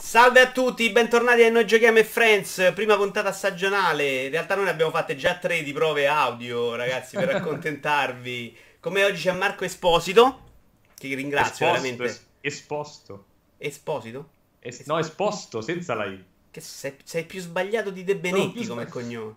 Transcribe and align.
Salve 0.00 0.40
a 0.40 0.50
tutti, 0.52 0.88
bentornati 0.90 1.42
a 1.42 1.50
Noi 1.50 1.66
Giochiamo 1.66 1.98
e 1.98 2.04
Friends, 2.04 2.72
prima 2.74 2.96
puntata 2.96 3.32
stagionale. 3.32 4.24
In 4.26 4.30
realtà 4.30 4.54
noi 4.54 4.64
ne 4.64 4.70
abbiamo 4.70 4.90
fatte 4.92 5.16
già 5.16 5.36
tre 5.38 5.62
di 5.62 5.72
prove 5.72 6.06
audio, 6.06 6.76
ragazzi, 6.76 7.16
per 7.16 7.28
accontentarvi. 7.34 8.56
Come 8.80 9.04
oggi 9.04 9.22
c'è 9.22 9.32
Marco 9.32 9.64
Esposito, 9.64 10.40
che 10.96 11.14
ringrazio 11.14 11.66
Esposto, 11.66 11.82
veramente. 11.82 12.04
es- 12.04 12.26
esposto. 12.40 13.24
Esposito? 13.58 14.28
Es- 14.60 14.86
no, 14.86 14.98
esposto, 14.98 15.60
senza 15.60 15.94
la 15.94 16.04
I. 16.06 16.24
Che 16.50 16.60
sei, 16.60 16.94
sei 17.04 17.24
più 17.24 17.40
sbagliato 17.40 17.90
di 17.90 18.04
De 18.04 18.16
Benetti 18.16 18.66
come 18.66 18.86
sbagli- 18.86 18.90
cognome. 18.90 19.34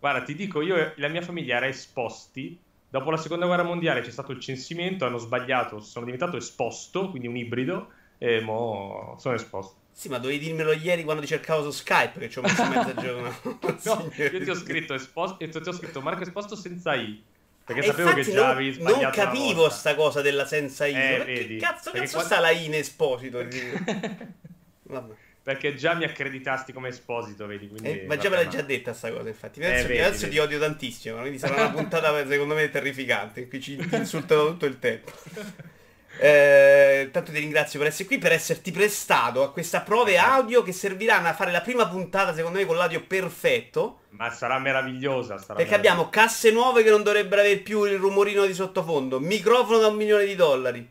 Guarda, 0.00 0.22
ti 0.24 0.34
dico, 0.34 0.60
io 0.62 0.76
e 0.76 0.92
la 0.96 1.08
mia 1.08 1.22
famiglia 1.22 1.56
era 1.56 1.68
esposti. 1.68 2.60
Dopo 2.90 3.10
la 3.10 3.16
seconda 3.16 3.46
guerra 3.46 3.62
mondiale 3.62 4.02
c'è 4.02 4.10
stato 4.10 4.32
il 4.32 4.40
censimento, 4.40 5.06
hanno 5.06 5.16
sbagliato, 5.18 5.80
sono 5.80 6.04
diventato 6.04 6.36
esposto, 6.36 7.08
quindi 7.08 7.28
un 7.28 7.36
ibrido, 7.36 7.88
e 8.18 8.40
mo 8.40 9.16
sono 9.18 9.34
esposto. 9.36 9.80
Sì, 9.94 10.08
ma 10.08 10.18
dovevi 10.18 10.38
dirmelo 10.40 10.72
ieri 10.72 11.04
quando 11.04 11.20
ti 11.22 11.28
cercavo 11.28 11.62
su 11.62 11.70
Skype, 11.70 12.18
che 12.18 12.30
ci 12.30 12.38
ho 12.38 12.42
messo 12.42 12.64
mezza 12.66 12.94
giornata. 12.94 13.40
No, 13.84 14.10
io 14.16 14.42
ti 14.44 14.50
ho 14.50 14.54
scritto 14.54 14.94
esposto, 14.94 15.38
e 15.38 15.48
ti 15.48 15.56
ho 15.58 15.72
scritto 15.72 16.00
Marco 16.00 16.22
esposto 16.22 16.56
senza 16.56 16.94
I. 16.94 17.22
Perché 17.64 17.82
E 17.82 17.84
sapevo 17.86 18.12
che 18.14 18.22
già 18.22 18.34
non, 18.42 18.50
avevi 18.50 18.72
sbagliato 18.72 19.00
non 19.02 19.10
capivo 19.12 19.68
sta 19.70 19.94
cosa 19.94 20.20
della 20.20 20.46
senza 20.46 20.86
I. 20.86 20.94
Eh, 20.94 21.22
vedi. 21.24 21.56
Che 21.56 21.64
cazzo, 21.64 21.90
Perché 21.92 22.06
cazzo 22.08 22.16
quando- 22.18 22.34
sta 22.34 22.40
la 22.40 22.50
I 22.50 22.64
in 22.64 22.74
Esposito? 22.74 23.38
Vabbè. 24.82 25.14
Perché 25.42 25.74
già 25.74 25.94
mi 25.94 26.04
accreditasti 26.04 26.72
come 26.72 26.88
esposito, 26.88 27.46
vedi? 27.46 27.68
Quindi, 27.68 27.88
Eh, 28.02 28.04
ma 28.06 28.16
già 28.16 28.28
me 28.28 28.36
l'hai 28.36 28.48
già 28.48 28.62
detta 28.62 28.92
sta 28.94 29.12
cosa, 29.12 29.28
infatti. 29.28 29.58
Eh, 29.60 29.66
Adesso, 29.66 29.86
vedi, 29.88 30.00
adesso 30.00 30.20
vedi. 30.20 30.32
ti 30.32 30.38
odio 30.38 30.58
tantissimo, 30.60 31.18
quindi 31.18 31.38
sarà 31.38 31.54
una 31.54 31.70
puntata 31.70 32.26
secondo 32.28 32.54
me 32.54 32.70
terrificante, 32.70 33.48
cui 33.48 33.60
ci 33.60 33.76
insultano 33.90 34.46
tutto 34.48 34.66
il 34.66 34.78
tempo. 34.78 35.10
Eh, 36.18 37.08
tanto 37.10 37.32
ti 37.32 37.38
ringrazio 37.38 37.78
per 37.78 37.88
essere 37.88 38.06
qui, 38.06 38.18
per 38.18 38.32
esserti 38.32 38.70
prestato 38.70 39.42
a 39.42 39.50
queste 39.50 39.80
prove 39.84 40.18
audio 40.18 40.62
che 40.62 40.72
serviranno 40.72 41.28
a 41.28 41.34
fare 41.34 41.50
la 41.50 41.60
prima 41.60 41.88
puntata, 41.88 42.34
secondo 42.34 42.58
me, 42.58 42.66
con 42.66 42.76
l'audio 42.76 43.02
perfetto. 43.06 44.00
Ma 44.10 44.30
sarà 44.30 44.58
meravigliosa. 44.58 45.38
Sarà 45.38 45.54
Perché 45.54 45.74
abbiamo 45.74 46.08
casse 46.10 46.50
nuove 46.50 46.82
che 46.82 46.90
non 46.90 47.02
dovrebbero 47.02 47.40
avere 47.40 47.58
più 47.58 47.84
il 47.84 47.96
rumorino 47.96 48.44
di 48.44 48.54
sottofondo, 48.54 49.18
microfono 49.20 49.78
da 49.78 49.86
un 49.88 49.96
milione 49.96 50.24
di 50.24 50.34
dollari. 50.34 50.88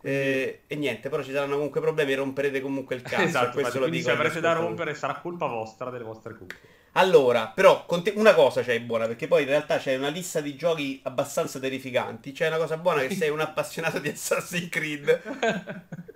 Eh, 0.00 0.60
e 0.68 0.76
niente, 0.76 1.08
però 1.08 1.22
ci 1.22 1.32
saranno 1.32 1.56
comunque 1.56 1.80
problemi 1.80 2.14
romperete 2.14 2.60
comunque 2.60 2.94
il 2.94 3.02
cazzo. 3.02 3.22
Esatto, 3.22 3.58
questo 3.58 3.80
lo 3.80 3.88
dico 3.88 4.04
se 4.04 4.12
avrete 4.12 4.40
da 4.40 4.52
rompere 4.52 4.94
sarà 4.94 5.16
colpa 5.16 5.46
vostra 5.46 5.90
delle 5.90 6.04
vostre 6.04 6.36
cuffie. 6.36 6.75
Allora, 6.98 7.48
però, 7.48 7.84
una 8.14 8.32
cosa 8.34 8.62
c'è 8.62 8.80
buona, 8.80 9.06
perché 9.06 9.26
poi 9.26 9.42
in 9.42 9.48
realtà 9.48 9.76
c'è 9.78 9.96
una 9.96 10.08
lista 10.08 10.40
di 10.40 10.56
giochi 10.56 11.00
abbastanza 11.04 11.58
terrificanti. 11.58 12.32
C'è 12.32 12.46
una 12.48 12.56
cosa 12.56 12.78
buona 12.78 13.02
che 13.06 13.14
sei 13.14 13.28
un 13.28 13.40
appassionato 13.40 13.98
di 13.98 14.08
Assassin's 14.08 14.68
Creed. 14.70 15.22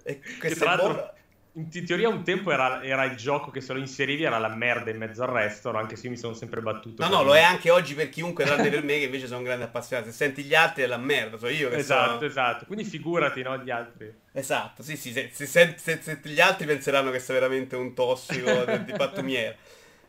E 0.03 0.20
questa 0.39 0.73
è 0.73 0.77
buona. 0.77 1.12
in 1.55 1.69
te- 1.69 1.83
teoria 1.83 2.08
un 2.08 2.23
tempo 2.25 2.51
era, 2.51 2.83
era 2.83 3.05
il 3.05 3.17
gioco 3.17 3.51
che 3.51 3.61
se 3.61 3.75
lo 3.75 3.78
inserivi 3.78 4.23
era 4.23 4.39
la 4.39 4.48
merda 4.48 4.91
in 4.91 4.97
mezzo 4.97 5.23
al 5.23 5.28
resto, 5.28 5.70
anche 5.70 5.97
se 5.97 6.05
io 6.05 6.11
mi 6.12 6.17
sono 6.17 6.33
sempre 6.33 6.62
battuto. 6.62 7.03
No, 7.06 7.11
no, 7.17 7.23
lo 7.25 7.34
è 7.34 7.42
anche 7.42 7.70
oggi 7.70 7.95
per 7.95 8.08
chiunque, 8.08 8.45
tranne 8.45 8.70
per 8.70 8.83
me, 8.83 8.98
che 8.98 9.05
invece 9.05 9.27
sono 9.27 9.39
un 9.41 9.45
grande 9.45 9.64
appassionato. 9.64 10.08
Se 10.11 10.17
senti 10.17 10.42
gli 10.45 10.55
altri 10.55 10.84
è 10.84 10.86
la 10.86 10.97
merda, 10.97 11.36
so 11.36 11.48
io 11.48 11.69
che 11.69 11.77
Esatto, 11.77 12.14
sono... 12.14 12.25
esatto. 12.27 12.64
Quindi 12.64 12.84
figurati, 12.84 13.42
no, 13.42 13.58
gli 13.58 13.70
altri. 13.70 14.12
Esatto, 14.33 14.83
sì, 14.83 14.97
sì, 14.97 15.12
se, 15.12 15.28
se- 15.33 15.47
se- 15.77 15.98
se- 16.01 16.20
gli 16.23 16.41
altri 16.41 16.67
penseranno 16.67 17.11
che 17.11 17.19
sei 17.19 17.34
veramente 17.34 17.77
un 17.77 17.92
tossico 17.95 18.64
di 18.86 18.92
pattumiera. 18.92 19.55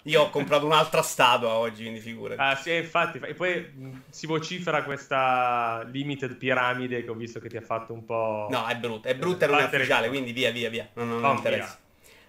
Io 0.03 0.21
ho 0.23 0.29
comprato 0.31 0.65
un'altra 0.65 1.01
statua 1.03 1.53
oggi, 1.53 1.83
quindi 1.83 1.99
figurati. 1.99 2.41
Ah, 2.41 2.55
sì, 2.55 2.73
infatti. 2.73 3.19
E 3.23 3.33
poi 3.35 3.61
mh, 3.61 4.01
si 4.09 4.25
vocifera 4.25 4.83
questa 4.83 5.83
limited 5.91 6.35
piramide 6.37 7.03
che 7.03 7.09
ho 7.09 7.13
visto 7.13 7.39
che 7.39 7.49
ti 7.49 7.57
ha 7.57 7.61
fatto 7.61 7.93
un 7.93 8.03
po'... 8.03 8.47
No, 8.49 8.65
è 8.65 8.75
brutta, 8.77 9.09
è 9.09 9.15
brutta 9.15 9.45
e 9.45 9.49
non 9.49 9.59
è 9.59 9.65
ufficiale, 9.65 10.07
quindi 10.07 10.31
via, 10.31 10.51
via, 10.51 10.69
via. 10.69 10.89
Non, 10.93 11.07
non 11.07 11.21
No, 11.21 11.33
interessa. 11.33 11.77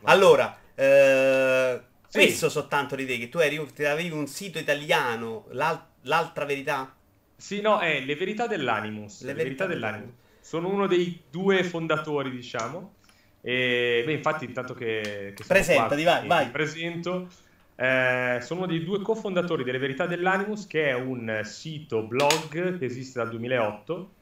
via. 0.00 0.10
Allora, 0.10 0.54
eh, 0.74 1.80
Sì. 2.08 2.18
questo 2.18 2.50
soltanto 2.50 2.94
di 2.94 3.06
te, 3.06 3.18
che 3.18 3.28
tu 3.30 3.38
eri, 3.38 3.56
avevi 3.86 4.10
un 4.10 4.26
sito 4.26 4.58
italiano, 4.58 5.46
l'al- 5.50 5.82
l'altra 6.02 6.44
verità? 6.44 6.94
Sì, 7.34 7.60
no, 7.60 7.78
è 7.78 8.00
Le 8.00 8.14
Verità 8.16 8.46
dell'Animus. 8.46 9.22
Le 9.22 9.28
Le, 9.28 9.34
Verità 9.34 9.66
Verità 9.66 9.86
dell'Animus. 9.86 10.14
Sono 10.40 10.68
uno 10.68 10.86
dei 10.86 11.22
due 11.30 11.64
fondatori, 11.64 12.30
diciamo. 12.30 12.96
E, 13.40 14.02
beh, 14.04 14.12
infatti, 14.12 14.44
intanto 14.44 14.74
che... 14.74 15.32
che 15.34 15.44
Presentati, 15.46 16.02
qua, 16.02 16.18
vai, 16.18 16.28
vai. 16.28 16.44
ti 16.44 16.50
presento. 16.50 17.28
Eh, 17.74 18.38
sono 18.42 18.60
uno 18.60 18.68
dei 18.68 18.84
due 18.84 19.00
cofondatori 19.00 19.64
delle 19.64 19.78
Verità 19.78 20.06
dell'Animus, 20.06 20.66
che 20.66 20.88
è 20.88 20.94
un 20.94 21.40
sito 21.44 22.06
blog 22.06 22.78
che 22.78 22.84
esiste 22.84 23.18
dal 23.18 23.30
2008 23.30 24.16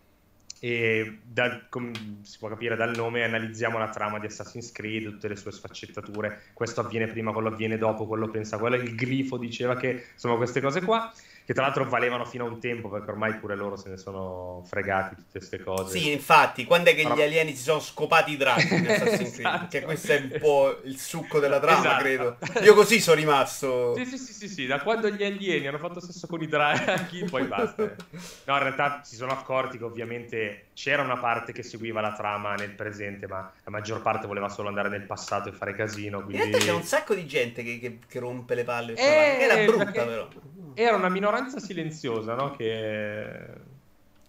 e 0.62 1.21
da- 1.25 1.66
com- 1.69 2.21
si 2.22 2.38
può 2.38 2.49
capire 2.49 2.77
dal 2.77 2.94
nome 2.94 3.25
analizziamo 3.25 3.78
la 3.78 3.88
trama 3.88 4.19
di 4.19 4.27
Assassin's 4.27 4.72
Creed, 4.72 5.05
tutte 5.05 5.28
le 5.28 5.37
sue 5.37 5.53
sfaccettature, 5.53 6.50
questo 6.53 6.81
avviene 6.83 7.06
prima, 7.06 7.33
quello 7.33 7.49
avviene 7.49 7.78
dopo, 7.78 8.06
quello 8.06 8.28
pensa 8.31 8.59
quello, 8.59 8.77
il 8.77 8.94
glifo 8.94 9.38
diceva 9.38 9.77
che 9.77 10.09
insomma 10.12 10.37
queste 10.37 10.61
cose 10.61 10.82
qua, 10.82 11.11
che 11.50 11.56
tra 11.56 11.65
l'altro 11.65 11.84
valevano 11.88 12.25
fino 12.25 12.44
a 12.44 12.49
un 12.49 12.61
tempo 12.61 12.88
perché 12.88 13.11
ormai 13.11 13.34
pure 13.34 13.56
loro 13.56 13.75
se 13.75 13.88
ne 13.88 13.97
sono 13.97 14.62
fregati 14.69 15.16
tutte 15.16 15.38
queste 15.38 15.59
cose. 15.61 15.99
Sì, 15.99 16.12
infatti, 16.12 16.65
quando 16.65 16.91
è 16.91 16.94
che 16.94 17.03
Però- 17.03 17.16
gli 17.16 17.22
alieni 17.22 17.56
si 17.56 17.62
sono 17.65 17.81
scopati 17.81 18.31
i 18.31 18.37
draghi 18.37 18.72
in 18.72 18.88
Assassin's 18.88 19.33
Creed? 19.33 19.38
Esatto. 19.41 19.59
Perché 19.69 19.81
questo 19.83 20.12
è 20.12 20.21
un 20.21 20.38
po' 20.41 20.78
il 20.84 20.97
succo 20.97 21.41
della 21.41 21.59
trama, 21.59 21.81
Esatto. 21.81 22.03
credo. 22.03 22.37
Io 22.62 22.75
così 22.75 23.00
sono 23.00 23.16
rimasto. 23.16 23.97
Sì, 23.97 24.05
sì, 24.05 24.16
sì, 24.16 24.33
sì, 24.33 24.49
sì, 24.49 24.66
da 24.66 24.78
quando 24.81 25.11
gli 25.11 25.25
alieni 25.25 25.66
hanno 25.66 25.78
fatto 25.78 25.99
sesso 25.99 26.28
con 26.28 26.41
i 26.41 26.47
draghi, 26.47 27.25
poi 27.28 27.43
basta. 27.47 27.82
No, 27.82 28.55
in 28.55 28.62
realtà 28.62 29.00
si 29.03 29.17
sono 29.17 29.32
accorti 29.32 29.77
che 29.77 29.82
ovviamente 29.84 30.67
c'era 30.75 31.03
una 31.03 31.17
parte 31.17 31.50
che 31.50 31.65
seguiva 31.65 32.00
la 32.00 32.12
trama 32.12 32.55
nel 32.55 32.71
presente, 32.71 33.27
ma 33.27 33.38
la 33.65 33.71
maggior 33.72 34.03
parte 34.03 34.28
voleva 34.28 34.49
solo 34.49 34.69
andare 34.69 34.88
nel 34.88 35.03
passato 35.03 35.49
e 35.49 35.53
fare 35.53 35.75
casino, 35.75 36.19
In 36.19 36.25
quindi... 36.27 36.43
realtà 36.44 36.59
c'è 36.65 36.72
un 36.72 36.84
sacco 36.84 37.12
di 37.17 37.27
gente 37.27 37.65
che, 37.65 37.81
che- 37.81 37.99
che 38.06 38.19
rompe 38.21 38.55
le 38.55 38.62
palle. 38.62 38.93
per 38.93 39.03
Eh, 39.03 39.37
che 39.37 39.43
era 39.43 39.65
brutta, 39.65 39.84
perché- 39.87 40.05
però. 40.05 40.28
Era 40.75 40.94
una 40.94 41.09
minoranza 41.09 41.38
silenziosa, 41.48 42.34
no? 42.34 42.50
Che... 42.52 43.48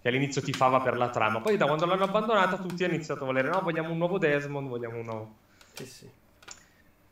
che 0.01 0.07
all'inizio 0.07 0.41
tifava 0.41 0.79
per 0.81 0.97
la 0.97 1.09
trama, 1.09 1.41
poi 1.41 1.57
da 1.57 1.65
quando 1.65 1.85
l'hanno 1.85 2.05
abbandonata 2.05 2.57
tutti 2.57 2.83
hanno 2.83 2.93
iniziato 2.93 3.23
a 3.23 3.25
volere, 3.25 3.49
no, 3.49 3.61
vogliamo 3.61 3.91
un 3.91 3.97
nuovo 3.97 4.17
Desmond, 4.17 4.67
vogliamo 4.67 4.97
un 4.97 5.05
nuovo... 5.05 5.35
Sì, 5.73 5.85
sì. 5.85 6.09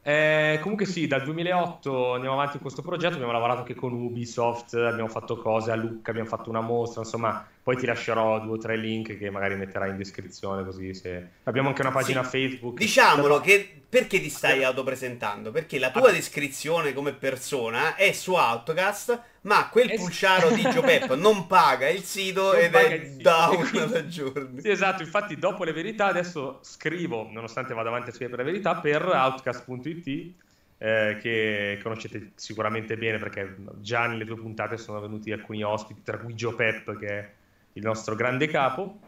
Eh, 0.02 0.60
comunque 0.62 0.86
sì, 0.86 1.08
dal 1.08 1.24
2008 1.24 2.14
andiamo 2.14 2.36
avanti 2.36 2.54
con 2.54 2.62
questo 2.62 2.82
progetto, 2.82 3.16
abbiamo 3.16 3.34
lavorato 3.34 3.60
anche 3.60 3.76
con 3.76 3.92
Ubisoft, 3.92 4.74
abbiamo 4.74 5.10
fatto 5.10 5.38
cose 5.38 5.72
a 5.72 5.76
Lucca, 5.76 6.12
abbiamo 6.12 6.30
fatto 6.30 6.50
una 6.50 6.62
mostra, 6.62 7.02
insomma, 7.02 7.46
poi 7.62 7.76
ti 7.76 7.86
lascerò 7.86 8.40
due 8.40 8.54
o 8.54 8.58
tre 8.58 8.78
link 8.78 9.18
che 9.18 9.30
magari 9.30 9.56
metterai 9.56 9.90
in 9.90 9.98
descrizione 9.98 10.64
così 10.64 10.94
se... 10.94 11.28
Abbiamo 11.44 11.68
anche 11.68 11.82
una 11.82 11.92
pagina 11.92 12.24
Sì. 12.24 12.30
Facebook. 12.30 12.78
Diciamolo 12.80 13.40
che 13.42 13.82
perché 13.90 14.20
ti 14.22 14.30
stai 14.30 14.64
autopresentando? 14.64 15.52
Perché 15.52 15.78
la 15.78 15.92
tua 15.92 16.12
descrizione 16.12 16.94
come 16.94 17.14
persona 17.14 17.96
è 17.96 18.12
su 18.14 18.34
Outcast, 18.34 19.22
ma 19.42 19.70
quel 19.70 19.90
sì. 19.90 19.96
pulciaro 19.96 20.50
di 20.52 20.62
Gio 20.70 20.82
Pep 20.82 21.14
non 21.18 21.48
paga 21.48 21.90
il 21.90 22.04
sito 22.04 22.52
Non 22.52 22.62
ed 22.62 22.74
è 22.74 22.94
il 22.94 23.08
sito. 23.12 23.22
down 23.22 23.70
quindi- 23.70 23.92
da 23.92 24.08
giorni. 24.08 24.62
Sì, 24.62 24.70
esatto, 24.70 25.04
infatti 25.04 25.36
dopo 25.38 25.64
le 25.64 25.74
verità 25.74 26.08
adesso 26.08 26.60
scrivo, 26.62 27.28
nonostante 27.32 27.74
vada 27.74 27.90
avanti 27.90 28.10
a 28.10 28.14
scrivere 28.14 28.44
le 28.44 28.52
verità, 28.52 28.76
per 28.76 29.04
outcast.it 29.04 30.34
eh, 30.82 31.18
che 31.22 31.80
conoscete 31.84 32.32
sicuramente 32.36 32.98
bene 32.98 33.18
perché 33.18 33.56
già 33.82 34.08
nelle 34.08 34.26
tue 34.26 34.38
puntate 34.38 34.78
sono 34.78 35.00
venuti 35.02 35.32
alcuni 35.32 35.62
ospiti, 35.64 36.02
tra 36.04 36.18
cui 36.18 36.34
Joe 36.34 36.56
Pep 36.56 36.98
che 36.98 37.08
è 37.08 37.30
il 37.74 37.84
nostro 37.84 38.16
grande 38.16 38.48
capo, 38.48 39.00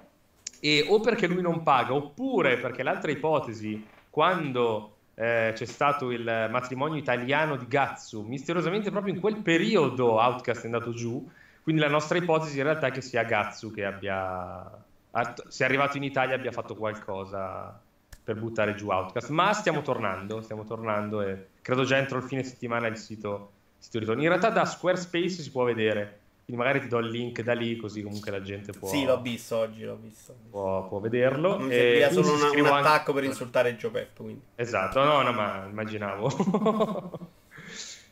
e 0.59 0.86
o 0.88 1.00
perché 1.00 1.28
lui 1.28 1.41
non 1.41 1.64
paga, 1.64 1.94
oppure 1.94 2.58
perché 2.58 2.84
l'altra 2.84 3.09
ipotesi, 3.12 3.84
quando 4.09 4.97
eh, 5.16 5.52
c'è 5.54 5.66
stato 5.66 6.12
il 6.12 6.24
matrimonio 6.50 6.98
italiano 6.98 7.56
di 7.56 7.68
Gatsu, 7.68 8.22
misteriosamente 8.22 8.92
proprio 8.92 9.14
in 9.14 9.20
quel 9.20 9.38
periodo 9.38 10.20
Outcast 10.20 10.64
è 10.64 10.66
andato 10.66 10.94
giù, 10.94 11.30
quindi 11.64 11.82
la 11.82 11.90
nostra 11.90 12.18
ipotesi 12.18 12.58
in 12.58 12.64
realtà 12.64 12.88
è 12.88 12.92
che 12.92 13.02
sia 13.02 13.24
Gatsu 13.24 13.72
che 13.72 13.86
abbia, 13.86 14.84
è 15.12 15.64
arrivato 15.64 15.98
in 15.98 16.04
Italia 16.04 16.36
abbia 16.36 16.52
fatto 16.52 16.76
qualcosa 16.76 17.80
per 18.24 18.38
buttare 18.38 18.76
giù 18.76 18.90
Outcast, 18.90 19.30
ma 19.30 19.52
stiamo 19.53 19.82
tornando, 19.82 20.41
stiamo 20.41 20.64
tornando 20.64 21.22
e 21.22 21.47
credo 21.62 21.84
già 21.84 21.97
entro 21.97 22.18
il 22.18 22.24
fine 22.24 22.44
settimana 22.44 22.88
il 22.88 22.97
sito, 22.97 23.52
sito 23.78 24.00
ritorni. 24.00 24.24
In 24.24 24.30
realtà 24.30 24.50
da 24.50 24.66
Squarespace 24.66 25.41
si 25.41 25.52
può 25.52 25.64
vedere, 25.64 26.21
quindi 26.52 26.56
magari 26.58 26.82
ti 26.82 26.88
do 26.90 26.98
il 27.00 27.09
link 27.09 27.42
da 27.42 27.53
lì 27.53 27.78
così 27.78 28.02
comunque 28.03 28.30
la 28.32 28.42
gente 28.42 28.74
può, 28.74 28.90
Sì, 28.90 29.06
l'ho 29.06 29.22
visto 29.22 29.56
oggi, 29.58 29.84
l'ho 29.84 29.96
visto. 30.02 30.36
può, 30.50 30.86
può 30.88 31.00
vederlo. 31.00 31.58
Mi 31.59 31.72
E 31.72 31.76
serviva 31.76 32.08
quindi 32.08 32.26
solo 32.28 32.36
una- 32.38 32.50
un 32.70 32.76
anche- 32.76 32.88
attacco 32.90 33.14
per 33.14 33.24
insultare 33.24 33.76
Gio 33.78 33.90
Pep, 33.92 34.16
quindi. 34.18 34.42
Esatto, 34.56 35.02
no, 35.03 35.22
no, 35.22 35.32
ma 35.32 35.66
immaginavo. 35.70 37.30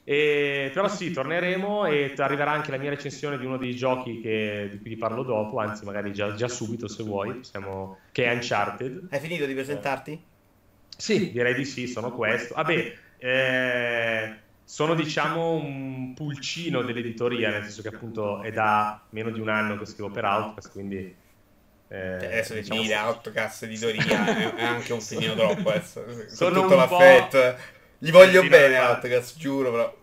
E, 0.03 0.71
però 0.73 0.87
sì, 0.87 1.11
torneremo 1.11 1.85
e 1.85 2.13
arriverà 2.17 2.49
anche 2.49 2.71
la 2.71 2.77
mia 2.77 2.89
recensione 2.89 3.37
di 3.37 3.45
uno 3.45 3.57
dei 3.57 3.75
giochi 3.75 4.19
che- 4.21 4.67
di 4.71 4.79
cui 4.79 4.89
ti 4.89 4.95
parlo 4.97 5.21
dopo, 5.21 5.59
anzi 5.59 5.85
magari 5.85 6.11
già, 6.13 6.33
già 6.33 6.47
subito 6.47 6.87
se 6.87 7.03
vuoi, 7.03 7.33
possiamo- 7.35 7.99
che 8.11 8.25
è 8.25 8.33
Uncharted. 8.33 9.07
Hai 9.11 9.19
finito 9.19 9.45
di 9.45 9.53
presentarti? 9.53 10.19
Sì, 10.97 11.31
direi 11.31 11.53
di 11.53 11.63
sì, 11.63 11.85
sono 11.85 12.11
questo. 12.11 12.55
Vabbè, 12.55 12.93
eh, 13.19 14.35
sono 14.69 14.93
diciamo 14.93 15.53
un 15.53 16.13
pulcino 16.13 16.83
dell'editoria, 16.83 17.49
nel 17.49 17.63
senso 17.63 17.81
che 17.81 17.87
appunto 17.89 18.41
è 18.41 18.51
da 18.51 19.03
meno 19.09 19.31
di 19.31 19.39
un 19.39 19.49
anno 19.49 19.77
che 19.77 19.85
scrivo 19.85 20.11
per 20.11 20.25
Outcast, 20.25 20.71
quindi 20.71 20.97
Eh, 21.91 22.17
cioè, 22.19 22.31
adesso 22.31 22.53
diciamo 22.53 22.81
definire 22.81 22.95
Outcast 22.95 23.63
editoria 23.63 24.53
è 24.55 24.63
anche 24.63 24.93
un 24.93 25.01
filino 25.01 25.33
troppo 25.35 25.69
adesso. 25.71 26.05
Sono 26.27 26.61
tutto 26.61 26.75
l'affetto. 26.75 27.57
Gli 27.97 28.11
voglio 28.11 28.45
bene 28.45 28.77
Outcast, 28.79 29.37
giuro, 29.37 29.71
però 29.71 29.98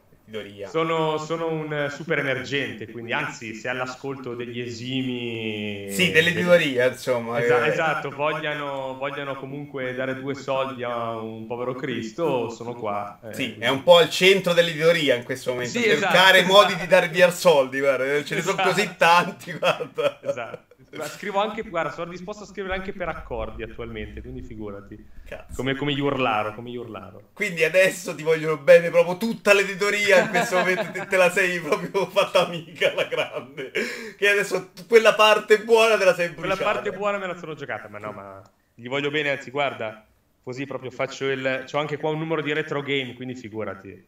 sono, 0.69 1.19
sono, 1.19 1.49
un 1.49 1.88
super 1.88 2.19
emergente, 2.19 2.90
quindi 2.90 3.12
anzi, 3.12 3.55
se 3.55 3.69
all'ascolto 3.69 4.34
degli 4.34 4.61
esimi. 4.61 5.87
Sì, 5.90 6.11
dell'editoria, 6.11 6.88
insomma. 6.88 7.40
Esatto, 7.40 7.64
esatto 7.64 8.11
vogliano, 8.11 8.96
vogliano, 8.99 9.37
comunque 9.37 9.94
dare 9.94 10.19
due 10.19 10.34
soldi 10.34 10.82
a 10.82 11.17
un 11.17 11.46
povero 11.46 11.75
Cristo, 11.75 12.50
sono 12.50 12.75
qua. 12.75 13.20
Eh. 13.23 13.34
Sì, 13.34 13.56
è 13.58 13.69
un 13.69 13.84
po' 13.84 13.99
al 13.99 14.11
centro 14.11 14.52
dell'editoria 14.52 15.14
in 15.14 15.23
questo 15.23 15.52
momento. 15.52 15.78
Sì, 15.78 15.84
cercare 15.84 16.38
esatto. 16.38 16.52
modi 16.52 16.76
di 16.76 16.87
darvi 16.88 17.22
al 17.22 17.32
soldi, 17.32 17.79
guarda, 17.79 18.25
ce 18.25 18.34
ne 18.34 18.43
sono 18.43 18.62
così 18.62 18.81
esatto. 18.81 18.96
tanti, 18.99 19.52
guarda. 19.52 20.19
Esatto. 20.22 20.75
Scrivo 21.04 21.40
anche, 21.40 21.62
guarda, 21.62 21.90
sono 21.90 22.10
disposto 22.10 22.44
a 22.44 22.46
scrivere 22.46 22.75
anche 22.75 22.93
per 22.93 23.08
accordi 23.08 23.62
attualmente, 23.62 24.20
quindi 24.20 24.43
figurati. 24.43 25.06
Come, 25.54 25.75
come 25.75 25.93
Iurlaro, 25.93 26.54
come 26.54 26.70
Iurlaro. 26.70 27.31
Quindi 27.32 27.64
adesso 27.64 28.14
ti 28.14 28.22
vogliono 28.22 28.56
bene 28.58 28.90
proprio 28.90 29.16
tutta 29.16 29.52
l'editoria, 29.52 30.22
in 30.22 30.28
questo 30.31 30.56
momento 30.56 30.90
te, 30.93 31.06
te 31.06 31.16
la 31.16 31.31
sei 31.31 31.60
proprio 31.60 32.06
fatta 32.06 32.46
amica, 32.46 32.94
la 32.94 33.04
grande. 33.04 33.72
Che 34.16 34.28
adesso 34.28 34.70
quella 34.88 35.14
parte 35.14 35.62
buona 35.62 35.96
te 35.96 36.04
la 36.04 36.14
sei 36.14 36.31
bruciata. 36.31 36.56
Quella 36.56 36.72
parte 36.72 36.93
buona 36.93 37.19
me 37.19 37.26
la 37.26 37.37
sono 37.37 37.54
giocata, 37.54 37.88
ma 37.88 37.98
no, 37.98 38.12
ma 38.12 38.43
gli 38.75 38.88
voglio 38.88 39.10
bene, 39.10 39.31
anzi 39.31 39.50
guarda, 39.50 40.04
così 40.43 40.66
proprio 40.66 40.90
faccio 40.90 41.31
il... 41.31 41.64
C'ho 41.70 41.78
anche 41.78 41.96
qua 41.96 42.10
un 42.10 42.19
numero 42.19 42.43
di 42.43 42.52
retro 42.52 42.82
game, 42.82 43.14
quindi 43.14 43.34
figurati. 43.34 44.04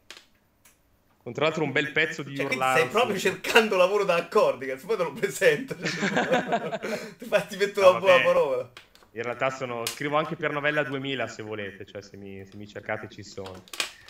Con 1.29 1.37
tra 1.37 1.45
l'altro 1.45 1.65
un 1.65 1.73
bel 1.73 1.93
pezzo 1.93 2.23
di 2.23 2.37
cioè, 2.37 2.47
Orlando. 2.47 2.79
Stai 2.79 2.89
proprio 2.89 3.19
cercando 3.19 3.77
lavoro 3.77 4.05
da 4.05 4.15
accordi, 4.15 4.65
che 4.65 4.77
poi 4.77 4.97
te 4.97 5.03
lo 5.03 5.13
presento. 5.13 5.77
Cioè, 7.29 7.47
ti 7.47 7.57
metto 7.59 7.83
no, 7.83 7.91
una 7.91 7.99
buona 7.99 8.23
parola. 8.23 8.71
In 9.11 9.23
realtà 9.23 9.51
sono, 9.51 9.85
scrivo 9.85 10.17
anche 10.17 10.37
per 10.37 10.53
Novella 10.53 10.83
2000 10.85 11.27
se 11.27 11.43
volete, 11.43 11.85
cioè 11.85 12.01
se 12.01 12.17
mi, 12.17 12.47
se 12.51 12.57
mi 12.57 12.67
cercate 12.67 13.11
ci 13.11 13.23
sono. 13.23 13.63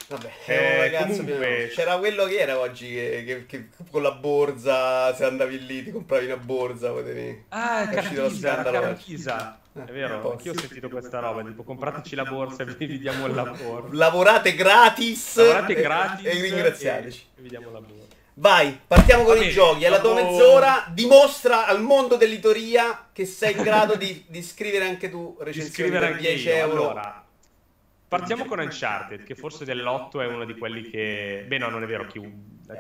Vabbè, 0.09 0.31
eh, 0.47 0.77
ragazzo, 0.79 1.23
comunque... 1.23 1.71
c'era 1.75 1.99
quello 1.99 2.25
che 2.25 2.39
era 2.39 2.59
oggi 2.59 2.89
che, 2.89 3.25
che, 3.27 3.47
che, 3.47 3.69
con 3.91 4.01
la 4.01 4.13
borsa, 4.13 5.15
se 5.15 5.25
andavi 5.25 5.67
lì 5.67 5.85
ti 5.85 5.91
compravi 5.91 6.25
una 6.25 6.39
borsa, 6.39 6.91
potevi... 6.93 7.45
Ah, 7.49 7.87
Carchisa, 7.89 8.63
Carchisa. 8.63 9.61
È 9.75 9.93
vero, 9.93 10.33
anch'io 10.33 10.53
ho 10.53 10.59
sentito 10.59 10.89
questa 10.89 11.19
roba, 11.19 11.43
tipo 11.43 11.63
comprateci 11.63 12.15
la 12.15 12.25
borsa 12.25 12.63
e 12.63 12.87
vi 12.87 12.99
diamo 12.99 13.27
il 13.27 13.35
lavoro. 13.35 13.89
Lavorate 13.93 14.55
gratis, 14.55 15.37
Lavorate 15.37 15.75
gratis 15.75 16.27
e, 16.27 16.39
e 16.39 16.41
ringraziateci. 16.41 17.27
E, 17.37 17.43
vi 17.43 17.49
diamo 17.51 17.67
il 17.67 17.73
lavoro. 17.75 18.07
Vai, 18.35 18.81
partiamo 18.87 19.25
con 19.25 19.43
i 19.43 19.51
giochi. 19.51 19.85
È 19.85 19.89
la 19.89 20.01
tua 20.01 20.15
mezz'ora. 20.15 20.87
Dimostra 20.91 21.67
al 21.67 21.83
mondo 21.83 22.17
dell'editoria 22.17 23.09
che 23.13 23.27
sei 23.27 23.57
in 23.57 23.63
grado 23.63 23.95
di, 23.97 24.25
di 24.27 24.43
scrivere 24.43 24.87
anche 24.87 25.11
tu 25.11 25.37
recensioni 25.41 25.91
per 25.91 26.17
10 26.17 26.49
euro. 26.49 26.73
Allora, 26.73 27.25
Partiamo 28.09 28.47
con 28.47 28.59
Uncharted, 28.59 29.23
che 29.23 29.35
forse 29.35 29.67
dell'8 29.67 30.23
è 30.23 30.27
uno 30.27 30.47
di 30.47 30.57
quelli 30.57 30.83
che... 30.83 31.45
Beh 31.47 31.59
no, 31.59 31.69
non 31.69 31.83
è 31.83 31.87
vero, 31.87 32.07
chi... 32.07 32.21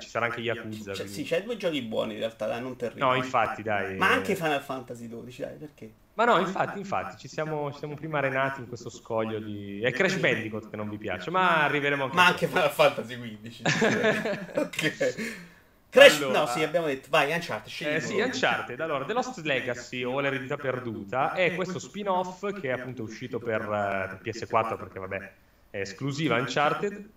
ci 0.00 0.08
sarà 0.08 0.24
anche 0.24 0.40
Yakuza. 0.40 0.94
Cioè, 0.94 1.06
sì, 1.06 1.22
c'è 1.22 1.42
due 1.42 1.58
giochi 1.58 1.82
buoni 1.82 2.14
in 2.14 2.20
realtà, 2.20 2.46
dai, 2.46 2.62
non 2.62 2.76
terribili. 2.76 3.06
No, 3.06 3.14
infatti, 3.14 3.62
dai. 3.62 3.96
Ma 3.96 4.10
anche 4.10 4.34
Final 4.34 4.62
Fantasy 4.62 5.06
12, 5.06 5.42
dai, 5.42 5.56
perché? 5.56 5.92
Ma 6.14 6.24
no, 6.24 6.38
infatti, 6.38 6.78
infatti, 6.78 7.18
ci 7.18 7.28
siamo, 7.28 7.70
ci 7.72 7.78
siamo 7.78 7.94
prima 7.94 8.18
arenati 8.18 8.60
in 8.60 8.68
questo 8.68 8.88
scoglio 8.88 9.38
di... 9.38 9.80
È 9.82 9.92
Crash 9.92 10.16
Bandicoot 10.16 10.70
che 10.70 10.76
non 10.76 10.88
vi 10.88 10.96
piace, 10.96 11.30
ma 11.30 11.62
arriveremo 11.64 12.04
anche... 12.04 12.16
Ma 12.16 12.26
anche 12.26 12.46
Final 12.46 12.70
Fantasy 12.70 13.18
15. 13.18 13.62
ok. 14.56 15.46
Crash, 15.90 16.16
allora, 16.20 16.40
no, 16.40 16.46
sì, 16.46 16.62
abbiamo 16.62 16.86
detto, 16.86 17.08
vai, 17.08 17.32
Uncharted, 17.32 17.70
scegli 17.70 17.94
eh, 17.94 18.00
Sì, 18.00 18.20
Uncharted, 18.20 18.78
allora, 18.80 19.06
The 19.06 19.14
Lost 19.14 19.38
Legacy 19.38 20.04
o 20.04 20.20
l'eredità 20.20 20.56
perduta 20.56 21.32
è 21.32 21.54
questo 21.54 21.78
spin-off 21.78 22.52
che 22.60 22.68
è 22.68 22.72
appunto 22.72 23.02
uscito 23.02 23.38
per, 23.38 23.62
uh, 23.62 24.18
per 24.18 24.20
PS4 24.22 24.76
perché, 24.76 24.98
vabbè, 24.98 25.32
è 25.70 25.80
esclusiva 25.80 26.36
Uncharted 26.36 27.08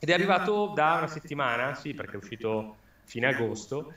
ed 0.00 0.08
è 0.08 0.12
arrivato 0.12 0.72
da 0.74 0.94
una 0.98 1.06
settimana, 1.06 1.74
sì, 1.74 1.94
perché 1.94 2.14
è 2.14 2.16
uscito 2.16 2.76
fine 3.04 3.28
agosto. 3.28 3.92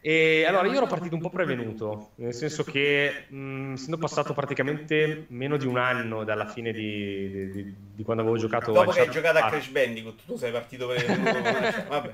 E 0.00 0.44
allora 0.46 0.68
io 0.68 0.76
ero 0.76 0.86
partito 0.86 1.16
un 1.16 1.20
po' 1.20 1.30
prevenuto, 1.30 2.10
nel 2.16 2.32
senso 2.32 2.62
che 2.62 3.24
mh, 3.26 3.72
essendo 3.72 3.98
passato 3.98 4.34
praticamente 4.34 5.24
meno 5.30 5.56
di 5.56 5.66
un 5.66 5.78
anno 5.78 6.22
dalla 6.22 6.46
fine 6.46 6.70
di, 6.70 7.50
di, 7.50 7.74
di 7.94 8.02
quando 8.04 8.22
avevo 8.22 8.38
giocato 8.38 8.70
Dopo 8.70 8.90
Uncharted 8.90 9.10
che 9.10 9.18
hai 9.18 9.24
giocato 9.24 9.44
a 9.44 9.48
Crash 9.48 9.68
Bandicoot, 9.70 10.24
tu 10.24 10.36
sei 10.36 10.52
partito 10.52 10.86
prevenuto, 10.86 11.32
vabbè. 11.88 12.12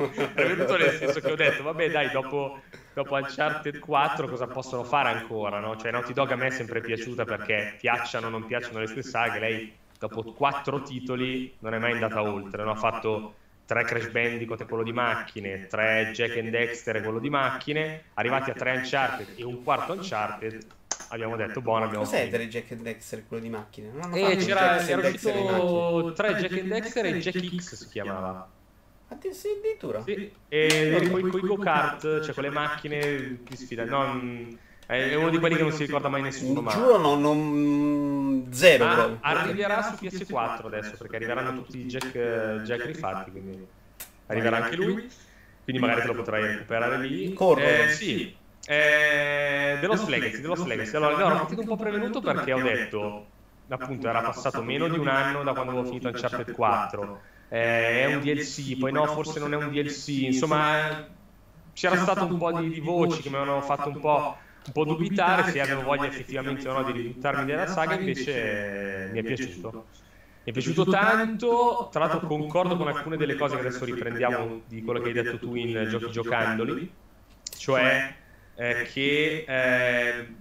è 0.34 0.46
venuto 0.46 0.76
nel 0.76 0.92
senso 0.92 1.20
che 1.20 1.32
ho 1.32 1.36
detto, 1.36 1.62
vabbè 1.62 1.90
dai, 1.90 2.10
dopo, 2.10 2.60
dopo 2.94 3.14
Uncharted 3.14 3.78
4 3.78 4.28
cosa 4.28 4.46
possono 4.46 4.84
fare 4.84 5.10
ancora, 5.10 5.58
no? 5.58 5.76
Cioè 5.76 5.90
Naughty 5.90 6.12
Dog 6.12 6.30
a 6.30 6.36
me 6.36 6.46
è 6.46 6.50
sempre 6.50 6.80
piaciuta 6.80 7.24
perché 7.24 7.76
piacciono 7.78 8.26
o 8.26 8.30
non 8.30 8.46
piacciono 8.46 8.78
le 8.78 8.86
sue 8.86 9.02
saghe, 9.02 9.38
lei 9.38 9.72
dopo 9.98 10.22
quattro 10.32 10.82
titoli 10.82 11.54
non 11.58 11.74
è 11.74 11.78
mai 11.78 11.92
andata 11.92 12.22
oltre, 12.22 12.64
no? 12.64 12.70
ha 12.70 12.76
fatto 12.76 13.34
tre 13.66 13.84
Crash 13.84 14.10
Bandicoot 14.10 14.62
e 14.62 14.64
quello 14.64 14.82
di 14.82 14.92
macchine, 14.92 15.66
tre 15.66 16.10
Jack 16.12 16.38
and 16.38 16.48
Dexter 16.48 16.96
e 16.96 17.02
quello 17.02 17.18
di 17.18 17.30
macchine, 17.30 18.04
arrivati 18.14 18.50
a 18.50 18.54
tre 18.54 18.72
Uncharted 18.76 19.34
e 19.36 19.44
un 19.44 19.62
quarto 19.62 19.92
Uncharted, 19.92 20.66
abbiamo 21.10 21.36
detto 21.36 21.60
buono 21.60 21.84
abbiamo 21.84 22.04
cos'è 22.04 22.28
tre 22.28 22.48
Jack 22.48 22.72
and 22.72 22.82
Dexter 22.82 23.20
e 23.20 23.24
quello 23.26 23.42
di 23.42 23.48
macchine 23.48 23.90
non 23.92 24.14
e 24.14 24.36
c'era 24.36 24.86
era 24.86 25.08
uscito 25.08 26.12
tre 26.14 26.34
Jack 26.34 26.52
and 26.52 26.68
Dexter 26.68 27.06
e 27.06 27.18
Jack 27.18 27.56
X 27.56 27.74
si 27.74 27.88
chiamava 27.88 28.48
Addirittura? 29.12 30.02
Sì, 30.04 30.32
e 30.48 31.08
poi 31.10 31.22
con 31.22 31.40
i 31.40 31.46
go-kart, 31.46 32.20
cioè 32.22 32.32
con 32.32 32.44
le 32.44 32.50
macchine 32.50 33.40
di 33.42 33.56
sfida. 33.56 33.84
Non, 33.84 34.56
è 34.86 35.14
uno 35.14 35.30
di 35.30 35.38
quelli 35.38 35.56
che 35.56 35.62
non 35.62 35.72
si 35.72 35.84
ricorda 35.84 36.08
mai 36.08 36.22
nessuno. 36.22 36.60
Ma... 36.60 36.70
Giuro, 36.70 36.96
no, 36.96 37.16
non... 37.16 38.46
zero. 38.50 38.84
Ah, 38.84 39.18
arriverà 39.20 39.82
su 39.82 40.04
PS4 40.04 40.66
adesso, 40.66 40.96
perché 40.96 41.16
arriveranno 41.16 41.62
tutti 41.62 41.78
i 41.78 41.86
Jack, 41.86 42.62
Jack 42.62 42.84
rifatti, 42.86 43.30
quindi 43.32 43.66
arriverà 44.26 44.64
anche 44.64 44.76
lui. 44.76 45.10
Quindi 45.64 45.82
magari 45.82 46.02
te 46.02 46.06
lo 46.06 46.14
potrai 46.14 46.42
recuperare 46.46 46.98
lì. 46.98 47.32
Corro. 47.32 47.60
Eh, 47.60 47.88
sì. 47.90 48.34
Eh, 48.66 49.78
The 49.80 49.86
Lost 49.86 50.08
Legacy, 50.08 50.40
The 50.40 50.46
Lost 50.46 50.66
Legacy. 50.66 50.96
Allora, 50.96 51.18
ero 51.18 51.34
partito 51.36 51.60
un 51.60 51.66
po' 51.66 51.76
prevenuto 51.76 52.20
perché 52.20 52.52
ho 52.52 52.62
detto, 52.62 53.26
appunto, 53.68 54.08
era 54.08 54.22
passato 54.22 54.62
meno 54.62 54.86
di 54.88 54.98
un 54.98 55.08
anno 55.08 55.42
da 55.42 55.52
quando 55.52 55.72
avevo 55.72 55.86
finito 55.86 56.08
Uncharted 56.08 56.52
4 56.52 57.20
eh, 57.52 58.02
è 58.02 58.14
un 58.14 58.20
DLC, 58.20 58.78
poi 58.78 58.92
no, 58.92 59.06
forse 59.06 59.40
non 59.40 59.52
è 59.52 59.56
un 59.56 59.68
DLC, 59.70 60.08
insomma 60.22 61.08
c'era 61.72 61.96
stato 61.96 62.24
un 62.24 62.38
po' 62.38 62.52
di, 62.60 62.68
di 62.68 62.80
voci 62.80 63.20
che 63.20 63.28
mi 63.28 63.36
avevano 63.36 63.60
fatto 63.60 63.88
un 63.88 63.98
po', 63.98 64.36
un 64.66 64.72
po' 64.72 64.84
dubitare 64.84 65.50
se 65.50 65.60
avevo 65.60 65.82
voglia 65.82 66.06
effettivamente 66.06 66.68
o 66.68 66.72
no 66.72 66.84
di 66.84 66.92
ributtarmi 66.92 67.44
nella 67.44 67.66
saga, 67.66 67.94
invece 67.94 69.10
mi 69.12 69.18
è 69.18 69.22
piaciuto. 69.22 69.86
Mi 70.42 70.52
è 70.52 70.52
piaciuto 70.52 70.84
tanto, 70.84 71.88
tra 71.90 72.06
l'altro 72.06 72.26
concordo 72.26 72.76
con 72.76 72.88
alcune 72.88 73.16
delle 73.16 73.34
cose 73.34 73.56
che 73.56 73.66
adesso 73.66 73.84
riprendiamo 73.84 74.62
di 74.66 74.82
quello 74.82 75.00
che 75.00 75.08
hai 75.08 75.14
detto 75.14 75.38
tu 75.38 75.54
in 75.54 75.86
Giochi 75.90 76.10
Giocandoli, 76.12 76.90
cioè 77.58 78.14
eh, 78.54 78.88
che 78.92 79.44
eh, 79.46 80.34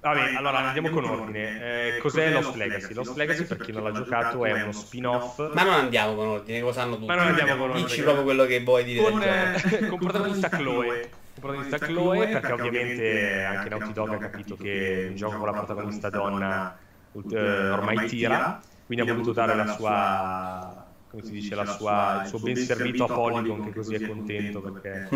Vabbè, 0.00 0.34
allora 0.36 0.58
andiamo 0.58 0.90
con 0.90 1.04
ordine. 1.04 1.96
Eh, 1.96 1.98
cos'è 1.98 2.30
Lost 2.30 2.54
Legacy? 2.54 2.94
Lost 2.94 3.16
Legacy, 3.16 3.44
per 3.44 3.56
chi 3.58 3.72
non 3.72 3.82
l'ha 3.82 3.92
giocato, 3.92 4.44
è 4.44 4.62
uno 4.62 4.72
spin-off. 4.72 5.52
Ma 5.52 5.62
non 5.62 5.74
andiamo 5.74 6.14
con 6.14 6.26
ordine, 6.28 6.60
cosa 6.60 6.80
sanno 6.80 6.94
tutti. 6.94 7.06
Ma 7.06 7.14
non 7.16 7.26
andiamo 7.28 7.56
con 7.56 7.70
ordine. 7.70 7.86
Dici 7.86 8.02
proprio 8.02 8.24
quello 8.24 8.44
che 8.44 8.62
vuoi 8.62 8.84
dire. 8.84 9.10
Con, 9.10 9.22
eh, 9.22 9.86
con 9.88 9.98
protagonista 9.98 10.48
Chloe. 10.48 11.00
Con 11.00 11.40
protagonista 11.40 11.78
Chloe, 11.78 12.28
perché 12.28 12.52
ovviamente 12.52 13.44
anche 13.44 13.68
Naughty 13.68 13.92
Dog 13.92 14.12
ha 14.12 14.18
capito 14.18 14.56
che 14.56 15.06
un 15.10 15.16
gioco 15.16 15.38
con 15.38 15.46
la 15.46 15.52
protagonista 15.52 16.08
donna 16.08 16.78
eh, 17.30 17.70
ormai 17.70 18.06
tira, 18.06 18.60
quindi 18.84 19.08
ha 19.08 19.12
voluto 19.12 19.32
dare 19.32 19.54
la 19.54 19.66
sua 19.66 20.84
come 21.08 21.22
si 21.22 21.32
dice, 21.32 21.54
la 21.54 21.64
sua, 21.64 22.20
il 22.22 22.28
suo 22.28 22.38
ben 22.40 22.56
servito 22.56 23.04
a 23.04 23.06
Polygon 23.06 23.64
che 23.64 23.72
così 23.72 23.94
è 23.94 24.06
contento 24.06 24.60
perché 24.60 25.08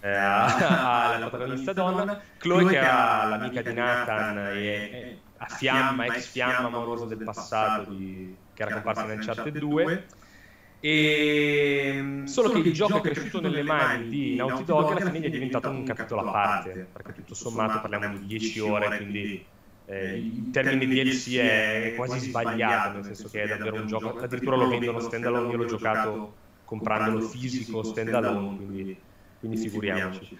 eh, 0.00 0.08
alla 0.14 1.28
protagonista 1.28 1.72
donna, 1.72 2.20
Chloe 2.38 2.66
che 2.66 2.78
è 2.78 2.82
l'amica 2.82 3.62
di 3.62 3.72
Nathan 3.72 4.38
e 4.54 5.18
a 5.36 5.46
fiamma, 5.46 6.06
ex 6.06 6.30
fiamma 6.30 6.66
amorosa 6.66 7.06
del 7.06 7.18
passato 7.18 7.90
di, 7.90 8.34
che 8.52 8.62
era 8.62 8.74
comparsa 8.74 9.04
in 9.04 9.18
Uncharted 9.18 9.58
2 9.58 10.06
e 10.82 12.22
solo 12.24 12.50
che 12.50 12.58
il 12.58 12.72
gioco 12.72 12.98
è 12.98 13.00
cresciuto 13.02 13.40
nelle 13.40 13.62
mani 13.62 14.08
di 14.08 14.34
Naughty 14.36 14.64
Dog 14.64 14.96
e 14.96 15.02
alla 15.02 15.10
fine 15.10 15.26
è 15.26 15.30
diventato 15.30 15.68
un 15.68 15.84
capitolo 15.84 16.22
a 16.22 16.30
parte 16.30 16.88
perché 16.90 17.12
tutto 17.12 17.34
sommato 17.34 17.80
parliamo 17.80 18.16
di 18.16 18.26
10 18.26 18.60
ore 18.60 18.96
quindi 18.96 19.44
eh, 19.84 20.16
il 20.16 20.50
termine 20.50 20.86
DLC 20.86 21.36
è 21.36 21.92
quasi 21.96 22.20
sbagliato 22.20 22.94
nel 22.94 23.04
senso 23.04 23.28
che 23.28 23.42
è 23.42 23.48
davvero 23.48 23.76
un 23.76 23.86
gioco 23.86 24.18
addirittura 24.18 24.56
lo 24.56 24.68
vendono 24.68 25.00
stand 25.00 25.26
alone 25.26 25.50
io 25.50 25.56
l'ho 25.58 25.66
giocato 25.66 26.34
comprandolo 26.64 27.20
fisico 27.20 27.82
stand 27.82 28.14
alone 28.14 28.56
quindi 28.56 29.00
quindi 29.40 29.56
figuriamoci. 29.56 30.38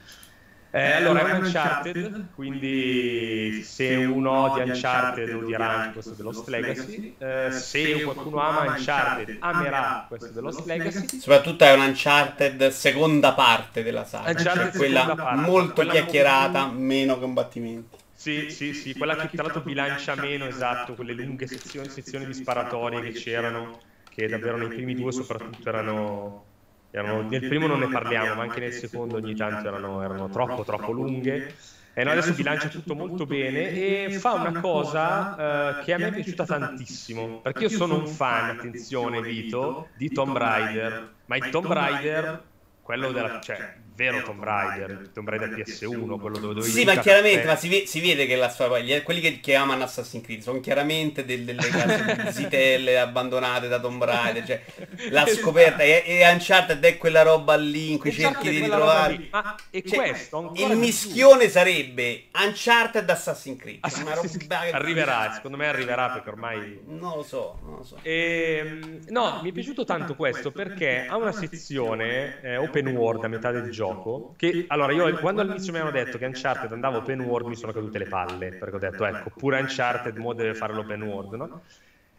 Eh, 0.73 0.93
allora 0.93 1.27
è 1.27 1.33
un 1.33 1.43
Uncharted, 1.43 2.27
quindi 2.33 3.61
se 3.65 3.93
uno 3.97 4.53
odia 4.53 4.63
Uncharted 4.73 5.35
odierà 5.35 5.69
anche 5.69 5.93
questo 5.95 6.15
The 6.15 6.23
Lost 6.23 6.47
Legacy. 6.47 7.17
Eh, 7.19 7.51
se 7.51 8.03
qualcuno 8.05 8.41
ama 8.41 8.71
Uncharted 8.71 9.37
amerà 9.41 10.05
questo 10.07 10.33
The 10.33 10.41
Lost 10.41 10.65
Legacy. 10.67 11.19
Soprattutto 11.19 11.65
è 11.65 11.73
un 11.73 11.81
Uncharted 11.81 12.69
seconda 12.69 13.33
parte 13.33 13.83
della 13.83 14.05
saga, 14.05 14.33
cioè 14.35 14.71
quella 14.71 15.13
parte, 15.17 15.51
molto 15.51 15.73
quella 15.73 15.91
chiacchierata, 15.91 16.67
molto... 16.67 16.79
meno 16.79 17.19
combattimenti. 17.19 17.97
Sì, 18.15 18.51
sì, 18.51 18.73
sì, 18.73 18.95
quella 18.95 19.17
che 19.17 19.29
tra 19.31 19.45
l'altro 19.45 19.63
bilancia 19.63 20.15
meno, 20.15 20.45
esatto, 20.45 20.95
quelle 20.95 21.15
lunghe 21.15 21.49
sezioni, 21.49 21.89
sezioni 21.89 22.27
di 22.27 22.35
sparatorie 22.35 23.01
che 23.01 23.11
c'erano, 23.11 23.81
che 24.09 24.29
davvero 24.29 24.57
nei 24.57 24.69
primi 24.69 24.95
due 24.95 25.11
soprattutto 25.11 25.69
erano 25.69 26.45
erano, 26.91 27.23
nel 27.23 27.47
primo 27.47 27.67
non 27.67 27.81
ne 27.81 27.89
parliamo, 27.89 28.35
ma 28.35 28.43
anche 28.43 28.61
nel 28.61 28.73
secondo 28.73 29.17
ogni 29.17 29.35
tanto 29.35 29.69
erano, 29.69 30.03
erano 30.03 30.29
troppo, 30.29 30.65
troppo 30.65 30.93
lunghe. 30.93 31.55
E 31.93 32.05
noi 32.05 32.13
adesso 32.13 32.35
bilancia 32.35 32.69
tutto 32.69 32.95
molto 32.95 33.27
bene 33.27 33.71
e 33.71 34.11
fa 34.13 34.35
una 34.35 34.61
cosa 34.61 35.79
uh, 35.81 35.85
che 35.85 35.93
a 35.93 35.99
me 35.99 36.09
è 36.09 36.13
piaciuta 36.13 36.45
tantissimo, 36.45 37.41
perché 37.41 37.65
io 37.65 37.69
sono 37.69 37.97
un 37.97 38.07
fan, 38.07 38.51
attenzione 38.51 39.21
Vito, 39.21 39.89
di 39.97 40.09
Tomb 40.11 40.37
Raider, 40.37 41.15
ma 41.27 41.37
il 41.37 41.49
Tomb 41.51 41.67
Raider, 41.67 42.43
quello 42.81 43.11
della... 43.11 43.41
cioè, 43.41 43.77
vero 44.01 44.23
Tomb 44.23 44.43
Raider, 44.43 45.11
Tomb 45.13 45.29
Raider 45.29 45.51
PS1, 45.51 46.19
quello 46.19 46.39
dove 46.39 46.55
dovevi... 46.55 46.73
Sì, 46.73 46.85
ma 46.85 46.97
chiaramente, 46.97 47.45
ma 47.45 47.57
si, 47.57 47.69
ve- 47.69 47.85
si, 47.87 48.01
vede 48.01 48.27
che 48.27 48.35
la 48.35 48.49
storia, 48.49 49.03
quelli 49.03 49.21
che, 49.21 49.41
che, 49.41 49.55
amano 49.55 49.85
Assassin's 49.85 50.25
Creed 50.25 50.41
sono 50.41 50.61
chiaramente 50.61 51.27
del, 51.27 51.45
delle 51.45 51.69
case 51.69 52.33
zitelle 52.33 52.99
abbandonate 52.99 53.69
da 53.69 53.79
Tomb 53.79 54.03
Raider, 54.03 54.47
cioè 54.47 54.63
la 55.11 55.27
esatto. 55.27 55.43
scoperta 55.43 55.83
e, 55.83 56.03
e 56.07 56.31
Uncharted 56.31 56.83
è 56.83 56.97
quella 56.97 57.23
roba 57.23 57.57
lì 57.57 57.93
in 57.93 57.99
cui 57.99 58.11
cerchi 58.11 58.49
di 58.49 58.61
ritrovare... 58.61 59.29
Ma 59.31 59.55
e 59.69 59.85
cioè, 59.87 59.99
questo 59.99 60.53
Il 60.57 60.77
mischione 60.77 61.45
più. 61.45 61.51
sarebbe 61.51 62.25
Uncharted 62.43 63.09
Assassin's 63.09 63.59
Creed. 63.59 63.79
Assassin's 63.83 64.47
Creed. 64.47 64.73
Arriverà, 64.73 65.33
secondo 65.35 65.59
me 65.59 65.69
arriverà 65.69 66.09
perché 66.11 66.31
ormai... 66.31 66.81
Non 66.87 67.17
lo 67.17 67.23
so, 67.23 67.59
non 67.65 67.77
lo 67.77 67.83
so. 67.83 67.99
E, 68.01 68.63
ehm, 68.65 69.01
no, 69.09 69.41
mi 69.43 69.51
è 69.51 69.53
piaciuto 69.53 69.85
tanto 69.85 70.17
questo 70.17 70.51
perché 70.51 71.07
ha 71.07 71.17
una 71.17 71.33
sezione 71.33 72.41
eh, 72.41 72.57
open 72.57 72.89
world 72.89 73.25
a 73.25 73.29
metà 73.29 73.51
del 73.51 73.71
gioco 73.71 73.90
gioco 73.91 74.35
che 74.37 74.65
allora 74.69 74.93
io 74.93 75.19
quando 75.19 75.41
all'inizio 75.41 75.73
mi 75.73 75.79
hanno 75.79 75.91
detto 75.91 76.19
che 76.19 76.27
Uncharted 76.27 76.73
andava 76.73 76.97
open 76.99 77.21
world 77.21 77.47
mi 77.49 77.57
sono 77.57 77.73
cadute 77.73 77.99
le 77.99 78.07
palle 78.07 78.55
perché 78.55 78.77
ho 78.77 78.79
detto 78.79 79.05
ecco 79.05 79.31
pure 79.31 79.59
Uncharted 79.61 80.17
mo 80.17 80.33
deve 80.35 80.55
fare 80.55 80.73
l'open 80.75 81.03
world 81.03 81.33
no? 81.35 81.51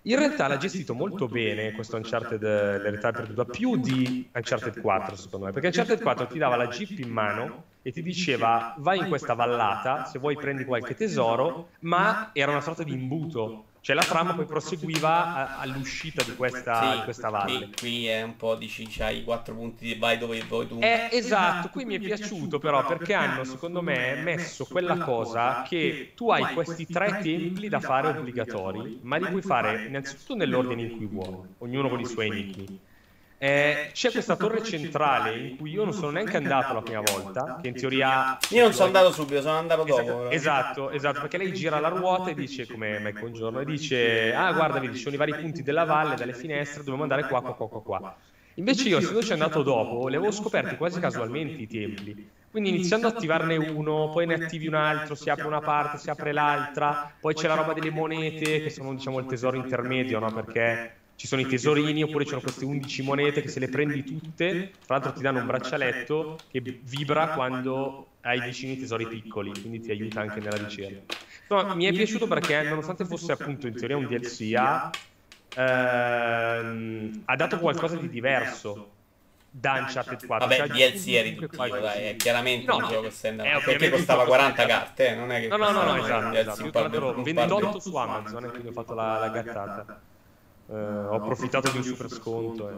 in 0.05 0.15
realtà 0.17 0.47
l'ha 0.47 0.57
gestito 0.57 0.95
molto 0.95 1.29
bene 1.29 1.71
questo 1.71 1.95
Uncharted 1.97 2.41
l'eredità 2.41 3.13
perduta 3.13 3.45
più 3.45 3.77
di 3.77 4.29
Uncharted 4.33 4.77
4 4.79 5.15
secondo 5.15 5.45
me 5.45 5.51
perché 5.51 5.67
Uncharted 5.67 5.99
4 6.01 6.27
ti 6.27 6.37
dava 6.39 6.55
la 6.55 6.67
jeep 6.67 6.97
in 6.99 7.09
mano 7.09 7.65
e 7.81 7.91
ti 7.91 8.01
diceva 8.01 8.73
vai 8.77 8.99
in 8.99 9.07
questa 9.07 9.33
vallata 9.33 10.03
se 10.03 10.19
vuoi 10.19 10.37
prendi 10.37 10.63
qualche 10.65 10.95
tesoro 10.95 11.75
ma 11.81 12.29
era 12.33 12.51
una 12.51 12.61
sorta 12.61 12.83
di 12.83 12.93
imbuto 12.93 13.70
cioè 13.81 13.95
la 13.95 14.03
trama 14.03 14.35
poi 14.35 14.45
proseguiva 14.45 15.57
all'uscita 15.57 16.21
di 16.23 16.35
questa, 16.35 16.91
sì, 16.91 16.97
di 16.97 17.03
questa 17.03 17.29
valle. 17.29 17.57
Qui, 17.57 17.73
qui, 17.79 18.07
è 18.07 18.21
un 18.21 18.35
po' 18.35 18.55
dici, 18.55 18.85
c'hai 18.87 19.17
i 19.19 19.23
quattro 19.23 19.55
punti 19.55 19.85
di 19.85 19.95
vai 19.95 20.19
dove 20.19 20.39
vuoi 20.43 20.67
tu. 20.67 20.77
Eh, 20.79 21.09
esatto, 21.11 21.69
qui 21.69 21.85
mi 21.85 21.95
è 21.95 21.99
piaciuto 21.99 22.59
però 22.59 22.85
perché 22.85 23.15
hanno 23.15 23.43
secondo 23.43 23.81
me 23.81 24.21
messo 24.21 24.65
quella 24.65 24.97
cosa 24.97 25.63
che 25.67 26.13
tu 26.15 26.29
hai 26.29 26.53
questi 26.53 26.85
tre 26.85 27.19
templi 27.23 27.69
da 27.69 27.79
fare 27.79 28.09
obbligatori, 28.09 28.99
ma 29.01 29.17
li 29.17 29.27
puoi 29.27 29.41
fare 29.41 29.87
innanzitutto 29.87 30.35
nell'ordine 30.35 30.83
in 30.83 30.97
cui 30.97 31.07
vuoi, 31.07 31.39
ognuno 31.57 31.89
con 31.89 31.99
i 31.99 32.05
suoi 32.05 32.27
enigmi 32.27 32.89
eh, 33.43 33.89
c'è 33.91 34.11
questa 34.11 34.35
torre 34.35 34.61
centrale 34.61 35.35
in 35.35 35.57
cui 35.57 35.71
io 35.71 35.83
non 35.83 35.93
sono 35.93 36.11
neanche 36.11 36.37
andato 36.37 36.75
la 36.75 36.83
prima 36.83 37.01
volta, 37.01 37.57
che 37.59 37.69
in 37.69 37.73
teoria... 37.73 38.37
Io 38.49 38.61
non 38.61 38.71
sono 38.71 38.85
andato 38.85 39.11
subito, 39.11 39.41
sono 39.41 39.57
andato 39.57 39.83
dopo. 39.83 40.29
Esatto, 40.29 40.91
esatto, 40.91 41.21
perché 41.21 41.39
lei 41.39 41.51
gira 41.51 41.79
la 41.79 41.87
ruota 41.87 42.29
e 42.29 42.35
dice, 42.35 42.67
come 42.67 42.99
Mike 42.99 43.25
un 43.25 43.33
giorno, 43.33 43.59
e 43.59 43.65
dice, 43.65 44.31
ah 44.31 44.53
guarda, 44.53 44.77
vedi, 44.77 44.95
ci 44.95 45.01
sono 45.01 45.15
i 45.15 45.17
vari 45.17 45.33
punti 45.33 45.63
della 45.63 45.85
valle, 45.85 46.13
dalle 46.13 46.35
finestre, 46.35 46.83
dobbiamo 46.83 47.01
andare 47.01 47.25
qua, 47.25 47.41
qua, 47.41 47.55
qua, 47.55 47.67
qua, 47.67 47.81
qua. 47.81 48.15
Invece 48.55 48.89
io, 48.89 48.99
essendoci 48.99 49.33
andato 49.33 49.63
dopo, 49.63 50.07
li 50.07 50.17
avevo 50.17 50.31
scoperti 50.31 50.77
quasi 50.77 50.99
casualmente 50.99 51.63
i 51.63 51.67
templi. 51.67 52.29
Quindi 52.51 52.69
iniziando 52.69 53.07
ad 53.07 53.15
attivarne 53.15 53.57
uno, 53.57 54.11
poi 54.11 54.27
ne 54.27 54.35
attivi 54.35 54.67
un 54.67 54.75
altro, 54.75 55.15
si 55.15 55.31
apre 55.31 55.47
una 55.47 55.61
parte, 55.61 55.97
si 55.97 56.11
apre 56.11 56.31
l'altra, 56.31 57.11
poi 57.19 57.33
c'è 57.33 57.47
la 57.47 57.55
roba 57.55 57.73
delle 57.73 57.89
monete, 57.89 58.61
che 58.61 58.69
sono 58.69 58.93
diciamo 58.93 59.17
il 59.17 59.25
tesoro 59.25 59.57
intermedio, 59.57 60.19
no? 60.19 60.31
Perché 60.31 60.97
ci 61.21 61.27
sono 61.27 61.41
i 61.41 61.45
tesorini 61.45 62.01
oppure 62.01 62.23
ci 62.23 62.31
sono 62.31 62.41
queste 62.41 62.65
11 62.65 63.03
monete 63.03 63.41
che 63.43 63.47
se 63.47 63.59
le 63.59 63.69
prendi 63.69 64.03
tutte, 64.03 64.71
tra 64.87 64.95
l'altro 64.95 65.13
ti 65.13 65.21
danno 65.21 65.37
un 65.37 65.45
braccialetto 65.45 66.39
che 66.49 66.61
vibra 66.61 67.27
quando 67.33 68.07
hai 68.21 68.41
vicini 68.41 68.75
tesori 68.75 69.05
piccoli, 69.05 69.51
quindi 69.51 69.81
ti 69.81 69.91
aiuta 69.91 70.21
anche 70.21 70.39
nella 70.39 70.57
ricerca. 70.57 71.15
Insomma, 71.41 71.75
mi 71.75 71.85
è 71.85 71.91
piaciuto 71.91 72.25
perché 72.25 72.63
nonostante 72.63 73.05
fosse 73.05 73.33
appunto 73.33 73.67
in 73.67 73.75
teoria 73.75 73.97
un 73.97 74.07
DLC, 74.07 74.51
ha, 74.57 74.89
ehm, 75.57 77.21
ha 77.25 77.35
dato 77.35 77.59
qualcosa 77.59 77.97
di 77.97 78.09
diverso 78.09 78.89
da 79.51 79.73
Uncharted 79.73 80.25
4. 80.25 80.47
Vabbè, 80.47 80.57
cioè, 80.57 80.67
DLC 80.69 81.11
è 81.11 81.21
riduttivo, 81.21 81.77
dai, 81.77 82.03
è 82.03 82.15
chiaramente 82.15 82.65
no, 82.65 82.77
un 82.77 82.87
gioco 82.89 83.11
standard. 83.11 83.63
Perché 83.63 83.91
costava 83.91 84.25
40 84.25 84.65
carte, 84.65 85.09
eh, 85.09 85.13
non 85.15 85.31
è 85.31 85.39
che 85.39 85.49
No, 85.49 85.57
no, 85.57 85.69
no, 85.69 85.83
no, 85.83 86.03
esatto, 86.03 86.35
esatto. 86.35 86.63
Io 86.63 86.71
tra 86.71 86.81
l'altro 86.81 87.21
28 87.21 87.79
su 87.79 87.95
Amazon, 87.95 88.49
quindi 88.49 88.69
ho 88.69 88.71
fatto 88.71 88.95
la, 88.95 89.19
la 89.19 89.29
gattata 89.29 90.09
eh, 90.71 90.75
ho 90.75 91.15
approfittato 91.15 91.69
di 91.69 91.77
un 91.77 91.83
super 91.83 92.09
sconto. 92.09 92.69
Eh. 92.69 92.75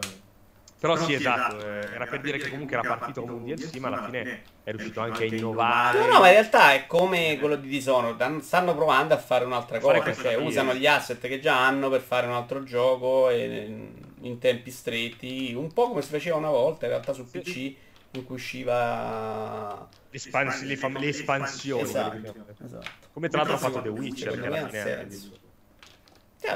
Però, 0.84 0.94
Però 0.94 1.06
sì, 1.06 1.14
esatto, 1.14 1.56
esatto 1.56 1.66
eh, 1.66 1.94
era 1.94 2.06
per 2.06 2.20
dire 2.20 2.36
che 2.36 2.50
comunque 2.50 2.76
era 2.76 2.86
partito 2.86 3.22
come 3.22 3.32
un 3.32 3.44
DLC, 3.44 3.76
ma 3.76 3.88
alla 3.88 4.04
fine 4.04 4.42
è 4.64 4.70
riuscito 4.70 5.00
anche 5.00 5.24
a 5.24 5.26
innovare. 5.26 5.98
No, 5.98 6.06
no, 6.06 6.20
ma 6.20 6.26
in 6.26 6.32
realtà 6.34 6.74
è 6.74 6.86
come 6.86 7.38
quello 7.38 7.56
di 7.56 7.68
Dishonored, 7.68 8.40
stanno 8.40 8.74
provando 8.74 9.14
a 9.14 9.16
fare 9.16 9.46
un'altra 9.46 9.78
cosa, 9.78 10.12
cioè 10.12 10.34
usano 10.34 10.74
gli 10.74 10.86
asset 10.86 11.20
che 11.20 11.40
già 11.40 11.64
hanno 11.64 11.88
per 11.88 12.02
fare 12.02 12.26
un 12.26 12.34
altro 12.34 12.64
gioco 12.64 13.30
e, 13.30 13.92
in 14.20 14.38
tempi 14.38 14.70
stretti, 14.70 15.54
un 15.54 15.72
po' 15.72 15.88
come 15.88 16.02
si 16.02 16.10
faceva 16.10 16.36
una 16.36 16.50
volta 16.50 16.84
in 16.84 16.90
realtà 16.90 17.14
su 17.14 17.30
PC 17.30 17.76
in 18.10 18.24
cui 18.24 18.34
usciva 18.34 19.88
Espans- 20.10 20.62
le, 20.62 20.76
fam- 20.76 20.98
le, 20.98 21.08
espansioni. 21.08 21.82
Esatto, 21.82 22.44
esatto. 22.62 22.90
Come 23.12 23.28
tra 23.28 23.38
l'altro 23.38 23.56
ha 23.56 23.58
fatto 23.58 23.80
The 23.80 23.88
Witcher, 23.88 24.38
che 24.38 24.46
alla 24.46 24.68
fine 24.68 25.08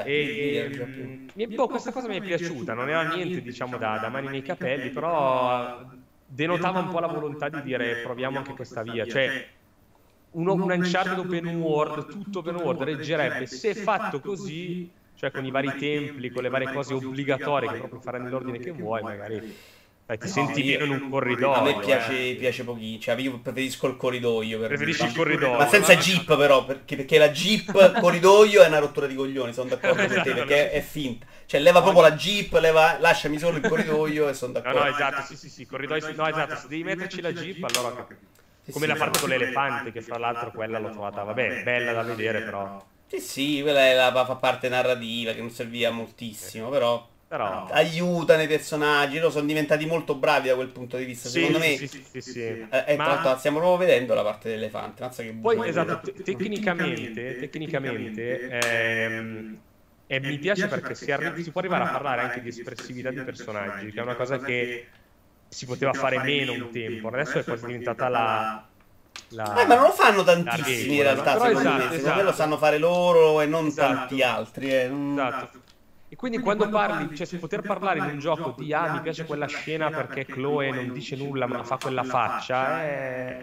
e, 0.05 0.71
e, 1.35 1.47
boh, 1.49 1.69
questa 1.69 1.93
cosa 1.93 2.09
mi 2.09 2.17
è 2.19 2.23
piaciuta, 2.23 2.75
non 2.75 2.89
era 2.89 3.03
niente 3.15 3.41
diciamo 3.41 3.79
da, 3.79 3.99
da 3.99 4.09
mani 4.09 4.29
nei 4.29 4.43
capelli, 4.43 4.91
però 4.91 5.83
denotava 6.25 6.81
un 6.81 6.89
po' 6.89 7.01
la 7.01 7.07
volontà 7.07 7.49
di 7.49 7.63
dire 7.63 8.03
proviamo 8.03 8.39
anche 8.39 8.55
questa 8.55 8.83
via, 8.83 9.07
cioè 9.07 9.47
uno, 10.31 10.53
un 10.53 10.71
Uncharted 10.71 11.19
open 11.19 11.47
world, 11.47 12.07
tutto 12.09 12.41
open 12.41 12.57
world, 12.57 12.83
reggerebbe. 12.83 13.47
se 13.47 13.75
fatto 13.75 14.21
così, 14.21 14.93
cioè 15.15 15.31
con 15.31 15.45
i 15.45 15.51
vari 15.51 15.75
templi, 15.75 16.31
con 16.31 16.43
le 16.43 16.51
varie 16.51 16.69
cose 16.69 16.93
obbligatorie 16.93 17.71
che 17.71 17.79
proprio 17.79 18.01
farai 18.01 18.21
nell'ordine 18.21 18.59
che 18.59 18.71
vuoi, 18.71 19.03
magari 19.03 19.43
eh, 20.11 20.17
ti 20.17 20.27
no, 20.27 20.33
senti 20.33 20.65
io, 20.65 20.85
in 20.87 20.91
un 20.91 21.11
corridoio. 21.11 21.53
A 21.53 21.61
me 21.61 21.79
piace, 21.81 22.31
eh. 22.31 22.35
piace 22.37 22.65
pochino, 22.65 22.99
cioè 22.99 23.15
io 23.17 23.39
preferisco 23.41 23.87
il 23.89 23.97
corridoio. 23.99 24.59
Per 24.59 24.69
Preferisci 24.69 25.05
il 25.05 25.13
corridoio. 25.15 25.59
Ma 25.59 25.69
senza 25.69 25.95
jeep 25.97 26.35
però, 26.35 26.65
perché, 26.65 26.97
perché 26.97 27.19
la 27.19 27.29
jeep 27.29 27.73
corridoio 28.01 28.63
è 28.63 28.69
una 28.69 28.79
rottura 28.79 29.07
di 29.07 29.15
coglioni, 29.15 29.53
sono 29.53 29.69
d'accordo 29.69 30.07
con 30.07 30.23
te, 30.23 30.33
perché 30.33 30.71
è 30.71 30.81
finta. 30.81 31.27
Cioè 31.45 31.61
leva 31.61 31.83
proprio 31.83 32.01
la 32.01 32.13
jeep, 32.13 32.55
leva, 32.55 32.99
lasciami 32.99 33.39
solo 33.39 33.59
il 33.59 33.69
corridoio 33.69 34.31
e 34.31 34.33
sono 34.33 34.53
d'accordo. 34.53 34.79
No, 34.79 34.85
no, 34.85 34.91
esatto, 34.91 35.23
sì, 35.27 35.37
sì, 35.37 35.51
sì, 35.51 35.67
corridoio, 35.67 36.15
no, 36.15 36.27
esatto, 36.27 36.57
se 36.57 36.69
devi 36.69 36.85
metterci 36.85 37.21
la 37.21 37.33
jeep 37.33 37.63
allora... 37.65 38.07
Sì, 38.63 38.73
come 38.73 38.87
sì, 38.87 38.93
la 38.93 38.99
parte 38.99 39.19
con 39.21 39.29
l'elefante, 39.29 39.93
che 39.93 40.01
fra 40.01 40.17
l'altro 40.17 40.51
quella 40.53 40.79
l'ho 40.79 40.91
trovata, 40.91 41.23
vabbè, 41.23 41.63
bella 41.65 41.93
da 41.93 42.03
vedere 42.03 42.41
però... 42.41 42.83
Sì, 43.09 43.21
sì, 43.21 43.61
quella 43.61 44.11
la, 44.11 44.25
fa 44.25 44.37
parte 44.37 44.71
narrativa 44.71 45.33
che 45.33 45.41
non 45.41 45.51
serviva 45.51 45.91
moltissimo, 45.91 46.71
però 46.71 47.07
però... 47.29 47.67
aiutano 47.71 48.43
i 48.43 48.47
personaggi, 48.47 49.19
loro 49.19 49.31
sono 49.31 49.47
diventati 49.47 49.85
molto 49.85 50.15
bravi 50.15 50.49
da 50.49 50.55
quel 50.55 50.69
punto 50.69 50.97
di 50.97 51.05
vista. 51.05 51.29
Sì, 51.29 51.41
Secondo 51.41 51.59
me, 51.59 51.77
sì, 51.77 51.87
sì, 51.87 52.21
sì, 52.21 52.41
eh, 52.41 52.69
eh, 52.87 52.97
Ma... 52.97 53.37
stiamo 53.39 53.59
proprio 53.59 53.87
vedendo 53.87 54.15
la 54.15 54.23
parte 54.23 54.49
dell'elefante. 54.49 55.03
Mazza 55.03 55.23
che 55.23 55.33
Poi, 55.33 55.69
esatto, 55.69 56.01
te- 56.01 56.23
tecnicamente, 56.23 57.39
tecnicamente 57.39 58.49
ehm, 58.49 59.59
e 60.07 60.21
mi 60.21 60.39
piace 60.39 60.69
perché 60.69 60.95
si, 60.95 61.13
arri- 61.13 61.43
si, 61.43 61.51
può 61.51 61.61
arrivare 61.61 61.85
a 61.85 61.89
parlare 61.89 62.23
anche 62.23 62.41
di 62.41 62.49
espressività 62.49 63.11
di 63.11 63.21
personaggi, 63.21 63.93
che 63.93 64.01
è 64.01 64.03
una 64.03 64.17
cosa 64.17 64.39
che 64.39 64.87
si 65.49 65.67
poteva 65.67 65.93
fare 65.93 66.19
meno 66.23 66.53
un 66.53 66.71
tempo. 66.71 67.09
Adesso 67.09 67.41
è 67.41 67.45
quasi 67.45 67.67
diventata 67.67 68.09
la, 68.09 68.67
la, 69.29 69.61
eh, 69.61 69.67
ma 69.67 69.75
non 69.75 69.89
lo 69.89 69.93
fanno 69.93 70.25
tantissimi 70.25 70.97
in 70.97 71.03
realtà, 71.03 71.33
secondo 71.33 71.59
esatto, 71.59 71.77
me. 71.77 71.83
Secondo 71.83 71.97
esatto. 71.99 72.17
me 72.17 72.23
lo 72.23 72.33
sanno 72.33 72.57
fare 72.57 72.79
loro 72.79 73.41
e 73.43 73.47
non 73.47 73.67
esatto. 73.67 73.95
tanti 73.95 74.23
altri. 74.23 74.73
Eh. 74.73 74.91
Esatto. 75.13 75.67
Quindi, 76.19 76.39
quindi 76.41 76.43
quando, 76.43 76.69
quando 76.69 76.77
parli, 76.79 77.17
cioè, 77.17 77.27
cioè 77.29 77.39
poter 77.39 77.61
parlare 77.61 78.01
in 78.01 78.05
un 78.07 78.19
gioco 78.19 78.53
di 78.59 78.73
ah 78.73 78.93
mi 78.93 79.01
piace 79.03 79.25
quella 79.25 79.47
scena 79.47 79.89
perché 79.89 80.25
Chloe 80.27 80.73
non 80.73 80.93
dice 80.93 81.15
nulla 81.15 81.47
ma 81.47 81.63
fa 81.63 81.77
quella 81.79 82.03
faccia, 82.03 82.83
è... 82.83 83.41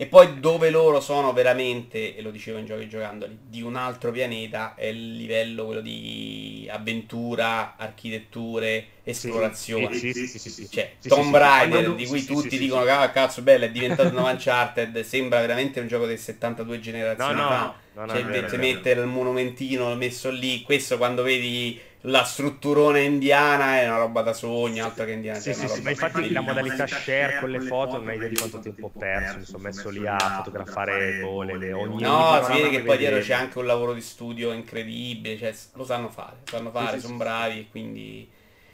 E 0.00 0.06
poi 0.06 0.38
dove 0.38 0.70
loro 0.70 1.00
sono 1.00 1.32
veramente, 1.32 2.14
e 2.14 2.22
lo 2.22 2.30
dicevo 2.30 2.58
in 2.58 2.66
giochi 2.66 2.86
giocandoli, 2.88 3.36
di 3.48 3.62
un 3.62 3.74
altro 3.74 4.12
pianeta 4.12 4.74
è 4.76 4.84
il 4.86 5.16
livello 5.16 5.64
quello 5.64 5.80
di 5.80 6.68
avventura, 6.70 7.74
architetture, 7.76 8.86
esplorazione. 9.02 9.92
Sì, 9.96 10.12
sì, 10.12 10.38
sì. 10.38 10.68
Cioè, 10.70 10.92
Sì, 10.98 11.08
Tomb. 11.08 11.34
Raider, 11.34 11.94
di 11.94 12.06
cui 12.06 12.24
tutti 12.24 12.50
sì, 12.50 12.58
dicono 12.58 12.84
sì. 12.84 12.90
"Ah, 12.90 13.10
cazzo 13.10 13.42
bello, 13.42 13.64
è 13.64 13.70
diventato 13.72 14.10
un 14.16 14.22
Uncharted, 14.22 15.00
sembra 15.00 15.40
veramente 15.40 15.80
un 15.80 15.88
gioco 15.88 16.04
delle 16.06 16.18
72 16.18 16.78
generazioni 16.78 17.34
No, 17.34 17.42
no, 17.42 17.48
fa. 17.48 17.74
no, 17.94 18.04
no, 18.04 18.08
cioè, 18.12 18.20
è 18.20 18.24
vero, 18.24 18.46
ti 18.46 18.54
è 18.54 18.58
mette 18.58 18.90
il 18.90 19.06
monumentino 19.06 19.94
messo 19.96 20.30
lì, 20.30 20.62
questo 20.62 20.96
quando 20.96 21.22
vedi 21.24 21.80
la 22.02 22.22
strutturona 22.22 22.98
indiana 22.98 23.80
è 23.80 23.88
una 23.88 23.98
roba 23.98 24.22
da 24.22 24.32
sogno, 24.32 24.84
altro 24.84 25.04
che 25.04 25.12
indiana. 25.12 25.40
Sì, 25.40 25.52
cioè, 25.52 25.66
sì, 25.66 25.74
sì, 25.76 25.82
ma 25.82 25.90
infatti 25.90 26.30
la 26.30 26.40
modalità 26.40 26.86
share 26.86 27.38
con 27.40 27.50
le 27.50 27.60
foto 27.60 27.98
non 27.98 28.08
hai 28.08 28.16
idea 28.16 28.28
di 28.28 28.36
quanto 28.36 28.60
tempo 28.60 28.86
ho 28.86 28.90
perso, 28.96 29.38
mi 29.38 29.44
sono 29.44 29.62
messo 29.62 29.90
lì 29.90 30.06
a 30.06 30.16
fotografare 30.16 31.18
le, 31.18 31.72
ogni 31.72 32.02
No, 32.02 32.40
si 32.44 32.52
vede 32.52 32.70
che 32.70 32.82
poi 32.82 32.98
dietro 32.98 33.20
c'è 33.20 33.34
anche 33.34 33.58
un 33.58 33.66
lavoro 33.66 33.94
di 33.94 34.00
studio 34.00 34.52
incredibile, 34.52 35.36
cioè 35.36 35.54
lo 35.74 35.84
sanno 35.84 36.08
fare, 36.08 36.36
lo 36.44 36.50
sanno 36.56 36.70
fare, 36.70 37.00
sono 37.00 37.16
bravi 37.16 37.58
e 37.60 37.66
quindi... 37.70 38.30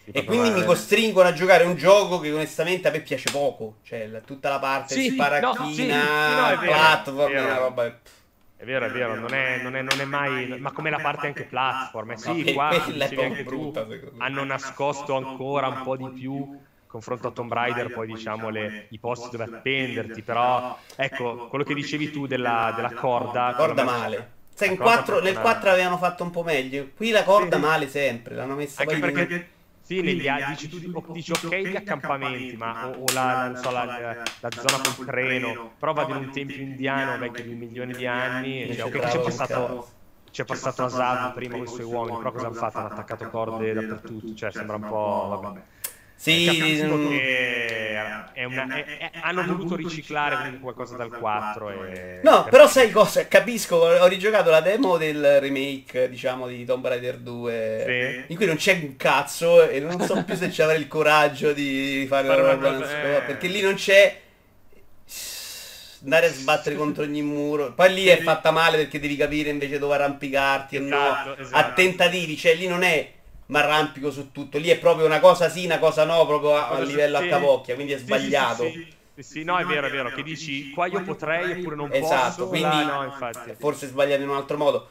E 0.07 0.25
quindi 0.25 0.51
mi 0.51 0.65
costringono 0.65 1.29
a 1.29 1.33
giocare 1.33 1.65
un 1.65 1.77
gioco 1.77 2.21
che 2.21 2.31
onestamente 2.31 2.89
a 2.89 2.91
me 2.91 3.01
piace 3.01 3.31
poco, 3.33 3.77
cioè 3.85 4.21
tutta 4.27 4.51
la 4.51 4.59
parte 4.59 4.93
Sì, 4.95 5.09
sparacchina, 5.09 5.55
no, 5.55 5.67
sì, 5.67 5.75
sì, 5.75 5.87
no, 5.87 6.49
è 6.49 6.59
vero, 6.59 6.73
platform, 6.73 7.33
è 7.33 7.43
una 7.43 7.57
roba... 7.57 7.99
È 8.57 8.65
vero, 8.65 8.87
è 8.87 8.91
vero, 8.91 9.15
non 9.15 9.35
è, 9.35 9.61
non 9.63 9.77
è- 9.77 9.83
non 9.83 10.01
è 10.01 10.05
mai... 10.05 10.57
Ma 10.59 10.73
come 10.73 10.89
la 10.89 10.99
parte 10.99 11.27
anche 11.27 11.45
platform, 11.45 12.13
eh 12.13 12.17
sì, 12.17 12.53
qua, 12.53 12.69
anche 12.69 13.45
tu, 13.45 13.45
brutta, 13.45 13.87
hanno 14.19 14.45
nascosto 14.45 15.17
ancora 15.17 15.69
un 15.69 15.83
po' 15.83 15.97
di 15.97 16.09
più 16.09 16.59
confronto 16.87 17.29
a 17.29 17.31
Tomb 17.33 17.53
Raider, 17.53 17.93
poi 17.93 18.07
diciamo 18.07 18.49
le- 18.51 18.87
i 18.91 18.99
posti 18.99 19.37
dove 19.37 19.45
appenderti, 19.45 20.23
però 20.23 20.79
ecco, 20.97 21.49
quello 21.49 21.65
che 21.65 21.75
dicevi 21.75 22.11
tu 22.11 22.27
della, 22.27 22.73
della 22.77 22.93
corda... 22.93 23.53
corda 23.57 23.85
male. 23.85 24.33
Sai, 24.55 24.69
in 24.69 24.75
la 24.79 24.85
corda 24.85 24.95
quattro- 24.97 25.15
nel 25.21 25.33
proprio 25.33 25.43
4 25.53 25.71
avevano 25.71 25.99
fatto 25.99 26.23
un 26.23 26.31
po' 26.31 26.45
meglio, 26.45 26.91
qui 26.97 27.11
la 27.11 27.25
corda 27.25 27.59
male 27.59 27.89
sempre, 27.89 28.37
l'hanno 28.37 28.55
messa 28.55 28.83
Anche 28.83 28.99
perché 28.99 29.49
sì, 29.85 30.01
negli 30.01 30.27
a- 30.27 30.47
dici, 30.49 30.69
tu, 30.69 30.81
o- 30.93 31.13
dici 31.13 31.31
ok 31.33 31.57
gli 31.57 31.77
accampamenti, 31.77 32.57
ma 32.57 32.87
o, 32.89 33.03
o 33.03 33.13
la, 33.13 33.53
so, 33.63 33.71
la, 33.71 33.85
la- 33.85 34.23
la 34.41 34.51
zona 34.51 34.81
col 34.83 35.05
treno, 35.05 35.75
però 35.79 35.93
vado 35.93 36.13
in 36.13 36.17
un 36.19 36.31
tempio 36.33 36.63
indiano 36.63 37.19
vecchio 37.19 37.45
di 37.45 37.53
un 37.53 37.59
milione 37.59 37.93
di 37.93 38.07
anni, 38.07 38.75
cioè, 38.75 38.85
ok, 38.85 38.99
c'è 38.99 39.21
passato, 39.21 39.53
cazzo. 39.67 39.89
c'è 40.31 40.45
passato 40.47 40.85
Asad 40.85 41.35
prima 41.35 41.57
con 41.59 41.65
i 41.65 41.69
suoi 41.69 41.85
uomini, 41.85 42.17
però 42.17 42.33
cosa 42.33 42.47
hanno 42.47 42.55
fatto? 42.55 42.79
Hanno 42.79 42.89
attaccato 42.89 43.29
corde 43.29 43.75
dappertutto, 43.75 44.35
cioè 44.35 44.51
sembra 44.53 44.77
un 44.77 44.87
po'... 44.89 45.39
vabbè. 45.43 45.63
Sì, 46.17 46.49
mm, 46.85 47.09
che 47.09 47.89
è 48.33 48.45
una- 48.45 48.75
è- 48.75 48.85
è- 48.99 49.11
hanno 49.23 49.45
voluto 49.45 49.77
riciclare 49.77 50.59
qualcosa 50.61 50.97
dal 50.97 51.11
4 51.11 51.71
e... 51.85 52.21
No, 52.23 52.45
però 52.45 52.67
sai 52.67 52.91
cosa? 52.91 53.27
Capisco, 53.29 53.77
ho 53.77 54.07
rigiocato 54.07 54.49
la 54.51 54.61
demo 54.61 54.97
del 54.97 55.41
remake, 55.41 56.09
diciamo, 56.09 56.47
di 56.47 56.65
Tomb 56.65 56.87
Raider 56.87 57.19
2, 57.19 58.23
Sì. 58.27 58.33
in 58.33 58.37
cui 58.37 58.47
non 58.47 58.57
c'è 58.57 58.73
un 58.81 58.97
cazzo 58.97 59.69
e 59.69 59.81
non 59.81 60.01
so 60.01 60.23
più 60.25 60.35
se 60.35 60.51
ci 60.51 60.63
avrei 60.63 60.81
il 60.81 60.89
coraggio 60.89 61.53
di 61.53 62.07
fare 62.09 62.27
una 62.29 62.37
roba 62.53 62.79
eh. 63.19 63.21
perché 63.27 63.49
lì 63.49 63.61
non 63.61 63.75
c'è 63.75 64.21
andare 66.03 66.27
a 66.27 66.31
sbattere 66.33 66.77
contro 66.77 67.03
ogni 67.03 67.23
muro. 67.23 67.73
Poi 67.73 67.93
lì 67.95 68.07
è 68.07 68.21
fatta 68.23 68.51
male 68.51 68.77
perché 68.77 69.01
devi 69.01 69.17
capire 69.17 69.51
invece 69.51 69.79
dove 69.79 69.95
arrampicarti 69.95 70.77
e 70.77 70.79
no. 70.81 70.97
Esatto, 70.97 71.37
esatto. 71.39 71.57
A 71.57 71.73
tentativi, 71.73 72.37
cioè 72.37 72.55
lì 72.55 72.67
non 72.67 72.83
è 72.83 73.11
ma 73.47 73.61
arrampico 73.61 74.11
su 74.11 74.31
tutto, 74.33 74.59
lì 74.59 74.69
è 74.69 74.79
proprio 74.79 75.07
una 75.07 75.21
cosa 75.21 75.49
sì, 75.49 75.65
una 75.65 75.79
cosa 75.79 76.05
no, 76.05 76.27
proprio 76.27 76.55
a, 76.57 76.69
a 76.71 76.81
livello 76.81 77.17
sì. 77.17 77.23
a 77.23 77.27
capocchia, 77.27 77.75
quindi 77.75 77.93
è 77.93 77.99
Sì, 77.99 78.03
sì, 78.03 78.05
sbagliato. 78.05 78.65
Sì, 78.71 78.87
sì, 79.15 79.23
sì, 79.23 79.23
sì, 79.23 79.45
no, 79.45 79.59
è 79.59 79.65
vero, 79.65 79.87
è 79.87 79.91
vero, 79.91 80.11
che 80.11 80.23
dici 80.23 80.69
qua 80.71 80.87
io 80.87 81.01
potrei 81.03 81.51
eppure 81.51 81.77
non 81.77 81.91
Esatto, 81.91 82.45
posso, 82.45 82.49
quindi 82.49 82.61
là 82.61 82.85
no, 82.85 83.05
infatti. 83.05 83.55
forse 83.57 83.87
sbagliato 83.89 84.23
in 84.23 84.29
un 84.29 84.37
altro 84.37 84.57
modo. 84.57 84.89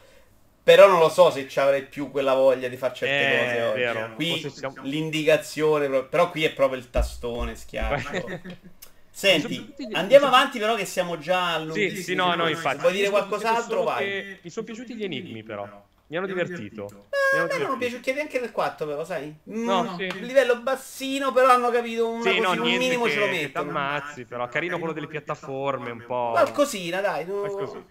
Però 0.63 0.87
non 0.87 0.99
lo 0.99 1.09
so 1.09 1.29
se 1.29 1.47
ci 1.49 1.59
avrei 1.59 1.83
più 1.85 2.09
quella 2.09 2.33
voglia 2.35 2.69
di 2.69 2.77
fare 2.77 2.93
certe 2.95 3.25
Eh, 3.25 3.27
cose 3.27 3.61
oggi. 3.61 3.79
vero, 3.79 4.13
Qui 4.15 4.49
siamo- 4.49 4.75
l'indicazione, 4.83 5.89
però 6.05 6.29
qui 6.29 6.45
è 6.45 6.53
proprio 6.53 6.79
il 6.79 6.89
tastone 6.89 7.55
schiaccio. 7.55 8.29
Senti, 9.11 9.73
andiamo 9.91 10.27
avanti 10.27 10.59
però 10.59 10.75
che 10.75 10.85
siamo 10.85 11.17
già 11.17 11.49
Sì, 11.65 11.81
all'unghissimi. 11.89 12.03
sì, 12.03 12.15
no, 12.15 12.35
no, 12.35 12.47
Se 12.47 12.49
infatti. 12.49 12.79
Vuoi 12.81 12.93
dire 12.93 13.09
qualcos'altro? 13.09 13.83
Vai. 13.83 14.05
che 14.05 14.39
Mi 14.43 14.49
sono 14.49 14.65
piaciuti 14.65 14.95
gli 14.95 15.03
enigmi, 15.03 15.43
però. 15.43 15.67
Mi 16.13 16.19
hanno 16.19 16.27
divertito. 16.27 16.87
Mi 16.91 16.99
Eh, 17.33 17.37
hanno 17.39 17.51
a 17.51 17.57
me 17.57 17.63
non 17.63 17.77
divertito. 17.79 18.01
piaciuti 18.01 18.19
anche 18.19 18.39
nel 18.39 18.51
4 18.51 18.85
però, 18.85 19.03
sai? 19.03 19.33
Mm, 19.49 19.65
No, 19.65 19.95
sì. 19.97 20.19
Livello 20.21 20.61
bassino, 20.61 21.31
però 21.33 21.49
hanno 21.49 21.71
capito 21.71 22.07
una 22.07 22.21
Sì, 22.31 22.39
no, 22.39 22.49
così, 22.49 22.59
un 22.59 22.77
minimo 22.77 23.05
che, 23.05 23.11
ce 23.11 23.19
lo 23.19 23.25
mettono. 23.27 23.65
t'ammazzi, 23.65 24.25
però 24.25 24.47
carino 24.47 24.77
quello 24.77 24.93
delle 24.93 25.07
piattaforme, 25.07 25.89
un 25.89 26.05
po'... 26.05 26.29
Qualcosina, 26.31 27.01
dai. 27.01 27.25
no- 27.25 27.39
Qualcosì. 27.39 27.83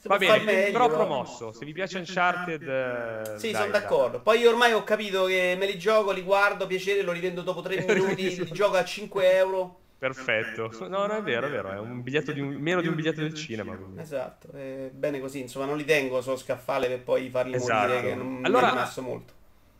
si 0.00 0.08
Va 0.08 0.18
bene, 0.18 0.44
meglio, 0.44 0.72
però 0.72 0.88
promosso. 0.88 1.52
Se 1.52 1.64
vi 1.64 1.72
piace 1.72 1.98
Uncharted... 1.98 2.62
eh, 2.62 3.38
Sì, 3.38 3.52
dai, 3.52 3.60
sono 3.60 3.70
dai. 3.70 3.80
d'accordo. 3.80 4.20
Poi 4.20 4.40
io 4.40 4.50
ormai 4.50 4.72
ho 4.72 4.82
capito 4.82 5.26
che 5.26 5.54
me 5.56 5.66
li 5.66 5.78
gioco, 5.78 6.10
li 6.10 6.22
guardo, 6.22 6.66
piacere, 6.66 7.02
lo 7.02 7.12
rivendo 7.12 7.42
dopo 7.42 7.60
3 7.60 7.76
minuti, 7.86 8.36
li 8.36 8.50
gioco 8.50 8.76
a 8.76 8.84
5 8.84 9.32
euro. 9.36 9.78
Perfetto. 10.00 10.70
No, 10.88 11.04
no, 11.06 11.16
è 11.18 11.22
vero, 11.22 11.46
è 11.46 11.50
vero. 11.50 11.70
È 11.72 11.78
un 11.78 12.02
biglietto 12.02 12.32
di 12.32 12.40
un... 12.40 12.54
meno 12.54 12.80
di 12.80 12.88
un 12.88 12.94
biglietto 12.94 13.20
del 13.20 13.34
cinema. 13.34 13.76
quindi. 13.76 14.00
Esatto, 14.00 14.50
è 14.52 14.88
bene 14.90 15.20
così, 15.20 15.40
insomma, 15.40 15.66
non 15.66 15.76
li 15.76 15.84
tengo 15.84 16.22
solo 16.22 16.38
scaffale 16.38 16.88
per 16.88 17.02
poi 17.02 17.28
farli 17.28 17.54
Esatto. 17.54 17.88
morire, 17.88 18.08
che 18.08 18.14
non 18.14 18.40
Allora- 18.42 18.62
mi 18.66 18.68
è 18.68 18.74
rimasto 18.76 19.02
molto. 19.02 19.32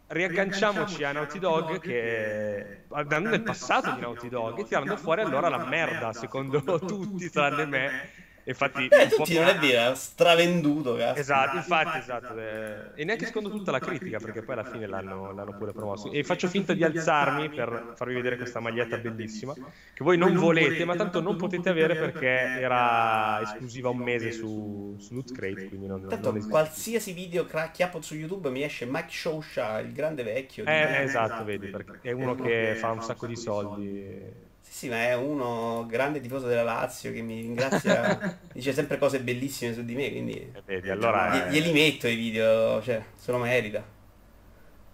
Riagganciamoci 0.09 1.05
a 1.05 1.13
Naughty 1.13 1.39
Dog 1.39 1.79
che 1.79 2.83
andando 2.91 3.31
nel 3.31 3.43
passato 3.43 3.93
di 3.93 4.01
Naughty 4.01 4.29
Dog 4.29 4.59
e 4.59 4.65
tirando 4.65 4.97
fuori 4.97 5.23
allora 5.23 5.49
la 5.49 5.65
merda 5.65 6.13
secondo 6.13 6.61
tutti 6.85 7.31
tranne 7.31 7.65
me 7.65 8.11
infatti 8.45 8.87
Eh, 8.89 9.03
un 9.03 9.09
po' 9.09 9.17
tutti 9.17 9.35
non 9.35 9.49
è 9.49 9.59
vero, 9.59 9.93
è 9.93 9.95
stravenduto, 9.95 10.97
cazzo. 10.97 11.21
Esatto, 11.21 11.57
infatti, 11.57 11.99
esatto. 11.99 12.39
eh, 12.39 12.91
E 12.95 13.05
neanche 13.05 13.27
secondo 13.27 13.51
tutta 13.51 13.71
la 13.71 13.79
critica, 13.79 14.19
perché 14.19 14.43
poi 14.43 14.55
alla 14.55 14.65
fine 14.65 14.87
l'hanno, 14.87 15.33
l'hanno 15.33 15.53
pure 15.57 15.73
promosso. 15.73 16.11
E 16.11 16.23
faccio 16.25 16.49
finta 16.49 16.73
di 16.73 16.85
alzarmi 16.85 17.49
per 17.51 17.93
farvi 17.95 18.15
vedere 18.15 18.37
questa 18.37 18.61
maglietta 18.61 18.97
bellissima, 18.99 19.55
che 19.55 20.05
voi 20.05 20.17
non 20.17 20.35
volete, 20.35 20.85
ma 20.85 20.97
tanto 20.97 21.21
non 21.21 21.37
potete 21.37 21.69
avere 21.69 21.97
perché 21.97 22.27
era 22.27 23.41
esclusiva 23.43 23.89
un 23.91 23.99
mese 23.99 24.33
su, 24.33 24.97
su 24.99 25.15
Loot 25.15 25.33
Crate, 25.33 25.69
quindi 25.69 25.87
non, 25.87 26.07
Tanto 26.07 26.33
non 26.33 26.49
qualsiasi 26.49 27.13
video 27.13 27.47
chiappo 27.73 28.01
su 28.01 28.15
YouTube 28.15 28.51
mi 28.51 28.63
esce 28.63 28.87
Mike 28.87 29.11
Shosha, 29.11 29.79
il 29.81 29.93
grande 29.93 30.23
vecchio. 30.23 30.65
di- 30.65 30.71
Eh, 30.71 31.03
esatto, 31.03 31.45
vedi, 31.45 31.69
perché 31.69 31.99
è 32.03 32.13
uno 32.13 32.35
che 32.35 32.75
fa 32.77 32.91
un 32.91 33.03
sacco 33.03 33.27
di 33.27 33.37
soldi. 33.37 34.49
Sì, 34.71 34.77
sì, 34.87 34.89
ma 34.89 35.03
è 35.03 35.17
uno 35.17 35.85
grande 35.89 36.21
tifoso 36.21 36.47
della 36.47 36.63
Lazio 36.63 37.13
che 37.13 37.21
mi 37.23 37.41
ringrazia, 37.41 38.39
dice 38.55 38.73
sempre 38.73 38.99
cose 38.99 39.21
bellissime 39.21 39.75
su 39.75 39.85
di 39.85 39.97
me, 39.97 40.11
quindi 40.11 40.35
E 40.37 40.63
vedi, 40.65 40.91
allora... 40.91 41.49
gli- 41.49 41.51
glieli 41.55 41.73
metto 41.73 42.07
i 42.07 42.15
video, 42.15 42.81
cioè, 42.81 43.03
se 43.17 43.33
lo 43.33 43.39
merita. 43.39 43.83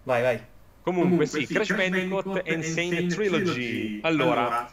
Vai, 0.03 0.21
vai. 0.23 0.39
Comunque 0.81 1.25
sì, 1.27 1.45
Crash 1.45 1.75
Bandicoot 1.75 2.41
Insane 2.47 3.05
Trilogy. 3.07 3.99
Allora, 4.01 4.67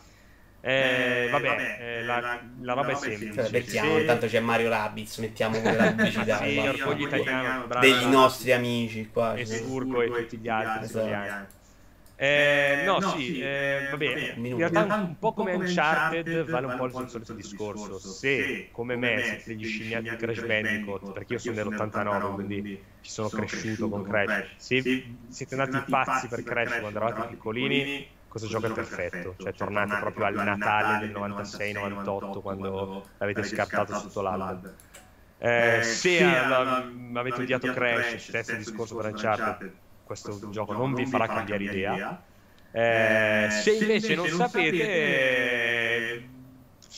eh, 0.61 1.29
vabbè, 1.31 1.77
eh, 1.81 2.03
la, 2.05 2.41
la 2.63 2.73
roba 2.73 2.93
è 2.93 2.95
semplice. 2.95 3.35
Cioè, 3.35 3.51
mettiamo, 3.51 3.95
Se- 3.95 4.01
intanto 4.01 4.27
c'è 4.27 4.41
Mario 4.41 4.69
Rabbids, 4.71 5.19
mettiamo 5.19 5.59
pure 5.61 5.77
la 5.77 5.87
pubblicità 5.89 6.39
Sì, 6.39 6.55
qua. 6.55 6.69
orgoglio 6.71 7.07
italiano, 7.09 7.67
bravo. 7.67 7.87
degli 7.87 8.05
nostri 8.07 8.53
amici 8.53 9.11
qua. 9.13 9.35
e. 9.35 9.45
Surgo 9.45 10.03
e 10.03 10.09
tutti 10.23 10.39
gli 10.39 10.49
altri 10.49 10.85
Esatto. 10.87 11.07
italiani. 11.07 11.47
Eh, 12.17 12.83
no, 12.87 13.01
sì, 13.01 13.41
eh, 13.41 13.89
vabbè, 13.91 14.07
Un 14.07 14.21
in 14.37 14.41
minuto. 14.43 14.69
realtà 14.69 14.95
un 14.95 15.19
po' 15.19 15.33
come 15.33 15.55
Uncharted 15.55 16.45
vale 16.45 16.67
un 16.67 16.77
po' 16.77 16.87
il 17.01 17.09
solito 17.09 17.33
discorso. 17.33 17.99
Se, 17.99 18.69
come 18.71 18.97
me, 18.97 19.21
siete 19.23 19.43
degli 19.47 19.65
scimmiati 19.65 20.11
di 20.11 20.17
Crash 20.17 20.45
Bandicoot, 20.45 21.13
perché 21.13 21.33
io 21.35 21.39
sono 21.41 21.55
dell'89, 21.57 22.35
quindi 22.35 22.85
ci 23.01 23.11
sono 23.11 23.29
cresciuto 23.29 23.89
con 23.89 24.05
Crash, 24.05 24.55
se 24.57 24.83
siete 25.29 25.55
andati 25.55 25.91
pazzi 25.91 26.29
per 26.29 26.43
Crash 26.45 26.79
quando 26.79 26.99
eravate 26.99 27.29
piccolini, 27.29 28.07
questo 28.29 28.49
gioco 28.49 28.67
è 28.67 28.73
perfetto. 28.73 29.35
Cioè, 29.37 29.53
tornate 29.55 29.97
proprio 29.97 30.27
al 30.27 30.35
Natale 30.35 30.99
del 31.07 31.11
96-98, 31.11 32.41
quando 32.41 33.07
l'avete 33.19 33.43
scartato 33.43 33.93
sotto 33.95 34.21
l'albero. 34.21 34.73
Eh, 35.39 35.83
se 35.83 36.23
alla- 36.23 36.91
avete 37.15 37.43
odiato 37.43 37.69
Crash, 37.73 38.17
stesso 38.17 38.55
discorso 38.55 38.95
per 38.97 39.07
Uncharted, 39.07 39.73
questo 40.05 40.51
gioco 40.51 40.73
non 40.73 40.95
vi 40.95 41.07
farà 41.07 41.27
cambiare 41.27 41.65
idea. 41.65 42.23
Eh, 42.71 43.49
se 43.51 43.73
invece 43.73 44.15
non 44.15 44.29
sapete, 44.29 44.83
eh, 44.83 46.29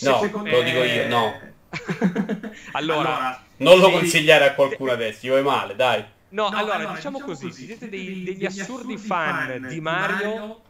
No, 0.00 0.18
secondo 0.20 0.50
lo 0.50 0.62
dico 0.62 0.82
io, 0.82 1.08
no. 1.08 1.40
allora, 2.72 3.42
Non 3.58 3.78
lo 3.78 3.86
se- 3.86 3.92
consigliare 3.92 4.44
a 4.46 4.54
qualcuno 4.54 4.92
adesso, 4.92 5.26
gli 5.26 5.30
vuoi 5.30 5.42
male, 5.42 5.74
dai. 5.76 6.04
No, 6.30 6.48
allora, 6.48 6.92
diciamo 6.94 7.20
così, 7.20 7.50
se 7.52 7.64
siete 7.64 7.88
dei- 7.88 8.22
degli 8.24 8.44
assurdi 8.46 8.96
fan 8.98 9.66
di 9.68 9.80
Mario, 9.80 10.60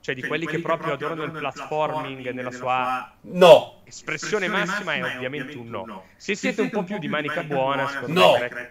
cioè 0.00 0.14
di 0.14 0.22
quelli 0.22 0.44
che 0.46 0.60
proprio 0.60 0.94
adorano 0.94 1.22
il 1.24 1.30
platforming 1.30 2.30
nella 2.30 2.50
sua 2.50 3.10
No, 3.22 3.80
espressione 3.84 4.48
massima, 4.48 4.94
è 4.94 5.16
ovviamente 5.16 5.56
un 5.56 5.68
no. 5.68 6.04
Se 6.16 6.34
siete 6.34 6.60
un 6.62 6.70
po' 6.70 6.82
più 6.84 6.98
di 6.98 7.08
manica 7.08 7.42
buona, 7.42 7.86
secondo 7.88 8.20
No. 8.20 8.38
me 8.38 8.70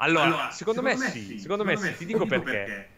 Crash 0.00 0.08
Allora, 0.08 0.50
secondo 0.50 0.82
me 0.82 0.96
sì, 0.96 1.38
secondo 1.38 1.64
me 1.64 1.76
sì, 1.76 1.94
ti 1.96 2.06
dico 2.06 2.26
perché. 2.26 2.88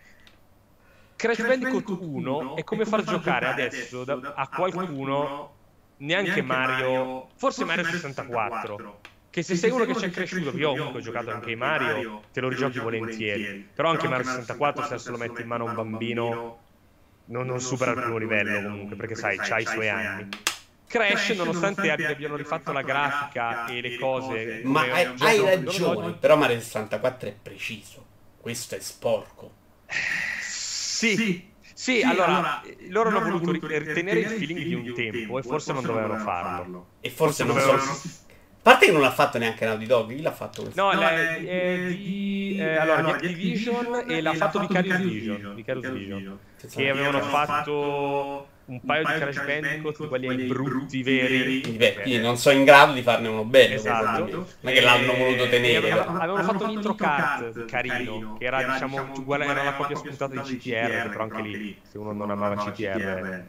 Crash 1.16 1.44
Bandicoot 1.46 1.98
1 2.00 2.56
è 2.56 2.64
come 2.64 2.84
far 2.84 3.02
giocare 3.02 3.46
adesso 3.46 4.04
da- 4.04 4.34
a 4.34 4.48
qualcuno 4.48 5.56
neanche 5.98 6.42
Mario, 6.42 7.28
forse 7.36 7.64
Mario 7.64 7.84
64. 7.84 9.00
Che 9.30 9.42
se 9.42 9.54
sei 9.56 9.70
uno 9.70 9.84
che 9.86 9.94
ci 9.94 10.04
è 10.04 10.10
cresciuto, 10.10 10.56
io 10.56 10.70
comunque 10.76 11.00
ho 11.00 11.02
giocato 11.02 11.30
anche 11.30 11.50
i 11.52 11.56
Mario, 11.56 12.28
te 12.32 12.40
lo 12.40 12.48
rigiochi 12.48 12.78
volentieri. 12.78 13.70
Però 13.74 13.88
anche 13.88 14.06
Mario 14.06 14.24
64, 14.24 14.82
se 14.82 14.94
adesso 14.94 15.10
lo 15.10 15.16
metti 15.16 15.40
in 15.40 15.48
mano 15.48 15.64
a 15.64 15.68
un 15.68 15.74
bambino, 15.74 16.58
non, 17.24 17.46
non 17.46 17.60
supera 17.60 17.92
il 17.92 17.98
primo 17.98 18.18
livello 18.18 18.60
comunque, 18.60 18.96
perché 18.96 19.14
sai, 19.14 19.38
c'ha 19.40 19.58
i 19.58 19.66
suoi 19.66 19.88
anni. 19.88 20.28
Crash, 20.92 21.30
nonostante 21.30 21.90
abbiano 21.90 22.36
rifatto 22.36 22.70
la 22.70 22.82
grafica 22.82 23.64
e 23.64 23.80
le 23.80 23.96
cose. 23.96 24.60
Ma 24.64 24.82
hai, 24.82 25.10
hai 25.20 25.40
ragione, 25.40 26.12
però 26.12 26.36
Mario 26.36 26.60
64 26.60 27.28
è 27.30 27.34
preciso. 27.40 28.04
Questo 28.38 28.74
è 28.74 28.80
sporco. 28.80 29.52
Sì. 29.88 31.16
sì. 31.16 31.50
Sì, 31.74 31.96
sì 31.96 32.02
allora, 32.02 32.26
allora, 32.26 32.62
loro 32.90 33.08
hanno 33.08 33.20
voluto 33.20 33.52
ritenere 33.52 34.20
il 34.20 34.28
feeling 34.28 34.62
di 34.62 34.74
un 34.74 34.94
tempo 34.94 35.38
e 35.38 35.42
forse 35.42 35.72
non 35.72 35.82
dovevano 35.82 36.18
farlo. 36.18 36.86
E 37.00 37.08
forse 37.08 37.44
non 37.44 37.56
dovevano... 37.56 37.82
A 37.82 38.70
parte 38.70 38.86
che 38.86 38.92
non 38.92 39.00
l'ha 39.00 39.10
fatto 39.10 39.38
neanche 39.38 39.64
Naughty 39.64 39.86
Dog, 39.86 40.14
chi 40.14 40.20
l'ha 40.20 40.30
fatto 40.30 40.62
questo? 40.62 40.80
No, 40.80 40.92
no 40.92 41.00
è, 41.00 41.44
è 41.44 41.86
di, 41.86 42.56
eh, 42.56 42.76
allora, 42.76 43.02
di 43.02 43.10
Activision 43.10 44.04
e 44.06 44.20
l'ha 44.20 44.34
fatto 44.34 44.60
Vicarious 44.60 45.00
Vision, 45.00 45.54
Vicarious 45.56 45.90
Vision, 45.90 46.38
che 46.70 46.88
avevano 46.88 47.20
fatto 47.22 48.46
un 48.66 48.80
paio 48.80 49.04
di 49.04 49.12
Crash 49.12 49.44
Bandicoot, 49.44 50.08
quelli 50.08 50.28
ai 50.28 50.46
brutti 50.46 51.02
veri. 51.02 51.60
Beh, 51.60 51.94
quindi 52.02 52.20
non 52.20 52.36
sono 52.36 52.58
in 52.58 52.64
grado 52.64 52.92
di 52.92 53.02
farne 53.02 53.28
uno 53.28 53.44
bello. 53.44 53.74
Esatto. 53.74 54.24
Non 54.26 54.46
è 54.62 54.72
che 54.72 54.80
l'hanno 54.80 55.14
voluto 55.14 55.48
tenere. 55.48 55.90
Avevano, 55.90 56.42
fatto 56.42 56.64
un 56.64 56.70
intro 56.70 56.94
cut 56.94 57.64
carino, 57.66 58.36
che 58.38 58.44
era 58.44 58.62
diciamo 58.62 59.12
uguale, 59.16 59.46
era 59.46 59.62
la 59.62 59.74
copia 59.74 59.96
spuntata 59.96 60.40
di 60.40 60.56
CTR, 60.56 61.08
però 61.08 61.22
anche 61.24 61.42
lì, 61.42 61.80
se 61.82 61.98
uno 61.98 62.12
non 62.12 62.30
amava 62.30 62.56
CTR. 62.56 63.44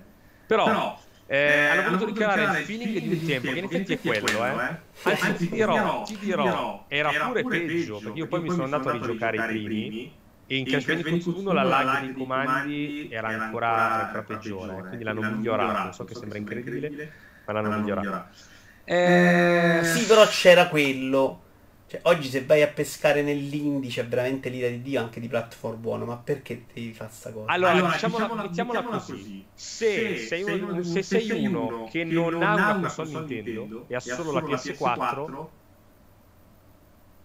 Però 0.45 0.97
eh, 1.26 1.67
hanno 1.67 1.84
voluto 1.84 2.06
ricreare 2.06 2.60
il 2.60 2.65
feeling 2.65 2.99
di 2.99 3.08
un 3.08 3.26
tempo, 3.26 3.52
che 3.52 3.58
in 3.58 3.63
effetti 3.63 3.93
è 3.93 3.99
quello, 3.99 4.45
eh. 4.45 4.78
Anzi, 5.04 5.36
ti 5.36 5.49
dirò, 5.49 6.04
ti 6.04 6.17
dirò, 6.19 6.86
era 6.88 7.10
pure 7.10 7.43
peggio, 7.43 7.99
perché 7.99 8.19
io 8.19 8.28
poi 8.28 8.41
mi 8.41 8.49
sono 8.49 8.63
andato 8.63 8.89
a 8.89 8.91
rigiocare 8.91 9.38
i 9.38 9.41
primi 9.47 10.21
in 10.58 10.66
Crash 10.66 10.86
Bandicoot 10.86 11.38
1 11.38 11.52
la 11.52 11.63
lag 11.63 12.02
dei 12.02 12.13
comandi 12.13 13.08
era 13.12 13.30
ancora, 13.30 14.06
ancora 14.06 14.24
peggiore, 14.24 14.88
quindi 14.88 15.04
l'hanno 15.04 15.22
migliorato. 15.22 15.92
So 15.92 16.06
che 16.06 16.16
sembra 16.16 16.38
incredibile, 16.38 17.12
ma 17.46 17.54
l'hanno 17.54 17.78
migliorato. 17.78 18.28
Eh... 18.86 19.82
Sì, 19.84 20.06
però 20.06 20.26
c'era 20.28 20.68
quello. 20.68 21.42
Cioè, 21.88 22.00
oggi 22.06 22.28
se 22.28 22.44
vai 22.44 22.63
a 22.63 22.68
pescare 22.68 23.22
nell'indie 23.22 23.89
c'è 23.89 24.06
veramente 24.08 24.50
l'ira 24.50 24.68
di 24.68 24.82
Dio 24.82 25.00
anche 25.00 25.20
di 25.20 25.28
platform 25.28 25.80
buono, 25.80 26.06
ma 26.06 26.18
perché 26.18 26.66
devi 26.74 26.94
fare 26.94 27.12
sta 27.13 27.32
cosa? 27.32 27.52
Allora, 27.52 27.72
allora 27.72 27.92
diciamola, 27.92 28.28
mettiamola, 28.28 28.80
mettiamola 28.80 28.98
così. 28.98 29.12
così. 29.12 29.46
Se, 29.54 30.18
se, 30.18 30.26
sei 30.26 30.44
uno, 30.44 30.84
se 30.84 31.04
sei 31.04 31.46
uno 31.46 31.88
che 31.92 32.04
non 32.04 32.42
ha 32.42 32.54
una 32.54 32.80
console 32.80 33.10
Nintendo 33.10 33.86
e 33.88 33.96
ha 33.96 34.00
solo 34.00 34.32
la 34.32 34.42
PS4 34.42 35.48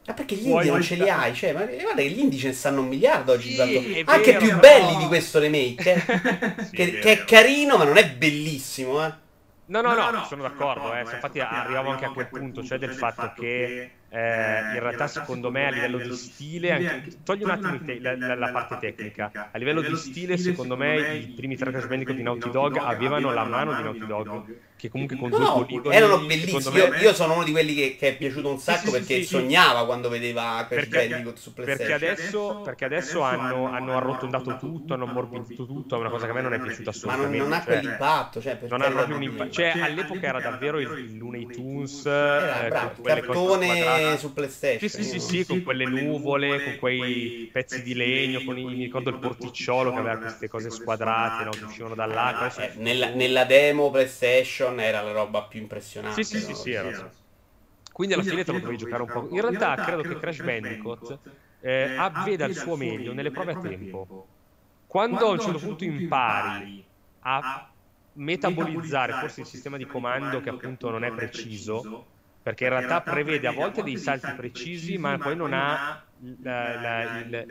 ma 0.09 0.14
perché 0.14 0.37
gli 0.37 0.49
indie 0.49 0.71
non 0.71 0.83
ce 0.83 0.94
li 0.94 1.11
hai? 1.11 1.35
Cioè, 1.35 1.53
ma 1.53 1.66
guarda 1.66 2.01
che 2.01 2.09
gli 2.09 2.18
indie 2.21 2.38
ce 2.38 2.47
ne 2.47 2.53
stanno 2.55 2.81
un 2.81 2.88
miliardo 2.88 3.33
oggi. 3.33 3.53
Sì, 3.53 4.03
anche 4.07 4.33
vero, 4.33 4.38
più 4.38 4.59
però... 4.59 4.61
belli 4.61 4.97
di 4.97 5.07
questo 5.07 5.38
remake. 5.38 5.92
Eh? 5.92 6.64
sì, 6.64 6.77
che, 6.77 6.85
è 6.85 6.99
che, 6.99 7.12
è 7.12 7.25
carino, 7.25 7.77
ma 7.77 7.85
non 7.85 7.99
è 7.99 8.11
bellissimo, 8.11 9.05
eh. 9.05 9.12
No, 9.66 9.83
no, 9.83 9.92
no, 9.92 10.11
no 10.11 10.25
sono 10.25 10.44
d'accordo. 10.44 10.94
Eh. 10.94 11.01
Infatti 11.01 11.40
arriviamo 11.40 11.90
anche 11.90 12.07
a 12.07 12.11
quel 12.11 12.27
punto, 12.29 12.64
cioè 12.64 12.79
del 12.79 12.94
fatto 12.94 13.35
che 13.38 13.90
eh, 14.09 14.18
in 14.18 14.81
realtà 14.81 15.09
secondo 15.09 15.51
me 15.51 15.66
a 15.66 15.71
livello 15.71 15.99
di 15.99 16.16
stile, 16.16 16.73
anche, 16.73 17.18
togli 17.23 17.42
un 17.42 17.51
attimo 17.51 17.79
te- 17.85 18.01
la, 18.01 18.16
la, 18.16 18.35
la, 18.35 18.49
parte 18.51 18.79
tecnica, 18.79 19.51
a 19.53 19.59
livello 19.59 19.83
di 19.83 19.94
stile 19.94 20.38
secondo 20.38 20.75
me 20.75 21.16
i 21.16 21.27
primi 21.27 21.55
tre 21.55 21.71
Crash 21.71 21.87
Bandicoot 21.87 22.16
di 22.16 22.23
Naughty 22.23 22.51
Dog 22.51 22.79
avevano 22.79 23.31
la 23.31 23.44
mano 23.44 23.75
di 23.75 23.83
Naughty 23.83 24.07
Dog 24.07 24.57
che 24.79 24.88
comunque 24.88 25.17
con 25.17 25.29
no, 25.31 25.38
due 25.38 25.67
poligoni 25.67 25.97
erano 25.97 26.19
bellissimi. 26.21 26.77
Io, 26.77 26.95
io, 26.95 27.12
sono 27.12 27.35
uno 27.35 27.43
di 27.43 27.51
quelli 27.51 27.75
che, 27.75 27.97
che 27.99 28.09
è 28.11 28.17
piaciuto 28.17 28.49
un 28.49 28.59
sacco 28.59 28.87
sì, 28.87 28.91
perché 28.93 29.17
sì, 29.17 29.25
sognava 29.25 29.81
sì. 29.81 29.87
quando 29.87 30.09
vedeva 30.09 30.64
Crash 30.69 30.87
perché, 30.87 31.09
Bandicoot 31.09 31.37
su 31.37 31.53
PlayStation. 31.53 31.99
Perché 31.99 32.12
adesso, 32.12 32.61
perché 32.64 32.85
adesso 32.85 33.23
hanno, 33.23 33.67
hanno 33.67 33.97
arrotondato 33.97 34.57
tutto, 34.57 34.95
hanno 34.95 35.07
ammorbidito 35.07 35.67
tutto, 35.67 35.97
è 35.97 35.99
una 35.99 36.11
cosa 36.11 36.27
che 36.27 36.31
a 36.31 36.35
me 36.35 36.43
non 36.43 36.55
è 36.55 36.61
piaciuta 36.61 36.91
assolutamente. 36.91 37.38
Ma 37.38 37.43
non, 37.43 37.49
non 37.49 37.59
ha 37.59 37.64
cioè, 37.64 37.81
quell'impatto, 37.81 38.41
cioè, 38.41 38.59
non 38.69 38.83
ha 38.83 38.91
proprio 38.91 39.17
un 39.17 39.23
impatto. 39.25 39.51
Cioè, 39.51 39.73
all'epoca 39.81 40.27
era 40.27 40.41
davvero 40.41 40.79
il 40.79 41.19
Looney 41.19 41.47
Tunes, 41.47 42.07
era, 42.07 42.64
eh, 42.64 42.69
bravo, 42.69 43.03
cartone 43.03 44.17
su 44.17 44.33
PlayStation. 44.33 44.88
Sì, 44.88 45.03
sì, 45.03 45.19
sì, 45.19 45.45
con 45.45 45.64
quelle 45.64 45.87
nuvole, 45.87 46.62
con 46.62 46.77
quei 46.79 47.51
pezzi 47.53 47.83
di 47.83 47.95
legno, 47.95 48.43
con 48.45 48.57
i, 48.57 48.64
mi 48.64 48.85
ricordo 48.85 49.11
il 49.11 49.19
porticciolo 49.19 49.93
che 49.93 49.99
aveva 49.99 50.19
queste 50.19 50.49
cose 50.49 50.71
squadrate, 50.71 51.49
che 51.51 51.64
uscivano 51.64 51.97
dall'acqua. 51.97 52.67
Nella, 52.77 53.09
nella 53.09 53.45
demo 53.45 53.91
PlayStation 53.91 54.67
era 54.76 55.00
la 55.02 55.12
roba 55.12 55.44
più 55.44 55.61
impressionante. 55.61 56.22
Sì, 56.22 56.38
sì, 56.38 56.40
sì, 56.40 56.54
sì, 56.54 56.70
era. 56.72 57.11
Quindi 57.92 58.14
alla 58.14 58.22
fine 58.22 58.44
te 58.44 58.52
lo 58.52 58.61
puoi 58.61 58.76
giocare 58.76 59.02
un 59.02 59.11
po'. 59.11 59.26
In 59.31 59.40
realtà 59.40 59.78
credo 59.78 60.04
che 60.04 60.16
Crash 60.16 60.40
Bandicoot 60.42 61.18
eh, 61.61 61.90
veda 62.14 62.44
il 62.44 62.54
suo 62.54 62.76
meglio 62.76 63.12
nelle 63.12 63.31
prove 63.31 63.52
a 63.52 63.57
tempo. 63.57 64.09
Quando 64.87 65.26
a 65.26 65.31
un 65.31 65.38
certo 65.38 65.59
punto 65.59 65.85
impari 65.85 66.70
a 67.20 67.44
metabolizzare 68.12 69.14
forse 69.14 69.40
il 69.40 69.46
sistema 69.46 69.76
di 69.76 69.87
comando 69.87 70.40
che 70.40 70.48
appunto 70.48 70.90
non 70.90 71.04
è 71.04 71.12
preciso, 71.12 71.90
perché 72.42 72.64
in 72.64 72.70
realtà 72.70 73.02
prevede 73.02 73.46
a 73.46 73.52
volte 73.52 73.83
dei 73.83 73.96
salti 73.96 74.33
precisi, 74.33 74.96
ma 74.98 75.18
poi 75.18 75.37
non 75.37 75.52
ha 75.52 75.81
la, 76.40 76.76
la, 76.76 77.04
il, 77.04 77.46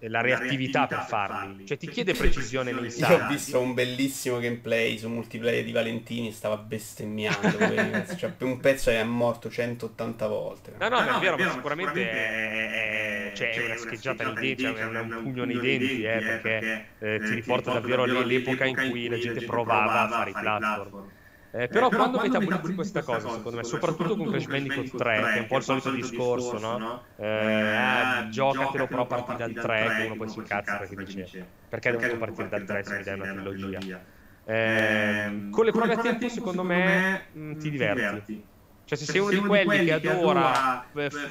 la 0.00 0.20
reattività 0.20 0.86
per 0.86 1.04
farli. 1.06 1.66
Cioè 1.66 1.76
ti 1.76 1.88
chiede 1.88 2.12
precisione 2.12 2.72
nei 2.72 2.90
salti. 2.90 3.12
Io 3.12 3.24
ho 3.24 3.28
visto 3.28 3.60
un 3.60 3.74
bellissimo 3.74 4.38
gameplay 4.38 4.98
su 4.98 5.08
multiplayer 5.08 5.64
di 5.64 5.72
Valentini, 5.72 6.32
stava 6.32 6.56
bestemmiando. 6.56 7.58
cioè, 8.16 8.32
un 8.40 8.58
pezzo 8.58 8.90
è 8.90 9.02
morto 9.04 9.50
180 9.50 10.26
volte. 10.26 10.72
No, 10.78 10.88
no, 10.88 11.00
no 11.00 11.16
è 11.16 11.20
vero, 11.20 11.36
ma 11.36 11.50
sicuramente 11.50 12.10
è, 12.10 13.32
cioè, 13.34 13.50
è 13.54 13.64
una 13.64 13.76
scheggiata 13.76 14.24
nei 14.24 14.54
denti, 14.54 14.62
cioè, 14.62 14.74
è 14.74 15.00
un 15.00 15.20
pugno 15.22 15.44
nei 15.44 15.58
denti, 15.58 16.02
eh, 16.02 16.18
perché 16.18 16.86
eh, 16.98 17.20
ti 17.20 17.34
riporta 17.34 17.72
davvero 17.72 18.04
l'epoca 18.04 18.64
in 18.66 18.74
cui 18.74 19.08
la 19.08 19.18
gente 19.18 19.44
provava 19.44 20.02
a 20.02 20.08
fare 20.08 20.30
i 20.30 20.34
platform. 20.34 21.14
Eh, 21.50 21.68
però, 21.70 21.88
però 21.88 21.92
quando 21.98 22.18
metabolizzi 22.18 22.74
questa 22.74 23.02
cosa, 23.02 23.28
secondo 23.28 23.56
me, 23.56 23.64
soprattutto 23.64 24.16
con 24.16 24.26
Crash 24.26 24.48
Bandicoot 24.48 24.94
3, 24.94 25.28
che 25.28 25.38
è 25.38 25.40
un 25.40 25.46
po' 25.46 25.56
il 25.56 25.62
solito 25.62 25.90
discorso, 25.90 26.58
no? 26.58 26.84
Eh, 27.14 27.24
ah, 27.24 28.04
giocatelo 28.28 28.88
però 28.88 29.02
a 29.04 29.06
partire 29.06 29.38
dal 29.38 29.56
3, 29.58 29.92
che 29.92 30.02
uno 30.02 30.16
poi 30.16 30.28
si 30.28 30.38
incazza 30.38 30.76
perché 30.76 30.96
dice 30.96 31.32
perché 31.68 31.96
devo 31.96 32.16
partire 32.16 32.48
dal 32.48 32.64
3 32.64 32.82
se 32.84 32.94
mi 32.94 33.02
dai 33.02 33.14
una 33.14 33.26
trilogia. 33.26 33.84
Eh, 34.44 35.46
con 35.48 35.64
le 35.64 35.72
prove 35.72 35.94
a 35.94 35.98
tempo, 35.98 36.28
secondo 36.28 36.62
me, 36.62 37.08
mh, 37.30 37.54
ti 37.54 37.70
diverti. 37.70 38.24
Cioè, 38.86 38.96
se, 38.96 39.04
se 39.04 39.12
sei 39.12 39.20
uno 39.20 39.30
di 39.30 39.38
quelli 39.38 39.84
che 39.86 39.92
adora 39.92 40.86
eh, 40.94 41.10
f- 41.10 41.30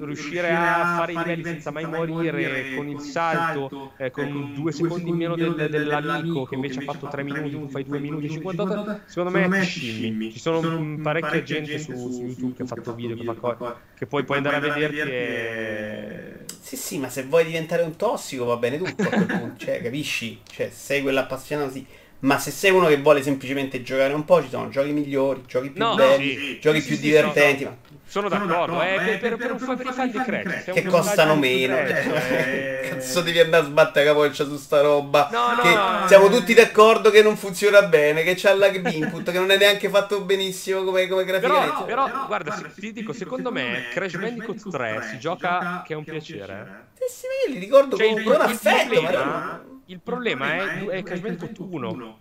riuscire 0.00 0.48
a 0.52 0.94
fare 0.96 1.12
i 1.12 1.16
livelli 1.16 1.42
senza 1.42 1.72
mai 1.72 1.86
morire, 1.86 2.76
con 2.76 2.88
il 2.88 3.00
salto, 3.00 3.94
eh, 3.96 4.12
con 4.12 4.54
due 4.54 4.70
secondi 4.70 5.10
in 5.10 5.16
meno 5.16 5.34
del, 5.34 5.56
dell'amico 5.68 6.44
che 6.44 6.54
invece 6.54 6.78
ha 6.78 6.82
fatto 6.82 7.08
3 7.08 7.24
minuti, 7.24 7.50
tu 7.50 7.68
fai 7.68 7.84
2 7.84 7.98
minuti 7.98 8.26
e 8.26 8.30
58, 8.30 9.00
secondo 9.06 9.36
me 9.36 9.58
è 9.58 9.64
scimmi. 9.64 10.30
Ci 10.30 10.38
sono 10.38 11.00
parecchia 11.02 11.42
gente 11.42 11.80
su, 11.80 11.92
su, 12.12 12.22
YouTube 12.22 12.54
che 12.54 12.62
ha 12.62 12.66
fatto 12.66 12.94
video, 12.94 13.16
che, 13.16 13.40
fa 13.40 13.76
che 13.92 14.06
poi 14.06 14.22
puoi 14.22 14.36
andare 14.36 14.56
a 14.56 14.60
vederti 14.60 14.98
e... 15.00 16.32
Sì, 16.60 16.76
sì, 16.76 16.98
ma 16.98 17.08
se 17.08 17.24
vuoi 17.24 17.44
diventare 17.44 17.82
un 17.82 17.96
tossico 17.96 18.44
va 18.44 18.56
bene 18.56 18.78
tutto 18.78 19.02
a 19.02 19.06
quel 19.06 19.26
punto, 19.26 19.64
cioè, 19.64 19.82
capisci? 19.82 20.40
Cioè, 20.48 20.70
sei 20.70 21.02
quell'appassionato 21.02 21.72
sì 21.72 21.84
ma 22.24 22.38
se 22.38 22.50
sei 22.50 22.70
uno 22.70 22.86
che 22.86 22.96
vuole 22.98 23.22
semplicemente 23.22 23.82
giocare 23.82 24.12
un 24.14 24.24
po', 24.24 24.42
ci 24.42 24.48
sono 24.48 24.68
giochi 24.70 24.92
migliori, 24.92 25.42
giochi 25.46 25.70
più 25.70 25.82
no, 25.82 25.94
belli, 25.94 26.34
sì, 26.34 26.58
giochi 26.58 26.80
sì, 26.80 26.86
più 26.88 26.96
sì, 26.96 27.02
divertenti. 27.02 27.64
No, 27.64 27.76
sono 28.06 28.28
d'accordo, 28.28 28.82
eh, 28.82 29.18
per, 29.18 29.18
per, 29.18 29.36
per, 29.36 29.52
un 29.52 29.58
fan 29.58 30.10
di 30.10 30.18
Crash 30.18 30.64
che 30.72 30.84
costano 30.84 31.34
meno. 31.36 31.74
Cioè, 31.74 32.88
cazzo 32.90 33.22
devi 33.22 33.40
andare 33.40 33.64
a 33.64 33.66
sbattere 33.66 34.06
capoccia 34.06 34.44
su 34.44 34.56
sta 34.56 34.80
roba. 34.80 35.28
No, 35.32 35.60
che 35.60 35.74
no, 35.74 36.06
siamo 36.06 36.28
tutti 36.28 36.54
d'accordo 36.54 37.10
che 37.10 37.22
non 37.22 37.36
funziona 37.36 37.82
bene, 37.82 38.22
che 38.22 38.34
c'ha 38.36 38.54
lag 38.54 38.92
input, 38.92 39.30
che 39.30 39.38
non 39.38 39.50
è 39.50 39.56
neanche 39.56 39.88
fatto 39.88 40.20
benissimo 40.20 40.84
come, 40.84 41.08
come 41.08 41.24
graficamente. 41.24 41.84
Però, 41.84 42.04
però 42.04 42.26
guarda, 42.26 42.54
se, 42.54 42.70
ti 42.74 42.92
dico, 42.92 43.12
secondo 43.12 43.50
me 43.50 43.86
Crash 43.90 44.16
Bandicoot 44.16 44.70
3 44.70 45.08
si 45.10 45.18
gioca 45.18 45.82
che 45.86 45.94
è 45.94 45.96
un 45.96 46.04
piacere. 46.04 46.92
Eh 46.98 47.10
sì, 47.10 47.52
li 47.52 47.58
ricordo 47.58 47.96
cioè, 47.96 48.12
con 48.12 48.22
buon 48.22 48.40
affetto, 48.40 49.02
ma 49.02 49.62
il 49.86 50.00
problema 50.00 50.54
è, 50.54 50.86
è 50.86 51.02
Crash 51.02 51.20
Bandicoot 51.20 51.56
1. 51.58 52.18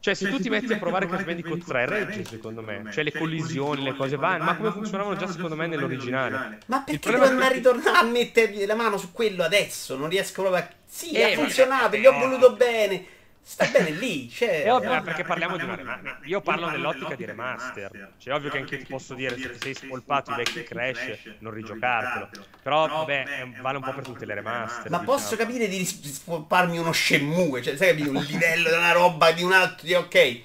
Cioè, 0.00 0.14
se, 0.14 0.24
cioè, 0.24 0.34
tu 0.34 0.42
ti 0.42 0.48
metti 0.48 0.72
a 0.72 0.78
provare 0.78 1.06
Crash 1.06 1.24
Bandicoot 1.24 1.62
3, 1.62 1.86
regge 1.86 2.24
secondo 2.24 2.62
me. 2.62 2.84
Cioè, 2.90 3.04
le 3.04 3.12
collisioni, 3.12 3.82
le 3.82 3.94
cose 3.94 4.16
vanno. 4.16 4.44
Ma 4.44 4.56
come 4.56 4.70
funzionavano 4.70 5.14
già 5.16 5.26
secondo 5.26 5.56
me 5.56 5.66
nell'originale? 5.66 6.58
Ma 6.66 6.80
perché 6.80 7.10
devo 7.10 7.24
andare 7.24 7.52
a 7.52 7.56
ritornare 7.56 7.98
a 7.98 8.02
mettergli 8.02 8.64
la 8.64 8.74
mano 8.74 8.96
su 8.96 9.12
quello 9.12 9.42
adesso? 9.42 9.96
Non 9.96 10.08
riesco 10.08 10.40
proprio 10.40 10.62
a. 10.62 10.68
Sì, 10.86 11.12
eh, 11.12 11.32
ha 11.32 11.36
funzionato, 11.36 11.96
gli 11.96 12.06
ho 12.06 12.18
voluto 12.18 12.54
bene 12.54 13.18
sta 13.42 13.66
bene 13.66 13.90
lì. 13.90 14.28
Cioè, 14.28 14.64
è 14.64 14.72
ovvio, 14.72 15.02
perché 15.02 15.24
parliamo 15.24 15.56
di 15.56 15.64
una 15.64 15.74
remaster. 15.74 16.18
Io 16.24 16.40
parlo 16.40 16.68
nell'ottica 16.68 17.14
di 17.14 17.24
remaster. 17.24 18.12
Cioè, 18.18 18.32
è 18.32 18.36
ovvio 18.36 18.50
che 18.50 18.58
anche 18.58 18.78
ti 18.78 18.86
posso 18.86 19.14
dire, 19.14 19.36
se 19.38 19.50
ti 19.52 19.58
sei 19.60 19.74
spolpato 19.74 20.32
i 20.32 20.34
vecchi 20.36 20.62
Crash, 20.62 21.18
non 21.38 21.52
rigiocartelo. 21.52 22.28
Però, 22.62 22.86
vabbè, 22.86 23.48
vale 23.60 23.76
un 23.78 23.82
po' 23.82 23.92
per 23.92 24.04
tutte 24.04 24.24
le 24.26 24.34
remaster. 24.34 24.90
Ma 24.90 24.98
diciamo. 24.98 25.16
posso 25.16 25.36
capire 25.36 25.68
di 25.68 25.84
spolparmi 25.84 26.78
uno 26.78 26.92
Shenmue, 26.92 27.62
cioè, 27.62 27.76
sai, 27.76 27.88
capire 27.88 28.10
un 28.10 28.22
livello 28.24 28.68
di 28.68 28.76
una 28.76 28.92
roba 28.92 29.32
di 29.32 29.42
un 29.42 29.52
altro, 29.52 29.86
di 29.86 29.94
ok 29.94 30.08
Che 30.08 30.42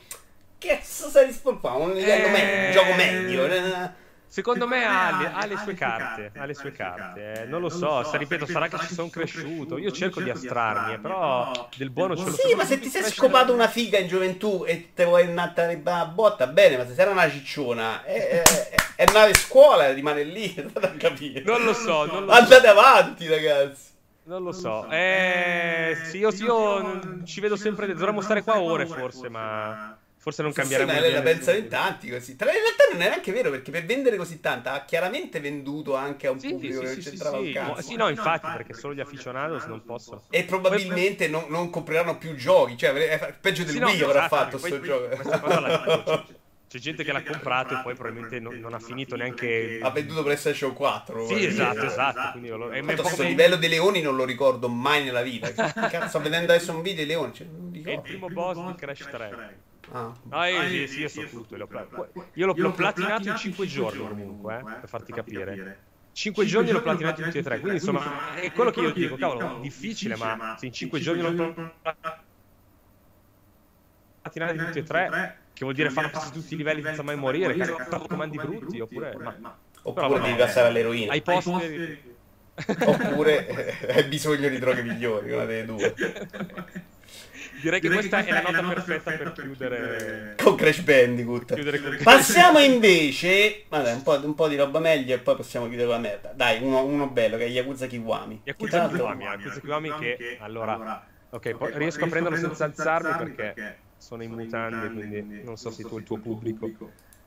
cazzo 0.59 1.09
stai 1.09 1.25
rispolpando? 1.27 1.83
Un 1.83 1.93
livello 1.93 2.27
Eh, 2.27 2.31
medio, 2.31 2.65
un 2.65 2.71
gioco 2.71 2.93
medio. 2.95 3.93
Eh. 4.35 4.41
Secondo 4.41 4.67
me 4.67 4.83
ha 4.85 5.17
le, 5.17 5.31
ha 5.33 5.45
le 5.45 5.57
sue 5.57 5.73
carte, 5.75 6.31
ha 6.35 6.45
le 6.45 6.53
sue 6.53 6.71
carte. 6.73 7.43
eh, 7.43 7.45
non 7.45 7.61
lo 7.61 7.69
so, 7.69 8.03
se 8.03 8.17
ripeto, 8.17 8.45
sarà 8.45 8.67
che 8.67 8.77
ci 8.79 8.93
sono 8.93 9.09
cresciuto. 9.09 9.77
Io 9.77 9.91
cerco 9.91 10.19
di 10.21 10.29
astrarmi, 10.29 10.93
eh, 10.93 10.99
però 10.99 11.69
del 11.77 11.89
buono 11.89 12.17
ce 12.17 12.25
lo 12.25 12.31
Sì, 12.31 12.53
ma 12.53 12.65
se 12.65 12.79
ti 12.79 12.89
sei 12.89 13.03
scopato 13.03 13.53
una 13.53 13.69
figa 13.69 13.97
in 13.97 14.07
gioventù 14.07 14.65
e 14.67 14.91
te 14.93 15.05
vuoi 15.05 15.23
andare 15.23 15.81
a 15.83 16.05
botta, 16.05 16.47
bene, 16.47 16.77
ma 16.77 16.85
se 16.85 16.93
sei 16.93 17.07
una 17.07 17.29
cicciona 17.29 18.03
è, 18.03 18.41
è, 18.41 18.69
è 18.95 19.03
andare 19.05 19.31
a 19.31 19.35
scuola, 19.35 19.91
rimane 19.93 20.23
lì, 20.23 20.53
andate 20.59 20.87
a 20.87 20.91
capire. 20.91 21.41
Non 21.43 21.63
lo 21.63 21.73
so, 21.73 22.05
non 22.05 22.25
lo 22.25 22.33
so. 22.33 22.37
Andate 22.37 22.67
avanti, 22.67 23.27
ragazzi. 23.27 23.83
Non 24.23 24.43
lo 24.43 24.51
so. 24.51 24.89
Eh, 24.89 25.95
sì, 26.09 26.17
io, 26.17 26.29
io 26.31 26.79
non- 26.81 27.21
ci 27.25 27.39
vedo 27.39 27.55
sempre. 27.55 27.93
Dovremmo 27.93 28.21
stare 28.21 28.41
qua 28.41 28.59
ore 28.59 28.85
forse, 28.85 29.29
ma 29.29 29.95
forse 30.25 30.41
non 30.41 30.53
cambieremo. 30.53 30.89
Sì, 30.91 30.97
ma 30.97 31.07
la 31.07 31.21
pensano 31.21 31.57
in 31.59 31.67
tanti 31.67 32.09
così. 32.09 32.35
Tra 32.35 32.49
in 32.51 32.57
realtà 32.57 32.83
non 32.91 32.99
è 33.03 33.09
neanche 33.09 33.31
vero, 33.31 33.51
perché 33.51 33.69
per 33.69 33.85
vendere 33.85 34.17
così 34.17 34.39
tanta 34.39 34.71
ha 34.73 34.83
chiaramente 34.83 35.39
venduto 35.39 35.93
anche 35.93 36.25
a 36.25 36.31
un 36.31 36.39
Sì, 36.39 36.47
pubblico 36.49 36.79
sì, 36.79 36.85
che 36.85 36.87
sì, 36.87 36.93
non 36.95 37.01
sì, 37.03 37.09
c'entrava 37.09 37.37
un 37.37 37.45
sì. 37.45 37.51
cazzo. 37.51 37.81
Sì, 37.83 37.95
no, 37.95 38.09
infatti, 38.09 38.47
perché 38.51 38.73
solo 38.73 38.95
gli 38.95 38.99
aficionados 39.01 39.65
non 39.65 39.85
possono. 39.85 40.23
E 40.31 40.43
probabilmente 40.45 41.27
non, 41.27 41.45
non 41.49 41.69
compreranno 41.69 42.17
più 42.17 42.33
giochi, 42.33 42.75
cioè 42.75 42.91
è 42.93 43.35
peggio 43.39 43.63
del 43.65 43.73
Sì, 43.73 43.79
no, 43.79 43.85
Wii 43.85 44.01
avrà 44.01 44.25
esatto, 44.25 44.35
fatto 44.35 44.57
poi- 44.57 44.69
sto 44.71 44.79
poi 44.79 44.87
gioco. 44.87 45.07
Questa 45.15 45.39
cosa 45.39 45.59
la 45.59 46.23
c'è, 46.67 46.79
gente 46.79 47.03
che 47.03 47.11
l'ha 47.11 47.21
comprato 47.23 47.75
e 47.75 47.77
poi 47.83 47.93
probabilmente 47.93 48.39
non, 48.39 48.59
non 48.59 48.73
ha 48.73 48.79
finito 48.79 49.15
neanche. 49.15 49.77
Ha 49.79 49.91
venduto 49.91 50.23
PlayStation 50.23 50.73
4. 50.73 51.27
Sì, 51.27 51.45
esatto, 51.45 51.85
esatto. 51.85 52.31
Quindi 52.31 52.49
lo- 52.49 52.71
è 52.71 52.79
un 52.79 52.87
Tanto 52.87 53.03
po' 53.03 53.07
sto 53.09 53.17
come- 53.17 53.29
livello 53.29 53.57
dei 53.57 53.69
leoni 53.69 54.01
non 54.01 54.15
lo 54.15 54.25
ricordo 54.25 54.69
mai 54.69 55.03
nella 55.03 55.21
vita. 55.21 55.51
Cazzo, 55.51 56.07
sto 56.07 56.19
vedendo 56.19 56.51
adesso 56.51 56.71
un 56.71 56.81
video 56.81 57.05
dei 57.05 57.05
leoni. 57.05 57.31
Cioè, 57.31 57.45
non 57.45 57.71
È 57.85 57.91
il 57.91 58.01
primo 58.01 58.27
boss 58.27 58.65
di 58.65 58.75
Crash 58.75 59.07
3. 59.11 59.63
Ah. 59.91 60.13
Ah, 60.29 60.47
eh, 60.49 60.87
sì, 60.87 60.93
sì, 60.93 61.01
io 61.01 61.09
so 61.09 61.23
tutto. 61.25 61.55
l'ho 61.55 61.67
pla- 61.67 61.87
Io 62.33 62.45
l'ho, 62.45 62.53
l'ho 62.57 62.71
platinato 62.73 63.29
in 63.29 63.35
5 63.35 63.65
giorni 63.67 64.07
comunque, 64.07 64.59
eh, 64.59 64.63
per 64.79 64.89
farti 64.89 65.13
capire. 65.13 65.83
5 66.11 66.45
giorni 66.45 66.71
l'ho 66.71 66.81
platinato 66.81 67.21
tutti 67.21 67.37
e 67.37 67.43
tre, 67.43 67.59
quindi 67.59 67.77
insomma 67.79 68.33
è 68.35 68.51
quello 68.51 68.71
che 68.71 68.79
io 68.81 68.91
dico, 68.93 69.15
cavolo, 69.17 69.59
difficile, 69.61 70.15
ma 70.15 70.55
se 70.57 70.65
in 70.65 70.73
5 70.73 70.99
giorni 70.99 71.21
l'ho 71.21 71.33
platinato 74.21 74.57
tutti 74.57 74.79
e 74.79 74.83
tre, 74.83 75.09
che 75.53 75.63
vuol 75.63 75.75
dire 75.75 75.89
farsi 75.89 76.31
tutti 76.31 76.53
i 76.53 76.57
livelli 76.57 76.81
senza 76.81 77.03
mai 77.03 77.15
morire, 77.15 77.55
cazzo, 77.55 78.07
comandi 78.07 78.37
brutti, 78.37 78.79
oppure... 78.79 79.17
Ma, 79.21 79.35
Oppure 79.87 80.07
Però, 80.07 80.23
devi 80.25 80.37
passare 80.37 80.67
all'eroina. 80.69 81.11
ai 81.11 81.21
posti... 81.21 82.03
Oppure 82.85 83.77
hai 83.93 84.03
bisogno 84.05 84.49
di 84.49 84.57
droghe 84.57 84.81
migliori, 84.81 85.31
una 85.31 85.45
delle 85.45 85.65
due. 85.65 85.93
Direi 87.61 87.79
che 87.79 87.89
questa 87.89 88.23
è 88.23 88.31
la 88.31 88.41
nota 88.41 88.73
perfetta 88.73 89.11
per 89.11 89.31
chiudere... 89.33 90.35
Con 90.41 90.55
Crash 90.55 90.79
Bandicoot. 90.81 91.53
chiudere 91.53 91.81
con- 91.81 91.97
Passiamo 92.03 92.59
invece. 92.59 93.63
Vabbè, 93.69 93.93
un 93.93 94.03
po', 94.03 94.19
un 94.23 94.35
po' 94.35 94.47
di 94.47 94.55
roba 94.55 94.79
meglio 94.79 95.15
e 95.15 95.19
poi 95.19 95.35
possiamo 95.35 95.67
chiudere 95.67 95.89
la 95.89 95.97
merda. 95.97 96.31
Dai, 96.35 96.61
uno, 96.61 96.83
uno 96.83 97.07
bello 97.07 97.37
che 97.37 97.45
è 97.45 97.49
Yakuza 97.49 97.87
Kiwami. 97.87 98.41
Yakuza 98.43 98.87
Kiwami, 98.89 99.23
Yakuza 99.23 99.59
Kiwami 99.59 99.93
che... 99.99 100.37
Allora... 100.39 101.07
Ok, 101.29 101.51
poi 101.55 101.71
riesco 101.75 102.05
a 102.05 102.07
prenderlo 102.07 102.37
senza 102.37 102.65
alzarmi 102.65 103.31
perché 103.31 103.77
sono 103.97 104.23
in 104.23 104.31
mutande, 104.31 104.89
quindi 104.91 105.41
non 105.43 105.57
so 105.57 105.69
se 105.71 105.83
tu 105.83 105.97
il 105.97 106.03
tuo 106.03 106.17
pubblico. 106.17 106.71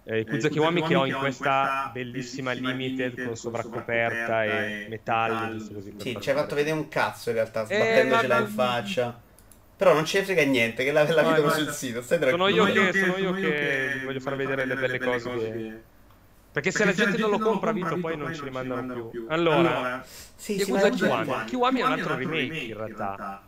Eh, 0.04 0.18
Yakuza 0.20 0.48
Kiwami 0.48 0.82
che 0.82 0.94
ho 0.94 1.04
in 1.04 1.14
questa 1.14 1.90
bellissima 1.92 2.52
limited 2.52 3.22
con 3.24 3.36
sovraccoperta 3.36 4.44
e 4.44 5.00
per 5.04 5.56
Sì, 5.98 6.16
ci 6.20 6.30
hai 6.30 6.36
fatto 6.36 6.54
vedere. 6.54 6.76
un 6.76 6.88
cazzo 6.88 7.28
in 7.28 7.34
realtà, 7.36 7.62
Eh, 7.62 7.74
sbattendocela 7.74 8.34
ma- 8.34 8.40
in 8.40 8.48
faccia. 8.48 9.20
Però 9.78 9.94
non 9.94 10.04
ce 10.04 10.18
ne 10.18 10.24
frega 10.24 10.42
niente, 10.42 10.82
che 10.84 10.90
la, 10.90 11.04
la 11.04 11.22
No, 11.22 11.30
vedono 11.30 11.50
sul 11.52 11.70
sito. 11.70 12.02
Stai 12.02 12.18
Sono 12.18 12.30
tranquillo. 12.48 12.66
io 12.66 12.90
che, 12.90 12.98
sono 12.98 13.16
io 13.16 13.32
che 13.32 13.92
vi 14.00 14.04
voglio 14.06 14.20
far 14.20 14.34
vedere 14.36 14.64
le 14.66 14.74
belle 14.74 14.98
cose 14.98 15.30
che... 15.30 15.80
Perché 16.50 16.70
se 16.72 16.84
la 16.84 16.92
gente 16.92 17.16
non 17.18 17.30
lo 17.30 17.38
compra, 17.38 17.70
Vito, 17.70 17.96
poi 17.98 18.16
non 18.16 18.34
ci 18.34 18.42
rimandano 18.42 19.06
più. 19.06 19.26
Allora, 19.28 20.04
Sì, 20.34 20.58
sì, 20.58 20.70
Yakuza 20.72 20.88
ma- 20.88 21.22
Kiwami. 21.22 21.44
Kiwami 21.44 21.80
è 21.80 21.84
un 21.84 21.92
altro 21.92 22.16
remake 22.16 22.56
in 22.56 22.74
realtà. 22.76 23.42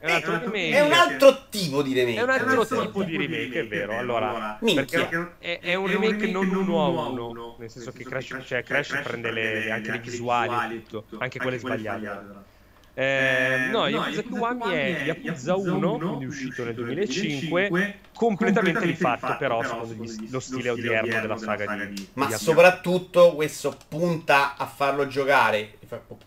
È 0.00 0.06
un 0.06 0.12
altro 0.12 0.32
remake. 0.38 0.70
È 0.70 0.80
un 0.80 0.92
altro 0.92 1.46
tipo 1.50 1.82
di 1.82 1.92
remake. 1.94 2.18
È 2.18 2.22
un 2.22 2.30
altro 2.30 2.54
questo. 2.56 2.80
tipo 2.80 3.02
di 3.04 3.16
remake, 3.16 3.60
è 3.60 3.66
vero. 3.68 3.96
Allora, 3.98 4.58
Minchia. 4.62 5.06
perché 5.06 5.32
è, 5.38 5.58
è 5.60 5.74
un 5.74 5.86
remake 5.86 6.26
non 6.30 6.48
uno 6.52 6.84
a 6.84 6.88
uno, 7.08 7.56
nel 7.60 7.70
senso 7.70 7.92
che 7.92 8.02
Crash, 8.02 8.36
cioè 8.44 8.64
Crash 8.64 9.00
prende 9.04 9.30
le- 9.30 9.70
anche 9.70 9.90
le 9.92 9.98
visuali 10.00 10.76
e 10.76 10.82
tutto, 10.82 11.18
anche 11.18 11.38
quelle 11.38 11.58
sbagliate. 11.58 12.56
Eh, 13.00 13.68
no, 13.70 13.86
Yakuza 13.86 14.22
Kiwami 14.22 14.72
è 14.72 15.02
Yakuza 15.04 15.54
1, 15.54 15.98
quindi 15.98 16.24
uscito 16.24 16.64
nel 16.64 16.74
2005, 16.74 17.98
completamente 18.12 18.84
rifatto 18.84 19.36
però 19.38 19.62
secondo 19.62 20.02
gli- 20.02 20.28
lo 20.28 20.40
stile 20.40 20.70
odierno 20.70 21.20
della 21.20 21.36
saga 21.36 21.76
di... 21.76 22.08
Ma 22.14 22.24
di 22.24 22.32
Yakuza. 22.32 22.36
soprattutto 22.38 23.36
questo 23.36 23.76
punta 23.86 24.56
a 24.56 24.66
farlo 24.66 25.06
giocare, 25.06 25.74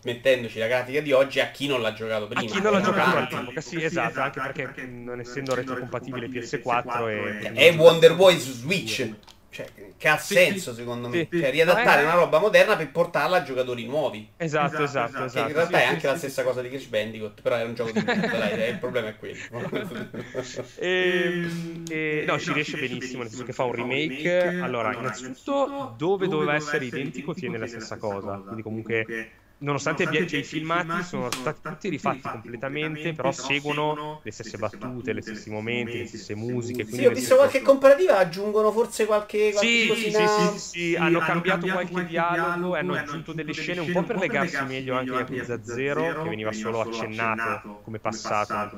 mettendoci 0.04 0.58
la 0.60 0.66
grafica 0.66 1.02
di 1.02 1.12
oggi, 1.12 1.40
a 1.40 1.50
chi 1.50 1.66
non 1.66 1.82
l'ha 1.82 1.92
giocato 1.92 2.24
A 2.24 2.28
prima. 2.28 2.50
chi 2.50 2.60
non 2.62 2.72
l'ha 2.72 2.80
È 2.80 2.82
giocato 2.84 3.16
all'epoca, 3.36 3.60
sì, 3.60 3.82
esatto, 3.82 4.20
anche 4.20 4.40
perché 4.40 4.86
non 4.86 5.20
essendo 5.20 5.54
retrocompatibile 5.54 6.26
PS4 6.28 7.08
e... 7.10 7.52
È 7.52 7.76
Wonder 7.76 8.14
Boy 8.14 8.38
su 8.38 8.50
Switch. 8.50 9.10
Cioè, 9.52 9.66
che 9.98 10.08
ha 10.08 10.16
Sì, 10.16 10.34
senso 10.34 10.70
sì. 10.70 10.78
secondo 10.80 11.08
me. 11.08 11.28
Sì. 11.30 11.38
Cioè, 11.38 11.50
riadattare 11.50 12.00
Eh. 12.00 12.04
una 12.04 12.14
roba 12.14 12.38
moderna 12.38 12.76
per 12.76 12.90
portarla 12.90 13.36
a 13.38 13.42
giocatori 13.42 13.84
nuovi. 13.86 14.26
Esatto, 14.38 14.82
esatto, 14.82 15.18
Che 15.18 15.24
esatto. 15.24 15.48
in 15.48 15.52
realtà 15.54 15.76
sì, 15.78 15.82
è 15.84 15.86
anche 15.86 16.00
sì, 16.00 16.06
la 16.06 16.12
sì, 16.14 16.18
stessa 16.20 16.42
cosa 16.42 16.62
di 16.62 16.68
Crash 16.70 16.86
Bandicoot, 16.86 17.42
però 17.42 17.56
è 17.56 17.64
un 17.64 17.74
gioco 17.74 17.92
di 17.92 18.00
tutto, 18.08 18.36
dai, 18.36 18.52
eh, 18.52 18.68
il 18.70 18.78
problema 18.78 19.08
è 19.08 19.16
quello. 19.16 19.36
E, 20.74 21.84
e- 21.86 22.24
no, 22.26 22.38
ci 22.38 22.52
riesce 22.52 22.76
benissimo, 22.78 23.22
nel 23.22 23.28
senso 23.30 23.44
che 23.44 23.52
fa 23.52 23.64
un 23.64 23.72
remake. 23.72 24.56
Allora, 24.58 24.94
innanzitutto, 24.94 25.94
dove 25.96 26.28
doveva 26.28 26.54
essere 26.54 26.86
identico 26.86 27.34
tiene 27.34 27.58
la 27.58 27.66
stessa 27.66 27.96
cosa. 27.98 28.38
Quindi 28.44 28.62
comunque, 28.62 29.06
nonostante 29.62 30.02
abbia 30.04 30.20
i 30.20 30.42
filmati 30.44 31.02
sono 31.02 31.30
stati 31.30 31.60
tutti 31.64 31.88
rifatti 31.88 32.28
completamente, 32.28 33.14
però 33.14 33.32
seguono 33.32 34.00
le 34.22 34.30
stesse 34.30 34.58
battute, 34.58 35.14
gli 35.14 35.20
stessi 35.22 35.50
momenti, 35.50 35.98
le 35.98 36.04
stesse 36.04 36.34
musiche. 36.34 36.84
Sì, 36.86 37.06
ho 37.06 37.12
visto 37.12 37.36
qualche 37.36 37.62
comparativa, 37.62 38.18
aggiungono 38.18 38.70
forse 38.72 39.06
qualche, 39.06 39.52
qualche 39.52 39.84
Sì, 39.84 40.10
sì, 40.10 40.26
sì, 40.28 40.58
sì, 40.58 40.94
hanno 40.96 41.20
cambiato 41.20 41.68
qualche 41.68 42.04
dialogo 42.06 42.74
e 42.74 42.78
hanno 42.78 42.94
aggiunto 42.94 43.32
delle 43.34 43.52
scene 43.52 43.80
un 43.80 43.90
po' 43.90 44.02
per 44.02 44.16
legarsi 44.16 44.64
meglio 44.64 44.94
anche 44.96 45.14
a 45.14 45.18
Yakuza 45.18 45.62
0, 45.62 46.16
che 46.16 46.28
veniva 46.28 46.52
solo 46.52 46.80
accennato 46.80 47.66
come 47.80 48.00
passato 48.00 48.72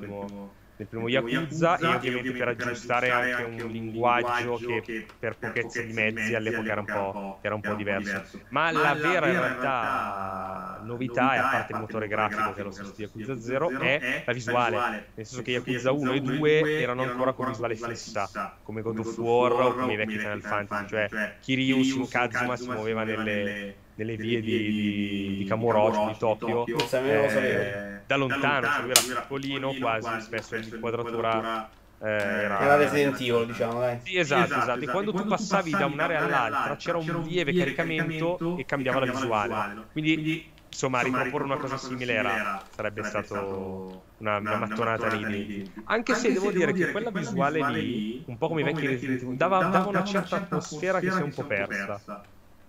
nel 0.77 0.89
primo, 0.89 1.09
Yakuza, 1.09 1.77
e 1.79 1.87
ovviamente 1.87 2.33
per 2.33 2.49
aggiustare 2.49 3.11
anche 3.11 3.43
un 3.43 3.71
linguaggio 3.71 4.57
che 4.57 5.07
per 5.19 5.37
pochezza 5.39 5.81
di 5.83 5.93
mezzi 5.93 6.35
all'epoca 6.35 6.73
era 6.73 6.81
un 6.81 6.87
po', 6.87 7.39
era 7.43 7.55
un 7.55 7.61
po' 7.61 7.75
diverso. 7.75 8.25
Ma 8.49 8.71
la 8.73 8.95
vera 8.95 9.29
in 9.29 9.39
realtà 9.39 10.81
novità, 10.83 11.35
e 11.35 11.39
a 11.39 11.49
parte 11.51 11.73
il 11.73 11.79
motore 11.79 12.09
grafico 12.09 12.53
che 12.53 12.61
è 12.61 12.65
lo 12.65 12.71
stesso 12.71 12.93
di 12.97 13.03
Yakuza 13.03 13.41
0, 13.41 13.79
è 13.79 14.23
la 14.27 14.33
visuale. 14.33 14.77
Nel 15.15 15.27
senso 15.27 15.43
che 15.43 15.53
Yakuza 15.53 15.93
1 15.93 16.13
e 16.13 16.21
2 16.21 16.81
erano 16.81 17.03
ancora 17.03 17.33
con 17.33 17.49
visuale 17.49 17.77
fissa, 17.77 18.59
come 18.63 18.83
God 18.83 18.99
of 18.99 19.17
War 19.19 19.53
o 19.53 19.75
come 19.75 19.93
i 19.93 19.97
vecchi 19.97 20.19
Final 20.19 20.43
Fantasy, 20.43 20.87
cioè 20.89 21.37
Kiryu 21.41 21.83
Shin 21.83 22.09
Kazuma 22.09 22.57
si 22.57 22.69
muoveva 22.69 23.05
nelle, 23.05 23.84
nelle 23.97 24.17
vie 24.17 24.41
di, 24.41 24.59
di, 24.59 25.37
di 25.39 25.45
Kamurocho, 25.45 26.07
di 26.09 26.19
Tokyo, 26.19 26.65
sapevo. 26.87 27.39
eh, 27.39 28.01
da 28.07 28.17
lontano, 28.17 28.67
cioè 28.67 28.81
lui 28.83 28.91
era 28.91 29.01
piccolino 29.01 29.75
quasi, 29.75 30.21
spesso 30.21 30.57
l'inquadratura 30.57 31.71
eh, 32.03 32.09
era... 32.09 32.61
Era 32.61 32.77
Resident 32.77 33.21
Evil, 33.21 33.47
diciamo, 33.47 33.81
dai. 33.81 33.99
Sì, 34.03 34.19
esatto, 34.19 34.59
esatto. 34.59 34.81
E 34.81 34.87
quando 34.89 35.13
tu 35.13 35.25
passavi 35.25 35.71
da 35.71 35.87
un'area 35.87 36.25
all'altra 36.25 36.77
c'era 36.77 36.99
un 36.99 37.23
lieve 37.23 37.55
caricamento 37.55 38.57
e 38.59 38.65
cambiava 38.65 39.01
la 39.05 39.13
visuale. 39.13 39.87
Quindi, 39.93 40.53
insomma, 40.69 41.01
riproporre 41.01 41.45
una 41.45 41.57
cosa 41.57 41.79
simile 41.79 42.13
era, 42.15 42.63
sarebbe 42.69 43.05
stato 43.05 44.03
una, 44.19 44.39
una 44.39 44.57
mattonata 44.57 45.09
nei 45.09 45.25
denti. 45.25 45.73
Anche 45.85 46.15
se 46.15 46.33
devo 46.33 46.51
dire 46.51 46.73
che 46.73 46.91
quella 46.91 47.11
visuale 47.11 47.63
lì, 47.71 48.23
un 48.27 48.37
po' 48.37 48.49
come 48.49 48.61
i 48.61 48.65
vecchi 48.65 48.87
Resident 48.87 49.23
Evil, 49.23 49.37
dava, 49.37 49.65
dava 49.65 49.89
una 49.89 50.05
certa 50.05 50.37
atmosfera 50.37 51.01
che 51.01 51.11
si 51.11 51.21
è 51.21 51.23
un 51.23 51.33
po' 51.33 51.45
persa. 51.45 52.03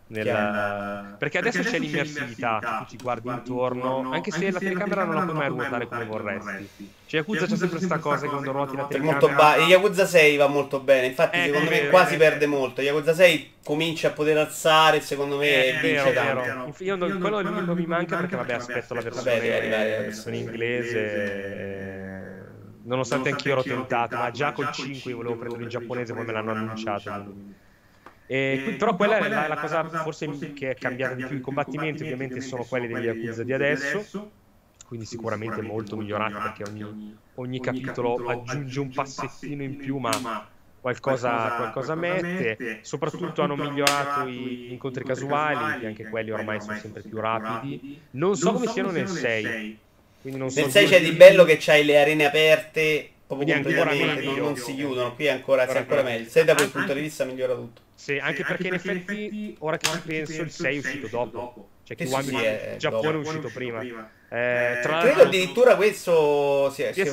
Nella... 0.07 1.15
Perché 1.17 1.39
adesso 1.39 1.61
c'è 1.63 1.79
l'immersività, 1.79 2.59
tu 2.77 2.85
ti 2.85 2.97
guardi 2.97 3.27
intorno, 3.29 4.11
anche 4.11 4.29
se 4.31 4.51
la 4.51 4.59
telecamera 4.59 5.03
non 5.03 5.15
la 5.15 5.21
puoi 5.23 5.35
mai 5.35 5.47
ruotare 5.49 5.87
come 5.87 6.05
vorresti. 6.05 6.93
Cioè, 7.05 7.19
Yakuza 7.21 7.45
c'è 7.45 7.55
sempre 7.55 7.69
questa 7.69 7.99
cosa 7.99 8.21
che 8.25 8.29
quando 8.29 8.51
ruoti 8.51 8.75
la 8.75 8.81
molto 8.83 9.27
telecamera... 9.27 9.35
ba- 9.35 9.55
Yakuza 9.63 10.05
6 10.05 10.37
va 10.37 10.47
molto 10.47 10.79
bene, 10.79 11.07
infatti 11.07 11.37
Eh, 11.37 11.45
secondo 11.45 11.67
è 11.67 11.71
me 11.71 11.77
vero, 11.79 11.89
quasi 11.89 12.15
è 12.15 12.17
perde 12.17 12.45
molto. 12.45 12.81
Yakuza 12.81 13.13
6 13.13 13.53
comincia 13.63 14.09
a 14.09 14.11
poter 14.11 14.37
alzare, 14.37 15.01
secondo 15.01 15.37
me 15.37 15.65
È 15.65 15.71
vince 15.79 15.87
vero, 16.03 16.13
tanto. 16.13 16.41
vero. 16.41 16.75
Io 16.79 16.95
non, 16.95 17.19
quello 17.19 17.41
non 17.41 17.75
mi 17.75 17.85
manca 17.85 18.15
perché, 18.17 18.35
vabbè, 18.35 18.53
aspetto 18.53 18.93
la 18.93 19.01
versione, 19.01 20.37
inglese. 20.37 20.99
eh, 20.99 22.43
Nonostante 22.83 23.29
anch'io 23.29 23.53
ero 23.53 23.63
tentato, 23.63 24.15
ma 24.17 24.29
già 24.29 24.51
col 24.51 24.71
5 24.71 25.09
io 25.11 25.17
volevo 25.17 25.35
prendere 25.37 25.63
in 25.63 25.69
giapponese, 25.69 26.13
poi 26.13 26.25
me 26.25 26.31
l'hanno 26.33 26.51
annunciato. 26.51 27.35
E 28.27 28.61
qui- 28.63 28.75
però 28.75 28.95
quella 28.95 29.17
è 29.17 29.29
la, 29.29 29.47
la 29.47 29.57
cosa 29.57 29.87
forse 29.89 30.53
che 30.53 30.71
è 30.71 30.77
cambiata 30.77 31.13
di 31.15 31.23
più. 31.23 31.37
I 31.37 31.41
combattimenti 31.41 32.03
ovviamente 32.03 32.41
sono 32.41 32.65
quelli 32.65 32.87
degli 32.87 33.03
Yakuza 33.05 33.43
di 33.43 33.53
adesso, 33.53 34.13
quindi 34.85 35.05
sicuramente 35.05 35.61
molto 35.61 35.95
migliorati 35.95 36.41
perché 36.41 36.63
ogni, 36.63 36.95
ogni 37.35 37.59
capitolo 37.59 38.21
aggiunge 38.23 38.79
un 38.79 38.93
passettino 38.93 39.63
in 39.63 39.75
più, 39.77 39.97
ma 39.97 40.25
qualcosa, 40.79 41.53
qualcosa 41.53 41.95
mette. 41.95 42.61
Soprattutto 42.81 43.41
hanno 43.41 43.55
migliorato 43.57 44.27
gli 44.27 44.71
incontri 44.71 45.03
casuali, 45.03 45.75
che 45.75 45.87
anche 45.87 46.05
quelli 46.07 46.31
ormai 46.31 46.61
sono 46.61 46.75
sempre 46.75 47.03
più 47.03 47.19
rapidi. 47.19 47.83
Non 48.11 48.35
so 48.35 48.51
come 48.53 48.67
siano 48.67 48.91
nel 48.91 49.07
6. 49.07 49.59
Quindi 50.19 50.39
non 50.39 50.49
nel 50.53 50.69
6 50.69 50.87
c'è 50.87 51.01
di 51.01 51.13
bello 51.13 51.43
che 51.43 51.57
c'hai 51.59 51.83
le 51.85 51.99
arene 51.99 52.25
aperte 52.25 53.14
proprio 53.27 53.53
completamente, 53.53 54.23
non, 54.23 54.35
non, 54.37 54.55
si 54.55 54.75
chiudono. 54.75 55.15
Qui 55.15 55.25
è 55.25 55.29
ancora, 55.29 55.65
è 55.65 55.77
ancora 55.77 56.03
meglio. 56.03 56.29
6 56.29 56.43
da 56.43 56.55
quel 56.55 56.69
punto 56.69 56.93
di 56.93 57.01
vista 57.01 57.25
migliora 57.25 57.55
tutto. 57.55 57.81
Sì, 57.95 58.17
anche 58.17 58.43
perché 58.43 58.67
in 58.67 58.73
effetti, 58.73 59.55
ora 59.59 59.77
che 59.77 59.89
ci 59.89 59.99
penso, 60.05 60.41
il 60.41 60.51
6 60.51 60.75
è 60.75 60.79
uscito 60.79 61.07
dopo. 61.07 61.69
Cioè, 61.83 61.95
Kiwami 61.95 62.25
sì, 62.25 62.35
è 62.35 62.75
Giappone 62.77 63.11
è 63.11 63.15
uscito 63.15 63.49
prima. 63.53 63.81
Eh, 63.81 64.79
tra 64.81 64.99
Credo 65.01 65.21
addirittura 65.21 65.75
questo 65.75 66.69
sia, 66.71 66.91
sia 66.91 67.05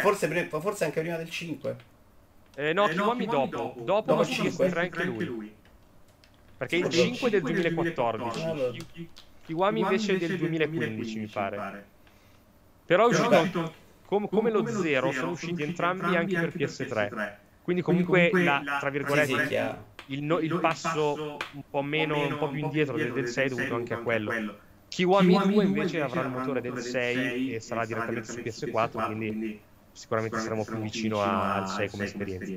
forse, 0.00 0.48
forse 0.50 0.84
anche 0.84 1.00
prima 1.00 1.16
del 1.16 1.30
5. 1.30 1.76
Eh, 2.56 2.72
no, 2.72 2.88
eh, 2.88 2.92
Kiwami 2.92 3.24
no, 3.26 3.30
dopo. 3.30 3.56
Dopo, 3.56 3.82
dopo 3.84 4.14
no, 4.14 4.20
PS3 4.20 4.78
anche 4.78 5.04
lui. 5.04 5.24
lui. 5.24 5.54
Perché 6.56 6.76
il 6.76 6.88
5 6.88 7.28
è 7.28 7.30
del 7.30 7.42
2014. 7.42 8.42
Allora. 8.42 8.72
Kiwami 9.46 9.80
invece 9.80 10.14
è 10.14 10.18
del 10.18 10.36
2015, 10.36 11.18
mi 11.18 11.26
pare. 11.26 11.86
Però 12.84 13.04
è 13.04 13.08
uscito 13.08 13.86
com 14.08 14.26
come 14.26 14.50
lo 14.50 14.64
0, 14.66 15.12
sono 15.12 15.32
usciti 15.32 15.62
entrambi 15.62 16.16
anche 16.16 16.40
per 16.40 16.54
PS3. 16.56 17.32
Quindi 17.62 17.82
comunque 17.82 18.30
la, 18.32 18.78
tra 18.80 18.88
virgolette, 18.88 19.84
il, 20.06 20.22
no, 20.22 20.38
il 20.38 20.58
passo 20.60 21.36
un 21.52 21.62
po' 21.68 21.82
meno, 21.82 22.26
un 22.26 22.38
po' 22.38 22.48
più 22.48 22.60
indietro 22.60 22.96
del 22.96 23.28
6 23.28 23.44
è 23.44 23.48
dovuto 23.50 23.74
anche 23.74 23.92
a 23.92 23.98
quello. 23.98 24.32
Kiwami 24.88 25.38
2 25.52 25.64
invece 25.64 26.00
avrà 26.00 26.22
il 26.22 26.30
motore 26.30 26.62
del 26.62 26.78
6 26.78 27.52
e 27.54 27.60
sarà 27.60 27.84
direttamente 27.84 28.32
su 28.32 28.38
PS4, 28.38 29.04
quindi 29.04 29.60
sicuramente 29.92 30.38
saremo 30.38 30.64
più 30.64 30.78
vicino 30.78 31.20
al 31.20 31.68
6 31.68 31.90
come 31.90 32.04
esperienza. 32.04 32.52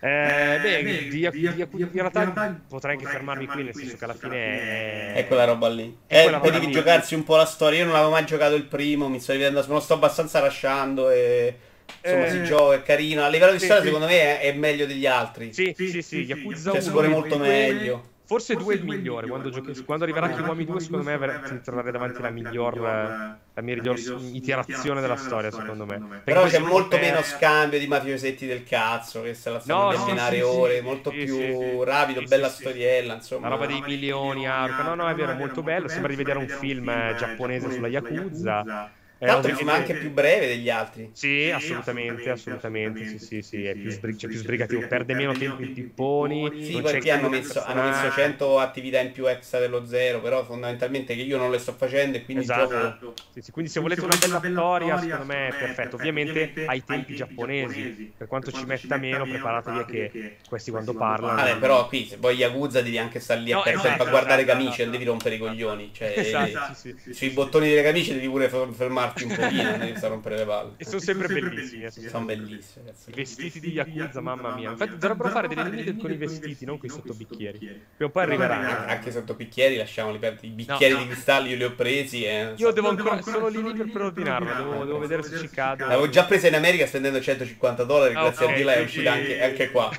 Eh, 0.00 0.54
eh, 0.54 0.60
beh, 0.60 0.82
di, 0.84 1.08
di, 1.08 1.28
di, 1.30 1.66
in 1.70 1.88
realtà 1.92 2.60
potrei 2.68 2.94
anche 2.94 3.06
fermarmi 3.06 3.46
qui, 3.46 3.64
nel 3.64 3.74
senso 3.74 3.96
che 3.96 4.04
alla 4.04 4.14
fine 4.14 4.36
è, 4.36 5.12
è 5.14 5.26
quella 5.26 5.44
roba 5.44 5.68
lì. 5.68 5.96
È 6.06 6.26
eh, 6.26 6.38
per 6.38 6.52
devi 6.52 6.70
giocarsi 6.70 7.14
un 7.14 7.24
po' 7.24 7.36
la 7.36 7.44
storia. 7.44 7.80
Io 7.80 7.86
non 7.86 7.94
avevo 7.96 8.10
mai 8.10 8.24
giocato 8.24 8.54
il 8.54 8.64
primo, 8.64 9.08
mi 9.08 9.18
sto 9.18 9.32
rivedendo, 9.32 9.60
me 9.60 9.74
lo 9.74 9.80
sto 9.80 9.94
abbastanza 9.94 10.40
lasciando 10.40 11.10
e 11.10 11.56
insomma 12.02 12.26
eh, 12.26 12.30
si 12.30 12.44
gioca, 12.44 12.74
è 12.76 12.82
carino. 12.82 13.24
A 13.24 13.28
livello 13.28 13.52
di 13.52 13.58
storia, 13.58 13.80
sì, 13.80 13.86
secondo 13.86 14.06
me 14.06 14.38
è, 14.38 14.40
è, 14.40 14.52
meglio 14.52 14.86
degli 14.86 15.06
altri. 15.06 15.52
Sì, 15.52 15.74
sì, 15.76 15.88
sì, 15.88 16.02
sì 16.02 16.16
Yakuza 16.22 16.70
cioè, 16.72 16.80
si 16.80 16.90
vuole 16.90 17.08
molto 17.08 17.36
meglio. 17.36 18.16
Forse 18.28 18.56
2 18.56 18.74
è 18.74 18.76
il 18.76 18.84
migliore. 18.84 19.26
Quando, 19.26 19.48
giochi, 19.48 19.82
quando 19.84 20.04
arriverà 20.04 20.28
Kiwami 20.28 20.66
2, 20.66 20.80
secondo 20.80 21.10
me 21.10 21.40
ti 21.46 21.62
trovare 21.62 21.90
davanti 21.90 22.20
la 22.20 22.28
miglior, 22.28 22.78
la 22.78 23.62
miglior 23.62 23.98
iterazione 24.32 25.00
della 25.00 25.16
storia, 25.16 25.50
secondo 25.50 25.86
me. 25.86 26.20
Però 26.24 26.44
c'è 26.44 26.58
molto 26.58 26.98
meno 26.98 27.22
scambio 27.22 27.78
di 27.78 27.86
mafiosetti 27.86 28.46
del 28.46 28.64
cazzo, 28.64 29.22
che 29.22 29.32
se 29.32 29.48
la 29.48 29.60
stanno 29.60 29.92
no, 29.92 30.12
no, 30.12 30.46
ore, 30.46 30.82
molto 30.82 31.08
più 31.08 31.82
rapido, 31.84 32.20
bella 32.28 32.50
storiella, 32.50 33.14
insomma. 33.14 33.48
La 33.48 33.54
roba 33.54 33.64
dei 33.64 33.80
milioni, 33.80 34.46
arco. 34.46 34.82
No, 34.82 34.94
no, 34.94 35.08
è 35.08 35.14
vero, 35.14 35.32
molto 35.32 35.62
bello. 35.62 35.88
Sembra 35.88 36.10
di 36.10 36.16
vedere 36.16 36.38
un 36.38 36.48
film 36.48 37.16
giapponese 37.16 37.70
sulla 37.72 37.88
Yakuza. 37.88 38.92
Tra 39.18 39.32
l'altro 39.32 39.58
è 39.58 39.70
anche 39.72 39.94
più 39.94 40.12
breve 40.12 40.46
degli 40.46 40.70
altri. 40.70 41.10
Sì, 41.12 41.50
assolutamente, 41.50 42.30
assolutamente. 42.30 43.04
Sì, 43.04 43.18
sì, 43.18 43.42
sì, 43.42 43.64
è 43.64 43.74
più, 43.74 43.90
sbrig- 43.90 44.16
c'è 44.16 44.28
più 44.28 44.38
sbrigativo, 44.38 44.86
perde 44.86 45.14
meno 45.14 45.32
tempo 45.32 45.62
i 45.62 45.66
pipponi. 45.66 46.62
Sì, 46.62 46.80
perché 46.80 47.10
hanno 47.10 47.28
messo, 47.28 47.62
hanno 47.64 47.82
messo 47.82 48.10
100 48.12 48.60
attività 48.60 49.00
in 49.00 49.10
più 49.10 49.28
extra 49.28 49.58
dello 49.58 49.84
zero, 49.86 50.20
però 50.20 50.44
fondamentalmente 50.44 51.16
che 51.16 51.22
io 51.22 51.36
non 51.36 51.50
le 51.50 51.58
sto 51.58 51.72
facendo 51.72 52.16
e 52.16 52.24
quindi 52.24 52.44
esatto. 52.44 52.68
gioco... 52.68 53.16
Sì, 53.32 53.42
sì, 53.42 53.50
quindi 53.50 53.70
se 53.70 53.80
volete 53.80 54.04
una 54.04 54.16
bella 54.16 54.40
storia, 54.40 54.98
secondo 54.98 55.24
me 55.24 55.48
è 55.48 55.54
perfetto. 55.58 55.96
Ovviamente 55.96 56.52
ai 56.66 56.84
tempi 56.84 57.14
giapponesi, 57.14 58.12
per 58.16 58.28
quanto 58.28 58.52
ci 58.52 58.64
metta 58.66 58.96
meno, 58.98 59.26
preparatevi 59.26 59.84
che 59.84 60.36
questi 60.46 60.70
quando 60.70 60.94
parlano... 60.94 61.34
Vabbè, 61.34 61.58
però 61.58 61.86
qui 61.88 62.06
se 62.06 62.16
vuoi 62.16 62.36
Yakuza 62.36 62.82
devi 62.82 62.98
anche 62.98 63.20
stare 63.20 63.40
lì 63.40 63.52
a, 63.52 63.62
esatto, 63.64 64.02
a 64.02 64.06
guardare 64.06 64.42
esatto, 64.42 64.58
camicie, 64.58 64.82
non 64.84 64.92
devi 64.92 65.04
rompere 65.04 65.34
i 65.34 65.38
coglioni. 65.38 65.90
Cioè, 65.92 66.14
esatto, 66.16 66.74
sui 67.10 67.30
bottoni 67.30 67.68
delle 67.68 67.82
camicie 67.82 68.14
devi 68.14 68.28
pure 68.28 68.48
fermare 68.48 69.07
farti 69.08 69.24
un 69.24 69.34
pochino, 69.34 69.62
non 69.70 69.78
devi 69.78 70.00
rompere 70.00 70.36
le 70.36 70.44
palle. 70.44 70.72
E 70.76 70.84
sono 70.84 71.00
sempre 71.00 71.28
bellissimi. 71.28 71.84
Eh, 71.84 71.90
sono 71.90 72.24
bellissimi. 72.24 72.86
Ragazzi. 72.86 73.10
I 73.10 73.12
vestiti 73.12 73.60
di 73.60 73.72
Yakuza, 73.72 74.20
mamma 74.20 74.54
mia. 74.54 74.70
Infatti 74.70 74.96
dovrebbero 74.96 75.28
fare 75.30 75.48
delle 75.48 75.64
limited 75.64 76.00
con 76.00 76.10
i 76.10 76.16
vestiti, 76.16 76.64
non 76.64 76.78
con 76.78 76.88
i 76.88 76.92
sottobicchieri. 76.92 77.58
Prima 77.58 77.84
o 77.98 78.10
poi 78.10 78.22
arriverà. 78.22 78.86
Anche 78.86 79.10
sottobicchieri, 79.10 79.76
lasciamoli 79.76 80.18
perdere. 80.18 80.46
I 80.46 80.50
bicchieri 80.50 80.96
di 80.96 81.06
cristallo 81.06 81.48
io 81.48 81.56
li 81.56 81.64
ho 81.64 81.72
presi. 81.72 82.24
E... 82.24 82.54
Io 82.56 82.70
devo 82.72 82.88
ancora, 82.88 83.20
sono 83.22 83.48
lì 83.48 83.62
per 83.62 83.90
preordinarlo, 83.90 84.84
devo, 84.84 84.98
vedere 84.98 85.22
se 85.22 85.38
ci 85.38 85.48
cado. 85.48 85.84
L'avevo 85.84 86.08
già 86.08 86.24
presa 86.24 86.48
in 86.48 86.54
America 86.54 86.86
spendendo 86.86 87.20
150 87.20 87.84
dollari, 87.84 88.14
ah, 88.14 88.22
grazie 88.22 88.50
a 88.50 88.54
Dio 88.54 88.68
è 88.68 88.80
uscita 88.80 89.12
anche, 89.12 89.42
anche 89.42 89.70
qua. 89.70 89.90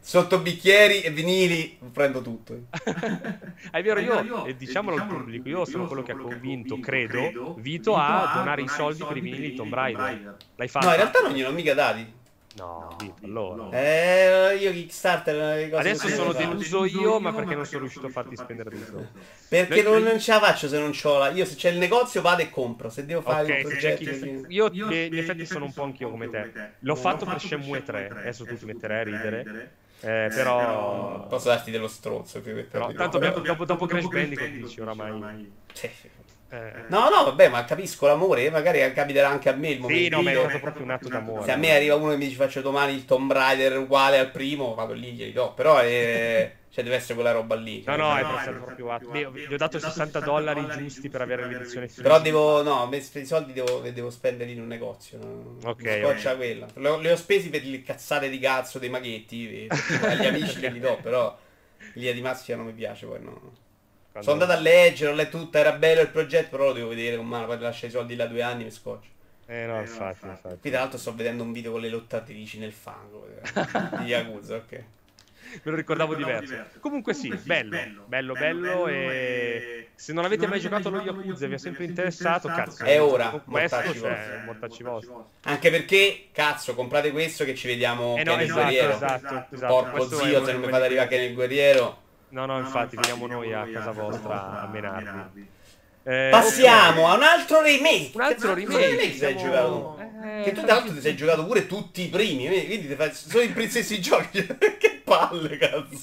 Sottobicchieri 0.00 1.02
e 1.02 1.10
vinili, 1.10 1.78
prendo 1.92 2.22
tutto. 2.22 2.66
è 3.70 3.82
vero, 3.82 4.00
io, 4.00 4.44
e 4.46 4.56
diciamolo 4.56 4.96
al 4.96 5.06
pubblico, 5.06 5.48
io 5.48 5.64
sono 5.64 5.86
quello 5.86 6.02
che 6.02 6.12
ha 6.12 6.16
convinto, 6.16 6.78
credo, 6.78 7.54
Vito 7.58 7.96
a 7.96 8.05
donare 8.34 8.62
i 8.62 8.68
soldi 8.68 9.04
per 9.04 9.16
i 9.16 9.20
vinili 9.20 9.50
di 9.50 9.54
Tomb 9.54 9.72
Raider. 9.72 10.36
L'hai 10.56 10.68
fatto? 10.68 10.86
No, 10.86 10.92
in 10.92 10.98
realtà 10.98 11.20
non 11.20 11.32
gliel'ho 11.32 11.52
mica 11.52 11.74
dati. 11.74 12.24
No, 12.56 12.96
no 12.98 13.14
allora. 13.22 13.78
Eh, 13.78 14.56
io 14.58 14.72
Kickstarter 14.72 15.74
Adesso 15.74 16.08
sono 16.08 16.32
deluso 16.32 16.84
io, 16.86 17.20
ma 17.20 17.32
perché 17.32 17.54
non 17.54 17.66
sono 17.66 17.80
riuscito 17.80 18.06
a 18.06 18.10
farti 18.10 18.34
spendere 18.36 18.70
dei 18.70 18.84
soldi. 18.84 19.08
Perché 19.48 19.82
non, 19.82 20.02
non 20.02 20.18
ce 20.18 20.32
la 20.32 20.40
faccio 20.40 20.66
se 20.68 20.78
non 20.78 20.90
c'ho 20.90 21.18
la... 21.18 21.28
Io 21.30 21.44
se 21.44 21.54
c'è 21.54 21.70
il 21.70 21.78
negozio 21.78 22.22
vado 22.22 22.42
e 22.42 22.50
compro, 22.50 22.88
se 22.88 23.04
devo 23.04 23.20
fare 23.20 23.44
okay, 23.44 23.62
un 23.62 23.68
progetto... 23.68 24.04
Chi... 24.04 24.44
Io, 24.48 24.70
io 24.72 24.90
in 24.90 25.18
effetti 25.18 25.44
sono 25.44 25.66
un 25.66 25.72
po' 25.72 25.82
anch'io 25.82 26.10
come 26.10 26.30
te. 26.30 26.50
L'ho 26.78 26.96
fatto 26.96 27.26
per 27.26 27.40
Shenmue 27.40 27.82
3, 27.82 28.08
adesso 28.08 28.44
tu 28.44 28.56
ti 28.56 28.64
metterai 28.64 29.00
a 29.00 29.04
ridere. 29.04 29.70
Eh, 30.00 30.30
però... 30.34 31.26
Posso 31.26 31.48
darti 31.48 31.70
dello 31.70 31.88
stronzo. 31.88 32.40
Però, 32.40 32.92
tanto 32.92 33.18
dopo, 33.18 33.40
dopo, 33.40 33.64
dopo 33.64 33.86
Crash 33.86 34.08
Bandicoot 34.08 34.48
dici 34.48 34.80
oramai... 34.80 35.52
Sì, 35.72 35.86
eh. 35.86 36.15
No, 36.48 37.08
no, 37.08 37.24
vabbè, 37.24 37.48
ma 37.48 37.64
capisco 37.64 38.06
l'amore, 38.06 38.50
magari 38.50 38.92
capiterà 38.92 39.28
anche 39.28 39.48
a 39.48 39.52
me 39.52 39.70
il 39.70 39.80
momento. 39.80 40.02
Sì, 40.02 40.08
no, 40.08 40.22
ma 40.22 40.30
è 40.30 40.34
stato 40.34 40.60
proprio 40.60 40.82
un 40.84 40.90
atto 40.90 41.08
d'amore. 41.08 41.44
Se 41.44 41.50
a 41.50 41.56
me 41.56 41.74
arriva 41.74 41.96
uno 41.96 42.12
e 42.12 42.16
mi 42.16 42.26
dice 42.26 42.36
faccio 42.36 42.60
domani 42.60 42.94
il 42.94 43.04
Tomb 43.04 43.32
Raider 43.32 43.76
uguale 43.78 44.18
al 44.18 44.30
primo, 44.30 44.74
vado 44.74 44.92
lì, 44.92 45.12
glieli 45.12 45.32
do. 45.32 45.52
Però 45.54 45.78
è... 45.78 46.52
cioè, 46.70 46.84
deve 46.84 46.96
essere 46.96 47.14
quella 47.14 47.32
roba 47.32 47.56
lì. 47.56 47.82
No, 47.86 47.96
no, 47.96 48.16
è 48.16 48.22
no, 48.22 48.62
proprio 48.64 48.92
atto. 48.92 49.10
Beh, 49.10 49.30
gli 49.48 49.52
ho 49.52 49.56
dato 49.56 49.78
60 49.78 50.20
dollari 50.20 50.66
giusti 50.68 51.08
per 51.08 51.22
avere 51.22 51.48
l'edizione 51.48 51.88
fisica. 51.88 52.02
Però 52.02 52.20
devo, 52.20 52.62
no, 52.62 52.88
i 52.92 53.26
soldi 53.26 53.52
devo, 53.52 53.80
devo 53.80 54.10
spenderli 54.10 54.52
in 54.52 54.60
un 54.60 54.68
negozio. 54.68 55.18
No? 55.18 55.56
Ok. 55.64 56.00
Scoccia 56.00 56.32
okay. 56.32 56.36
quella. 56.36 56.66
Le, 56.74 57.00
le 57.00 57.12
ho 57.12 57.16
spesi 57.16 57.50
per 57.50 57.64
le 57.64 57.82
cazzate 57.82 58.28
di 58.28 58.38
cazzo 58.38 58.78
dei 58.78 58.88
maghetti. 58.88 59.66
agli 60.02 60.26
amici 60.26 60.58
glieli 60.58 60.78
do, 60.78 60.96
però 61.02 61.36
l'idea 61.94 62.12
di 62.12 62.20
Maschia 62.20 62.54
non 62.54 62.66
mi 62.66 62.72
piace, 62.72 63.06
poi 63.06 63.20
no. 63.20 63.64
Quando... 64.16 64.30
Sono 64.30 64.42
andato 64.42 64.58
a 64.58 64.62
leggere, 64.62 65.10
ho 65.10 65.14
letto 65.14 65.38
tutto, 65.38 65.58
era 65.58 65.72
bello 65.72 66.00
il 66.00 66.08
progetto, 66.08 66.48
però 66.48 66.66
lo 66.66 66.72
devo 66.72 66.88
vedere 66.88 67.16
con 67.16 67.26
mano, 67.26 67.44
poi 67.44 67.58
lascia 67.58 67.86
i 67.86 67.90
soldi 67.90 68.16
là 68.16 68.26
due 68.26 68.40
anni 68.40 68.62
e 68.62 68.64
mi 68.64 68.70
scoccio. 68.70 69.08
Eh 69.46 69.66
no, 69.66 69.78
infatti, 69.78 70.26
infatti. 70.26 70.56
Qui 70.58 70.70
tra 70.70 70.80
l'altro 70.80 70.98
sto 70.98 71.14
vedendo 71.14 71.42
un 71.42 71.52
video 71.52 71.72
con 71.72 71.82
le 71.82 71.90
lottatrici 71.90 72.58
nel 72.58 72.72
fango 72.72 73.28
di 73.98 74.04
Yakuza, 74.08 74.56
ok. 74.56 74.70
Me 74.72 75.70
lo 75.70 75.76
ricordavo 75.76 76.14
diverso. 76.14 76.50
diverso. 76.50 76.78
Comunque 76.80 77.12
sì, 77.12 77.28
Comunque 77.28 77.46
bello, 77.46 77.70
bello, 77.70 78.04
bello, 78.06 78.32
bello, 78.32 78.88
e... 78.88 79.88
Se 79.94 80.12
non 80.12 80.24
avete 80.24 80.46
mai 80.46 80.60
giocato 80.60 80.88
allo 80.88 81.02
Yakuza 81.02 81.44
e 81.44 81.48
vi 81.48 81.54
è 81.54 81.58
sempre 81.58 81.84
interessato, 81.84 82.48
cazzo. 82.48 82.84
È 82.84 83.00
ora, 83.00 83.40
mortacci 83.44 83.98
cioè, 83.98 84.42
mortacci 84.46 84.82
vostri. 84.82 85.14
Anche 85.42 85.70
perché, 85.70 86.28
cazzo, 86.32 86.74
comprate 86.74 87.12
questo 87.12 87.44
che 87.44 87.54
ci 87.54 87.66
vediamo 87.66 88.16
eh 88.16 88.24
no, 88.24 88.34
nel 88.34 88.44
esatto, 88.44 88.60
guerriero. 88.60 88.94
Esatto, 88.94 89.46
esatto. 89.50 89.74
Porco 89.74 90.08
zio, 90.08 90.42
se 90.42 90.52
non 90.52 90.62
mi 90.62 90.68
fate 90.68 90.84
arrivare 90.84 91.00
anche 91.00 91.18
nel 91.18 91.34
guerriero. 91.34 92.04
No, 92.36 92.44
no, 92.44 92.58
infatti, 92.58 92.96
veniamo 92.96 93.26
noi 93.26 93.54
a 93.54 93.66
casa 93.66 93.92
vostra 93.92 94.60
a 94.60 94.66
menarvi. 94.66 95.48
Eh, 96.02 96.28
Passiamo 96.30 97.00
okay. 97.00 97.12
a 97.12 97.16
un 97.16 97.22
altro 97.22 97.62
remake. 97.62 98.10
Un 98.12 98.20
altro 98.20 98.52
remake. 98.52 98.90
remake 98.90 99.14
siamo... 99.14 99.40
giocato. 99.40 99.98
Eh, 100.22 100.42
che 100.44 100.52
tu 100.52 100.60
tra 100.60 100.74
l'altro 100.74 100.92
ti 100.92 101.00
sei 101.00 101.16
giocato 101.16 101.46
pure 101.46 101.66
tutti 101.66 102.02
i 102.02 102.08
primi. 102.08 102.46
Quindi 102.46 102.94
fai... 102.94 103.10
sono 103.14 103.42
i 103.42 103.48
princessi 103.48 103.98
giochi. 104.02 104.46
che 104.78 105.00
palle, 105.02 105.56
cazzo. 105.56 105.96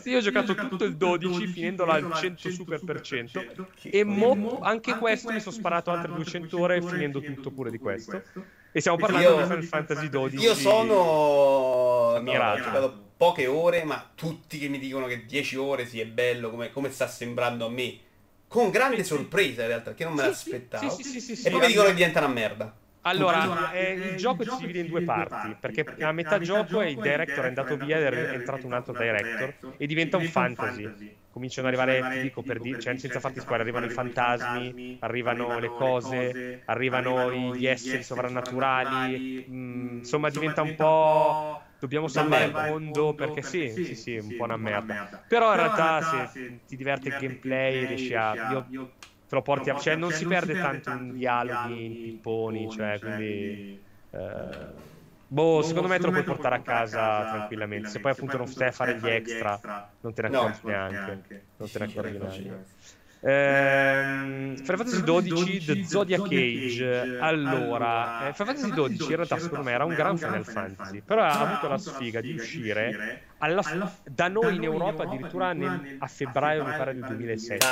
Sì, 0.00 0.10
io 0.10 0.18
ho 0.18 0.20
giocato 0.20 0.54
tutto 0.54 0.84
il 0.84 0.94
12 0.94 1.48
finendola 1.48 1.94
al 1.94 2.12
100 2.14 2.50
super 2.50 2.80
per 2.84 3.00
cento. 3.00 3.44
E 3.82 4.04
mo, 4.04 4.60
anche 4.62 4.96
questo 4.96 5.32
mi 5.32 5.40
sono 5.40 5.52
sparato 5.52 5.90
altre 5.90 6.12
200 6.12 6.60
ore 6.60 6.80
finendo 6.80 7.20
tutto 7.20 7.50
pure 7.50 7.72
di 7.72 7.78
questo. 7.78 8.22
E 8.70 8.78
stiamo 8.78 8.98
parlando 8.98 9.30
io, 9.30 9.36
di 9.36 9.42
Final 9.42 9.64
Fantasy 9.64 10.08
12. 10.08 10.44
Io 10.44 10.54
sono... 10.54 12.20
No, 12.20 12.30
ho 12.30 12.56
giocato 12.56 13.10
poche 13.16 13.46
ore, 13.46 13.84
ma 13.84 14.10
tutti 14.14 14.58
che 14.58 14.68
mi 14.68 14.78
dicono 14.78 15.06
che 15.06 15.24
10 15.24 15.56
ore 15.56 15.86
sì 15.86 16.00
è 16.00 16.06
bello, 16.06 16.50
come, 16.50 16.70
come 16.70 16.90
sta 16.90 17.06
sembrando 17.06 17.66
a 17.66 17.70
me. 17.70 17.98
Con 18.48 18.70
grande 18.70 19.04
sorpresa 19.04 19.62
in 19.62 19.68
realtà, 19.68 19.94
che 19.94 20.04
non 20.04 20.14
me 20.14 20.22
l'aspettavo. 20.22 20.90
Sì, 20.90 21.02
sì, 21.02 21.20
sì, 21.20 21.46
e 21.46 21.50
poi 21.50 21.60
mi 21.60 21.66
dicono 21.68 21.88
che 21.88 21.94
diventa 21.94 22.18
una 22.18 22.28
merda. 22.28 22.74
Allora, 23.04 23.40
allora 23.40 23.72
eh, 23.72 23.92
il 23.92 24.16
gioco 24.16 24.44
si 24.44 24.56
divide 24.60 24.80
in 24.80 24.86
due 24.86 25.02
parti, 25.02 25.56
perché 25.58 25.84
a 26.00 26.12
metà 26.12 26.38
gioco 26.38 26.80
è 26.80 26.86
il 26.86 27.00
director 27.00 27.44
è 27.44 27.48
andato 27.48 27.76
via 27.76 27.98
ed 27.98 28.12
è 28.12 28.32
entrato 28.34 28.66
un 28.66 28.74
altro 28.74 28.92
director 28.92 29.54
e 29.76 29.86
diventa 29.86 30.18
un 30.18 30.26
fantasy. 30.26 31.16
Cominciano 31.30 31.68
ad 31.68 31.74
arrivare, 31.74 32.14
ti 32.16 32.20
dico 32.20 32.42
per 32.42 32.60
dire, 32.60 32.78
cioè 32.78 32.96
senza 32.98 33.18
farti 33.18 33.40
spoiler, 33.40 33.62
arrivano 33.62 33.86
i 33.86 33.90
fantasmi, 33.90 34.98
arrivano 35.00 35.58
le 35.58 35.68
cose, 35.68 36.62
arrivano 36.66 37.56
gli 37.56 37.66
esseri 37.66 38.02
sovrannaturali, 38.02 39.46
mm, 39.48 39.96
insomma 39.98 40.28
diventa 40.28 40.62
un 40.62 40.74
po' 40.76 41.62
dobbiamo 41.86 42.08
salvare 42.08 42.44
il 42.46 42.54
mondo 42.54 43.14
perché 43.14 43.42
sì, 43.42 43.78
sì, 43.78 43.94
sì, 43.94 44.16
un 44.16 44.34
po' 44.34 44.44
una 44.44 44.56
merda. 44.56 45.00
Però 45.26 45.50
in 45.50 45.56
realtà 45.56 46.00
se 46.00 46.30
ti 46.64 46.76
diverte 46.76 47.08
il 47.08 47.14
gameplay 47.16 47.84
riesci 47.84 48.14
a... 48.14 48.38
Io 48.42 48.72
te 49.26 49.34
lo 49.34 49.42
porti 49.42 49.70
a... 49.70 49.74
Cioè 49.76 49.96
non 49.96 50.12
si 50.12 50.26
perde 50.26 50.56
tanto 50.56 50.90
in 50.90 51.10
dialoghi, 51.10 51.84
in 51.84 51.98
pipponi, 52.00 52.68
cioè 52.68 53.00
quindi... 53.00 53.60
Eh, 54.10 54.74
Boh, 55.26 55.62
secondo 55.62 55.88
me 55.88 55.98
te 55.98 56.06
lo 56.06 56.12
puoi 56.12 56.24
portare 56.24 56.56
a 56.56 56.60
casa 56.62 57.24
tranquillamente. 57.24 57.88
Se 57.88 58.00
poi 58.00 58.12
appunto 58.12 58.36
non 58.36 58.46
stai 58.46 58.68
a 58.68 58.72
fare 58.72 58.94
gli 58.96 59.08
extra, 59.08 59.60
non 60.00 60.12
te 60.12 60.22
ne 60.22 60.28
accorgi 60.28 60.60
neanche. 60.64 61.24
Non 61.56 61.70
te 61.70 61.78
ne 61.78 61.84
accorgi 61.86 62.18
neanche. 62.18 62.64
Ehm, 63.24 64.56
Final 64.56 64.76
Fantasy 64.78 65.02
XII 65.04 65.64
The 65.64 65.84
Zodiac 65.84 66.22
Age. 66.22 67.18
Allora 67.20 68.28
eh, 68.28 68.32
Final 68.32 68.56
Fantasy 68.56 68.70
XII 68.70 69.10
in 69.10 69.16
realtà 69.16 69.38
secondo 69.38 69.64
me 69.64 69.72
era 69.72 69.84
un 69.84 69.94
gran 69.94 70.18
Final 70.18 70.44
Fantasy 70.44 71.02
però 71.02 71.22
ha 71.22 71.38
avuto 71.38 71.68
la 71.68 71.78
sfiga 71.78 72.20
di 72.20 72.34
uscire 72.34 73.22
alla, 73.38 73.62
da 74.02 74.26
noi 74.26 74.56
in 74.56 74.64
Europa 74.64 75.04
addirittura 75.04 75.52
nel, 75.52 75.96
a 75.98 76.06
febbraio 76.06 76.64
mi 76.64 76.72
pare 76.72 76.94
del 76.94 77.04
2007 77.06 77.66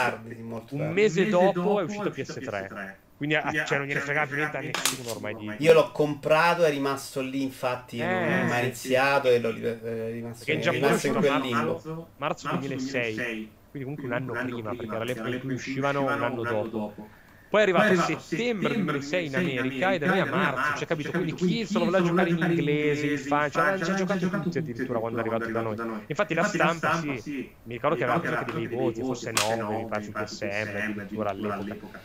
un 0.70 0.92
mese 0.92 1.28
dopo 1.28 1.80
è 1.80 1.82
uscito 1.82 2.10
PS3 2.10 2.94
quindi 3.16 3.34
a, 3.34 3.52
cioè, 3.66 3.76
non 3.76 3.86
gliene 3.86 4.00
fregava 4.00 4.26
più 4.26 4.36
niente 4.36 4.56
a 4.56 4.60
nessuno 4.60 5.10
ormai 5.10 5.34
di... 5.34 5.52
Io 5.58 5.74
l'ho 5.74 5.92
comprato, 5.92 6.64
è 6.64 6.70
rimasto 6.70 7.20
lì, 7.20 7.42
infatti 7.42 7.98
eh, 7.98 8.06
non 8.06 8.14
è 8.14 8.44
mai 8.44 8.62
iniziato 8.62 9.28
e 9.28 9.38
l'ho 9.38 9.50
è 9.50 10.10
rimasto, 10.10 10.50
è 10.50 10.70
rimasto 10.70 11.06
in 11.06 11.14
quel 11.16 11.40
limbo. 11.40 12.08
Marzo 12.16 12.48
2006 12.48 13.58
quindi 13.70 13.88
comunque 13.88 14.04
un 14.06 14.12
anno, 14.12 14.32
un 14.32 14.38
anno 14.38 14.50
prima, 14.50 14.74
perché 14.74 14.94
era 14.94 15.04
l'epoca 15.04 15.28
in 15.28 15.40
cui 15.40 15.54
uscivano 15.54 16.02
un 16.02 16.22
anno 16.22 16.42
dopo. 16.42 17.08
Poi 17.50 17.58
è 17.58 17.62
arrivato, 17.64 17.88
Poi 17.88 17.96
è 17.96 17.98
arrivato 17.98 18.20
settembre 18.20 18.74
2006 18.74 19.26
in 19.26 19.34
America 19.34 19.92
e 19.92 19.98
da 19.98 20.12
lì 20.12 20.20
a 20.20 20.24
marzo, 20.24 20.78
cioè 20.78 20.86
capito? 20.86 21.10
Quindi 21.10 21.34
chi 21.34 21.66
solo 21.66 21.86
voleva 21.86 22.04
giocare 22.04 22.30
in 22.30 22.38
inglese, 22.38 23.06
in 23.06 23.18
Francia, 23.18 23.76
ci 23.82 23.90
ha 23.90 23.94
giocato 23.94 24.28
tutti 24.40 24.58
addirittura 24.58 25.00
quando 25.00 25.18
è 25.18 25.20
arrivato 25.20 25.50
da 25.50 25.60
noi. 25.60 25.76
Infatti 26.06 26.34
la 26.34 26.44
stampa, 26.44 27.00
sì, 27.16 27.52
mi 27.64 27.74
ricordo 27.74 27.96
che 27.96 28.04
aveva 28.04 28.34
anche 28.34 28.52
dei 28.52 28.68
voti, 28.68 29.00
forse 29.00 29.32
9, 29.32 29.76
mi 29.76 29.86
pare 29.86 30.02
su 30.02 30.12
PSM 30.12 30.76
addirittura 30.76 31.30
all'epoca. 31.30 32.00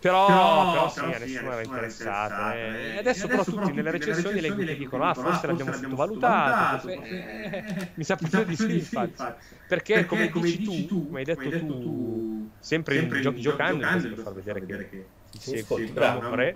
Però, 0.00 0.26
però, 0.26 0.72
però 0.72 0.88
sì, 0.90 1.00
a 1.00 1.18
nessuno 1.18 1.52
era 1.52 1.62
interessato. 1.62 2.56
Eh. 2.56 2.60
E 2.60 2.94
eh. 2.94 2.98
adesso 2.98 3.26
però 3.26 3.42
tutti 3.42 3.72
nelle 3.72 3.90
recensioni 3.90 4.40
leggo 4.40 4.64
che 4.64 4.76
dicono, 4.76 5.04
ah, 5.04 5.14
forse 5.14 5.46
l'abbiamo 5.48 5.72
sottovalutato. 5.72 6.88
Eh, 6.88 7.90
mi 7.94 8.04
sa 8.04 8.16
proprio 8.16 8.44
di 8.44 8.56
sì, 8.56 8.74
infatti. 8.74 9.24
Perché, 9.66 10.06
come 10.06 10.30
dici 10.30 10.86
tu, 10.86 11.06
come 11.06 11.18
hai 11.18 11.24
detto 11.24 11.50
tu, 11.50 12.50
sempre 12.60 12.96
in 12.96 13.20
giochi 13.20 13.40
giocando, 13.40 13.86
per 13.86 14.18
far 14.22 14.32
vedere 14.34 14.64
che 14.64 15.06
sì, 15.30 15.64
sì, 15.64 15.84
bravo, 15.92 16.36
eh, 16.38 16.54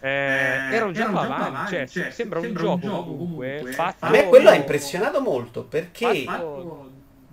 era 0.00 0.84
un 0.84 0.92
gioco 0.92 1.18
avanti, 1.18 1.70
cioè, 1.70 1.86
cioè, 1.86 2.10
sembra 2.10 2.40
un 2.40 2.52
gioco 2.52 3.04
comunque 3.04 3.62
fatto... 3.72 4.04
A 4.04 4.10
me 4.10 4.26
quello 4.26 4.48
ha 4.48 4.54
impressionato 4.54 5.20
molto, 5.20 5.62
perché... 5.64 6.24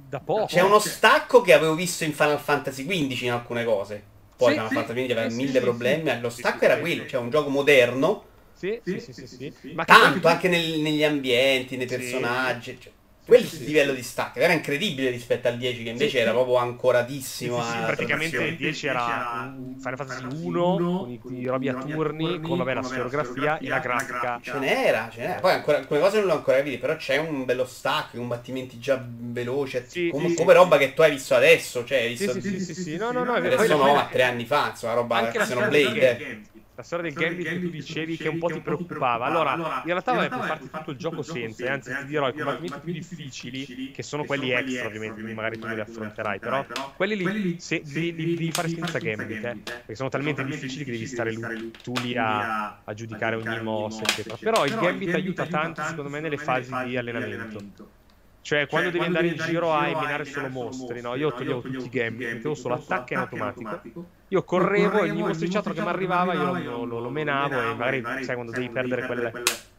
Da 0.08 0.20
poco. 0.20 0.46
C'è 0.46 0.62
uno 0.62 0.80
stacco 0.80 1.42
che 1.42 1.54
avevo 1.54 1.74
visto 1.74 2.04
in 2.04 2.14
Final 2.14 2.40
Fantasy 2.40 2.86
XV 2.86 3.24
in 3.24 3.32
alcune 3.32 3.64
cose. 3.66 4.04
Poi 4.38 4.54
sì, 4.54 4.54
Final 4.54 4.68
sì, 4.68 4.76
Fantasy 4.76 5.12
aveva 5.12 5.30
sì, 5.30 5.36
mille 5.36 5.62
problemi, 5.62 6.20
lo 6.20 6.30
stacco 6.30 6.66
era 6.66 6.78
quello, 6.78 7.06
cioè 7.06 7.22
un 7.22 7.30
gioco 7.30 7.50
moderno. 7.50 8.24
Sì, 8.54 8.80
sì, 8.84 9.00
sì, 9.00 9.28
sì, 9.28 9.54
Ma 9.74 9.84
tanto 9.86 10.28
anche 10.28 10.48
nel, 10.48 10.80
negli 10.80 11.04
ambienti, 11.04 11.78
nei 11.78 11.86
personaggi. 11.88 12.78
Cioè, 12.80 12.92
quel 13.26 13.44
sì, 13.44 13.66
livello 13.66 13.92
sì. 13.92 13.98
di 13.98 14.04
stacco 14.04 14.40
era 14.40 14.54
incredibile 14.54 15.10
rispetto 15.10 15.48
al 15.48 15.58
10 15.58 15.84
che 15.84 15.90
invece 15.90 16.10
sì, 16.10 16.18
era 16.18 16.32
proprio 16.32 16.58
ancoratissimo 16.58 17.62
sì, 17.64 17.78
praticamente 17.84 18.44
il 18.44 18.56
10 18.56 18.88
era 18.88 19.54
un 19.58 19.76
Final 19.80 19.98
Fantasy 19.98 20.46
1 20.46 20.78
con 20.78 21.10
i, 21.10 21.22
i 21.40 21.46
robi 21.46 21.70
a 21.70 21.74
turni 21.74 22.40
con 22.40 22.58
vabbè, 22.60 22.74
la 22.76 22.84
storiografia 22.84 23.58
e 23.58 23.68
la 23.68 23.80
grafica. 23.80 24.40
ce 24.42 24.60
n'era, 24.60 25.10
ce 25.12 25.22
n'era. 25.22 25.40
Poi 25.40 25.54
ancora, 25.54 25.78
alcune 25.78 26.00
cose 26.00 26.18
non 26.18 26.28
le 26.28 26.34
ho 26.34 26.36
ancora 26.36 26.62
viste 26.62 26.80
però 26.80 26.96
c'è 26.96 27.18
un 27.18 27.46
bello 27.46 27.66
stacco 27.66 28.18
combattimenti 28.18 28.78
già 28.78 29.04
veloci 29.04 30.10
come, 30.12 30.34
come 30.36 30.54
roba 30.54 30.78
che 30.78 30.94
tu 30.94 31.02
hai 31.02 31.12
visto 31.12 31.34
adesso 31.34 31.84
cioè 31.84 32.02
hai 32.02 32.16
visto 32.16 32.40
sì, 32.40 32.60
sì, 32.60 32.74
sì, 32.76 32.98
no 32.98 33.12
no 33.12 33.24
no 33.24 33.34
adesso 33.34 33.76
no 33.76 33.98
a 33.98 34.06
tre 34.06 34.24
anni 34.24 34.46
fa 34.46 34.70
insomma 34.70 34.94
roba 34.94 35.28
Xenoblade 35.30 36.54
la 36.76 36.84
storia 36.84 37.10
del 37.10 37.14
gambit 37.14 37.48
che 37.48 37.60
tu 37.60 37.70
dicevi 37.70 38.18
che 38.18 38.28
un 38.28 38.38
po' 38.38 38.48
ti 38.48 38.60
preoccupava. 38.60 39.26
Allora, 39.26 39.54
in 39.56 39.82
realtà 39.86 40.14
vai 40.14 40.30
puoi 40.30 40.46
farti 40.46 40.70
tutto 40.70 40.92
il 40.92 40.98
gioco 40.98 41.22
senza, 41.22 41.72
anzi 41.72 41.96
ti 41.96 42.06
dirò 42.06 42.28
i 42.28 42.34
combattimenti 42.34 42.80
più 42.84 42.94
difficili, 42.94 43.92
che 43.92 44.04
sono 44.04 44.26
quelli 44.26 44.52
extra 44.52 44.88
ovviamente, 44.88 45.16
quindi 45.16 45.34
magari 45.34 45.58
tu 45.58 45.68
li 45.68 45.80
affronterai, 45.80 46.40
però 46.40 46.66
quelli 46.96 47.16
lì 47.16 47.58
devi 47.58 48.52
fare 48.52 48.68
senza 48.68 48.98
gambit, 48.98 49.44
eh, 49.44 49.58
perché 49.64 49.96
sono 49.96 50.10
talmente 50.10 50.44
difficili 50.44 50.84
che 50.84 50.92
devi 50.92 51.08
stare 51.08 51.34
tu 51.82 51.94
lì 52.02 52.16
a, 52.18 52.82
a 52.84 52.94
giudicare 52.94 53.36
ogni 53.36 53.62
mossa, 53.62 54.04
eccetera. 54.04 54.36
Però 54.38 54.66
il 54.66 54.76
gambit 54.76 55.14
aiuta 55.14 55.46
tanto, 55.46 55.82
secondo 55.84 56.10
me, 56.10 56.20
nelle 56.20 56.38
fasi 56.38 56.74
di 56.86 56.98
allenamento. 56.98 58.04
Cioè, 58.42 58.68
quando 58.68 58.92
cioè, 58.92 59.00
devi 59.00 59.06
andare 59.06 59.28
in 59.28 59.38
giro 59.38 59.74
a 59.74 59.88
eliminare 59.88 60.24
solo 60.26 60.50
mostri, 60.50 61.02
no? 61.02 61.16
Io 61.16 61.34
toglievo 61.34 61.62
tutti 61.62 61.86
i 61.86 61.90
gambit, 61.90 62.34
mettevo 62.34 62.54
solo 62.54 62.76
attacco 62.76 63.14
in 63.14 63.20
automatico. 63.20 63.82
Io 64.30 64.44
correvo 64.44 65.04
e 65.04 65.12
ogni 65.12 65.22
mostriciattolo 65.22 65.76
che 65.76 65.82
mi 65.82 65.88
arrivava 65.88 66.34
io 66.34 66.52
lo, 66.52 66.84
lo, 66.84 67.00
lo 67.00 67.10
menavo 67.10 67.62
e 67.62 67.74
magari, 67.76 68.24
sai, 68.24 68.36
quando 68.36 68.52
devi 68.52 68.70
perdere 68.70 69.06
quelle 69.06 69.32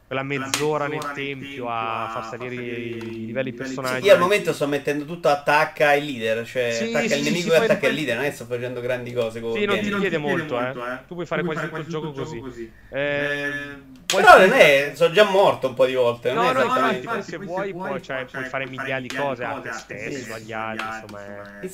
quella 0.07 0.23
mezz'ora 0.23 0.87
nel 0.87 1.11
tempio 1.15 1.69
a 1.69 2.09
far 2.13 2.29
salire 2.29 2.55
i 2.55 3.27
livelli 3.27 3.53
personaggi. 3.53 4.03
Sì, 4.03 4.07
io 4.07 4.13
al 4.13 4.21
momento 4.21 4.53
sto 4.53 4.69
mettendo 4.69 5.05
tutto 5.05 5.29
attacca 5.29 5.95
il 5.95 6.05
leader, 6.05 6.47
cioè 6.47 6.71
sì, 6.71 6.85
attacca 6.85 7.09
sì, 7.09 7.19
il 7.19 7.25
nemico 7.25 7.51
sì, 7.51 7.55
e 7.55 7.57
attacca 7.57 7.89
il 7.89 7.95
leader, 7.95 8.15
non 8.15 8.25
è 8.25 8.29
che 8.29 8.35
sto 8.35 8.45
facendo 8.45 8.81
grandi 8.81 9.13
cose 9.13 9.41
con 9.41 9.53
Sì, 9.55 9.65
non 9.65 9.81
ti 9.81 9.93
chiede 9.97 10.19
molto, 10.19 10.61
eh. 10.61 10.69
eh. 10.69 10.99
Tu 11.09 11.15
puoi 11.15 11.27
fare 11.27 11.43
quasi 11.43 11.63
tutto 11.63 11.81
il 11.81 11.87
gioco 11.87 12.13
così. 12.13 12.71
Eh, 12.91 13.95
però 14.07 14.39
non 14.39 14.53
è, 14.53 14.93
sono 14.95 15.13
già 15.13 15.25
morto 15.25 15.67
un 15.67 15.75
po' 15.75 15.87
di 15.87 15.95
volte. 15.95 16.33
No, 16.33 16.53
no, 16.53 16.63
infatti, 16.63 17.01
poi 17.01 17.23
se 17.23 17.37
vuoi 17.39 17.73
puoi, 17.73 18.01
cioè, 18.01 18.27
puoi 18.27 18.45
fare 18.45 18.69
miliardi 18.69 19.09
di 19.09 19.17
cose 19.17 19.43
a 19.43 19.59
te 19.61 19.73
stesso, 19.73 20.35
agli 20.35 20.53
altri, 20.53 20.87
insomma. 20.87 21.61
Eh. 21.61 21.65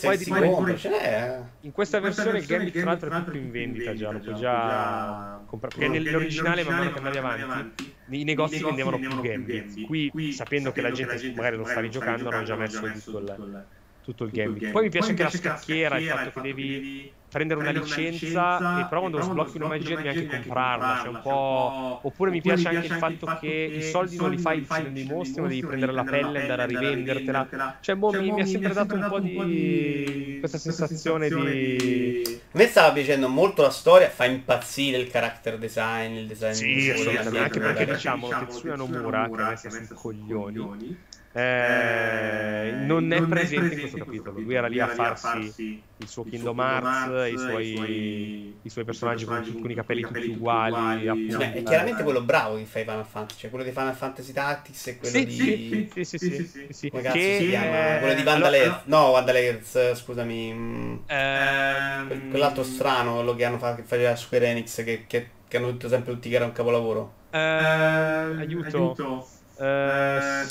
Eh. 1.03 1.37
in 1.61 1.73
questa 1.73 2.01
versione 2.01 2.39
il 2.39 2.47
Gambit 2.47 2.73
tra 2.73 2.85
l'altro 2.85 3.11
è 3.11 3.23
tutto 3.25 3.37
in 3.37 3.51
vendita 3.51 3.95
già, 3.95 4.11
lo 4.11 4.21
puoi 4.21 4.35
già 4.37 5.41
comprare. 5.45 5.77
Perché 5.77 5.89
nell'originale 5.89 6.65
man 6.65 6.79
mano 6.79 6.93
che 6.93 6.99
andavi 6.99 7.19
avanti 7.19 7.95
i 8.21 8.25
negozi, 8.25 8.61
I 8.61 8.65
vendevano 8.65 8.99
più 8.99 9.19
gambit. 9.21 9.81
Qui, 9.81 10.11
qui, 10.11 10.33
sapendo 10.33 10.73
che 10.73 10.81
la 10.81 10.91
gente, 10.91 11.17
gente 11.17 11.35
magari 11.35 11.57
lo 11.57 11.65
sta 11.65 11.81
rigiocando, 11.81 12.29
hanno 12.29 12.43
già 12.43 12.57
messo 12.57 12.89
tutto 12.91 13.19
il, 13.19 13.67
tutto 14.01 14.25
il 14.25 14.31
gambit. 14.31 14.69
Poi 14.71 14.85
mi 14.85 14.91
piace 14.91 15.11
anche 15.11 15.23
la 15.23 15.31
scacchiera, 15.31 15.99
il 15.99 16.05
fatto 16.05 16.31
che 16.31 16.41
devi 16.41 17.15
prendere 17.33 17.61
una 17.61 17.71
licenza 17.71 18.81
e 18.81 18.87
però 18.89 19.01
quando 19.01 19.23
sblocchi 19.23 19.57
una 19.57 19.69
magia 19.69 19.97
devi 19.97 20.09
anche 20.09 20.27
comprarla, 20.27 21.01
cioè 21.03 21.09
un 21.09 21.21
po'... 21.23 22.01
Oppure 22.03 22.31
mi 22.31 22.43
piace 22.43 22.69
anche 22.69 22.87
il 22.87 22.93
fatto 22.93 23.39
che 23.41 23.49
i 23.49 23.83
soldi 23.83 24.17
non 24.17 24.31
li 24.31 24.37
fai 24.37 24.61
uccidendo 24.61 24.99
i 25.01 25.05
mostri, 25.05 25.41
ma 25.41 25.49
devi 25.49 25.65
prendere 25.65 25.93
la 25.93 26.05
pelle 26.05 26.39
e 26.39 26.41
andare 26.43 26.63
a 26.63 26.67
rivendertela. 26.67 27.79
Cioè, 27.81 27.97
boh, 27.97 28.13
mi, 28.13 28.31
mi 28.31 28.43
ha 28.43 28.47
sempre 28.47 28.75
dato 28.75 28.95
un 28.95 29.07
po' 29.09 29.19
di... 29.19 30.37
questa 30.41 30.59
sensazione 30.59 31.31
di... 31.31 32.41
A 32.53 32.59
me 32.59 32.67
stava 32.67 32.93
piacendo 32.93 33.29
molto 33.29 33.63
la 33.63 33.71
storia, 33.71 34.11
fa 34.11 34.27
impazzire 34.27 34.99
il 34.99 35.09
character 35.09 35.57
design, 35.57 36.17
il 36.17 36.27
design 36.27 36.53
sì, 36.53 36.91
assolutamente, 36.91 37.39
anche 37.39 37.61
perché 37.61 37.87
diciamo 37.87 38.29
Tetsuya 38.29 38.77
Nomura, 38.77 39.31
che 39.31 39.41
adesso 39.41 39.71
sono 39.71 39.87
coglioni 39.95 40.97
eh, 41.35 42.73
non, 42.85 43.11
è 43.11 43.23
presente 43.23 43.75
in 43.75 43.81
questo 43.81 43.99
capitolo. 43.99 44.39
Lui 44.39 44.55
era 44.55 44.67
lì 44.67 44.81
a 44.81 44.89
farsi 44.89 45.83
il 45.97 46.09
suo 46.09 46.25
Kingdom 46.25 46.59
Hearts, 46.59 47.33
i 47.33 47.39
suoi, 47.39 48.55
i 48.61 48.69
suoi 48.69 48.85
personaggi 48.85 49.25
con, 49.25 49.43
con 49.61 49.71
i 49.71 49.75
capelli 49.75 50.03
tutti 50.03 50.29
uguali. 50.29 51.09
Appunto. 51.09 51.39
Cioè, 51.39 51.53
è 51.55 51.63
chiaramente 51.63 52.03
quello 52.03 52.21
bravo 52.21 52.57
che 52.57 52.65
fa 52.65 52.81
i 52.81 52.85
Final 52.85 53.07
Fantasy, 53.07 53.41
cioè 53.41 53.51
quello 53.51 53.65
di 53.65 53.71
Final 53.71 53.95
Fantasy 53.95 54.33
Tactics 54.33 54.87
e 54.89 54.99
quello 54.99 55.17
sì, 55.17 55.25
di. 55.25 55.91
Sì, 55.93 56.05
sì, 56.05 56.19
sì. 56.19 56.47
sì, 56.47 56.67
sì, 56.69 56.91
Come 56.91 57.03
cazzo 57.03 57.17
che... 57.17 57.37
si 57.41 57.49
chiama? 57.49 57.99
Quello 57.99 58.15
di 58.15 58.23
Vandalez. 58.23 58.63
Allora... 58.63 58.83
No, 58.85 59.11
Vandalez, 59.13 59.95
scusami. 59.95 61.03
Ehm... 61.07 62.29
Quell'altro 62.29 62.63
strano, 62.63 63.15
quello 63.15 63.35
che 63.35 63.45
hanno 63.47 63.59
fatto 63.59 63.77
che 63.77 63.87
faceva 63.87 64.15
Square 64.17 64.49
Enix, 64.49 64.85
che, 64.85 65.05
che, 65.07 65.29
che 65.49 65.57
hanno 65.57 65.71
detto 65.71 65.89
sempre 65.89 66.13
tutti 66.13 66.29
che 66.29 66.37
era 66.37 66.45
un 66.45 66.53
capolavoro. 66.53 67.15
Ehm... 67.31 68.39
Aiuto. 68.39 68.77
aiuto. 68.77 69.29
Ehm... 69.59 70.47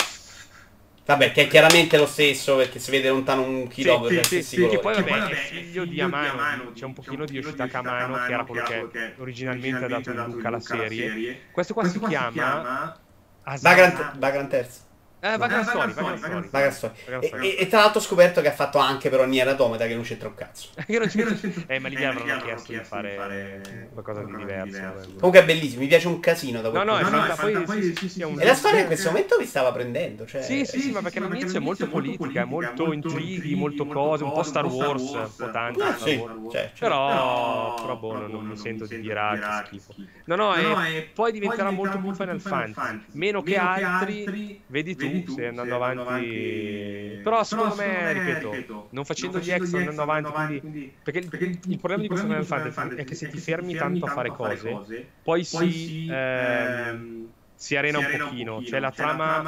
Vabbè, 1.11 1.31
che 1.33 1.43
è 1.43 1.47
chiaramente 1.47 1.97
lo 1.97 2.05
stesso 2.05 2.55
perché 2.55 2.79
si 2.79 2.89
vede 2.89 3.09
lontano 3.09 3.41
un 3.41 3.67
chilometro. 3.67 4.23
Sì, 4.23 4.41
sì, 4.41 4.61
sì, 4.61 4.67
che 4.67 4.79
poi 4.79 4.93
vabbè, 4.93 5.27
è 5.27 5.33
figlio 5.33 5.83
di 5.83 5.99
Amano, 5.99 6.71
c'è 6.73 6.85
un 6.85 6.93
pochino 6.93 7.25
di 7.25 7.33
Yoshitaka 7.33 7.79
Amano 7.79 8.25
che 8.25 8.31
era 8.31 8.45
quello 8.45 8.63
che 8.89 9.13
originalmente 9.17 9.85
ha 9.85 9.87
dato 9.87 10.09
il 10.09 10.15
look 10.15 10.45
alla 10.45 10.59
serie. 10.59 11.47
Questo 11.51 11.73
qua 11.73 11.85
si 11.85 11.99
chiama... 11.99 12.97
Vagrant 13.43 14.47
Terzo. 14.47 14.89
Eh, 15.23 15.37
Story. 15.63 15.93
Vagrant 15.93 16.91
E, 17.39 17.55
e- 17.59 17.67
tra 17.67 17.81
l'altro 17.81 17.99
ho 17.99 18.03
scoperto 18.03 18.41
che 18.41 18.47
ha 18.47 18.53
fatto 18.53 18.79
anche 18.79 19.09
però 19.09 19.23
Nier 19.25 19.47
Automata 19.49 19.85
che 19.85 19.93
non 19.93 20.03
c'entra 20.03 20.27
un 20.27 20.33
cazzo. 20.33 20.69
Io 20.87 20.97
non 20.97 21.09
ci- 21.09 21.21
Eh, 21.67 21.77
ma 21.77 21.89
lì 21.89 21.95
gli 21.97 22.03
avranno 22.03 22.41
chiesto 22.41 22.71
di 22.71 22.79
fare 22.83 23.61
qualcosa 23.93 24.23
di 24.23 24.35
diverso. 24.35 24.77
eh. 24.77 25.05
Comunque 25.15 25.41
è 25.41 25.45
bellissimo, 25.45 25.81
mi 25.81 25.87
piace 25.87 26.07
un 26.07 26.19
casino 26.19 26.61
da 26.61 26.69
No, 26.69 26.83
quel 26.83 26.85
no, 27.11 27.25
è 27.25 27.35
poi, 27.65 27.93
sì, 27.93 28.21
è 28.21 28.25
un- 28.25 28.39
E 28.41 28.45
la 28.45 28.55
storia 28.55 28.79
in 28.79 28.87
questo 28.87 29.09
momento 29.09 29.35
mi 29.37 29.45
stava 29.45 29.71
prendendo, 29.71 30.25
cioè... 30.25 30.41
Sì, 30.41 30.65
sì, 30.65 30.79
sì, 30.81 30.91
ma 30.91 31.01
perché 31.01 31.19
all'inizio 31.19 31.59
è 31.59 31.61
molto 31.61 31.87
politica, 31.87 32.41
è 32.41 32.45
molto 32.45 32.91
intrighi, 32.91 33.53
molto 33.55 33.85
cose, 33.85 34.23
un 34.23 34.31
po' 34.31 34.41
Star 34.43 34.65
Wars, 34.65 35.13
un 35.13 35.35
po' 35.35 35.51
tanto 35.51 35.83
Eh, 35.85 35.97
cioè, 35.97 36.17
cioè. 36.51 36.71
Però, 36.79 37.73
però 37.75 37.95
boh, 37.95 38.15
non, 38.15 38.31
non 38.31 38.45
mi 38.45 38.57
sento 38.57 38.85
di 38.87 38.99
dire 38.99 39.19
ah, 39.19 39.37
che 39.37 39.51
schifo. 39.67 39.95
No, 40.25 40.35
no, 40.35 40.55
e 40.55 41.11
poi 41.13 41.31
diventerà 41.31 41.69
molto 41.71 41.99
più 41.99 42.13
Final 42.13 42.39
Fantasy, 42.39 42.99
meno 43.11 43.43
che 43.43 43.57
altri, 43.57 44.63
vedi 44.67 44.95
tu, 44.95 45.10
stai 45.25 45.47
andando 45.47 45.75
avanti. 45.75 47.17
Però 47.21 47.43
secondo 47.43 47.75
me, 47.75 48.11
ripeto, 48.13 48.67
non 48.89 49.05
facendo 49.05 49.39
gli 49.39 49.51
extra 49.51 49.79
andando 49.79 50.01
avanti, 50.01 50.31
quindi... 50.33 50.63
Perché 51.01 51.19
il, 51.19 51.59
il 51.67 51.77
problema 51.77 52.01
di 52.01 52.07
questo 52.07 52.27
Final 52.27 52.45
Fantasy 52.45 52.91
è 52.93 53.03
che 53.03 53.15
se 53.15 53.27
ti 53.27 53.37
fermi 53.39 53.75
tanto 53.75 54.05
a 54.05 54.07
fare 54.07 54.31
cose, 54.31 54.81
poi 55.21 55.43
si, 55.43 56.03
ehm, 56.05 57.33
si 57.53 57.75
arena 57.75 57.99
un 57.99 58.07
pochino, 58.07 58.61
cioè 58.63 58.79
la 58.79 58.91
trama 58.91 59.43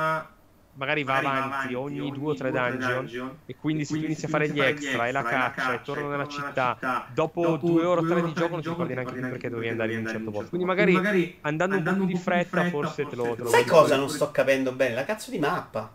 magari 0.76 1.04
va 1.04 1.18
avanti 1.18 1.74
ogni 1.76 2.12
due 2.12 2.32
o 2.32 2.36
tre 2.36 2.52
dungeon 2.52 3.38
e 3.46 3.56
quindi 3.56 3.86
se 3.86 3.94
tu 3.98 4.04
inizi 4.04 4.26
a 4.26 4.28
fare 4.28 4.50
gli 4.50 4.60
extra 4.60 5.08
e 5.08 5.12
la 5.12 5.24
caccia 5.24 5.74
e 5.74 5.82
torno 5.84 6.10
nella 6.10 6.28
città. 6.28 7.08
dopo 7.14 7.58
due 7.58 7.86
ore 7.86 8.02
o 8.02 8.06
tre 8.06 8.22
di 8.24 8.34
gioco 8.34 8.54
non 8.54 8.62
ti 8.62 8.70
ricordi 8.70 8.94
neanche 8.94 9.14
più 9.14 9.22
perché 9.22 9.50
dovevi 9.50 9.70
andare 9.70 9.94
in 9.94 10.00
un 10.00 10.08
certo 10.08 10.32
posto. 10.32 10.50
Quindi 10.50 10.66
magari 10.66 11.38
andando 11.42 11.76
un 11.76 11.84
po' 11.84 11.94
più 11.94 12.06
di 12.06 12.16
fretta 12.18 12.64
forse 12.70 13.08
te 13.08 13.16
lo, 13.16 13.36
te 13.36 13.42
lo 13.44 13.50
Sai 13.50 13.66
cosa 13.66 13.96
non 13.96 14.10
sto 14.10 14.32
capendo 14.32 14.72
bene? 14.72 14.96
La 14.96 15.06
cazzo 15.06 15.32
di 15.32 15.40
mappa. 15.40 15.92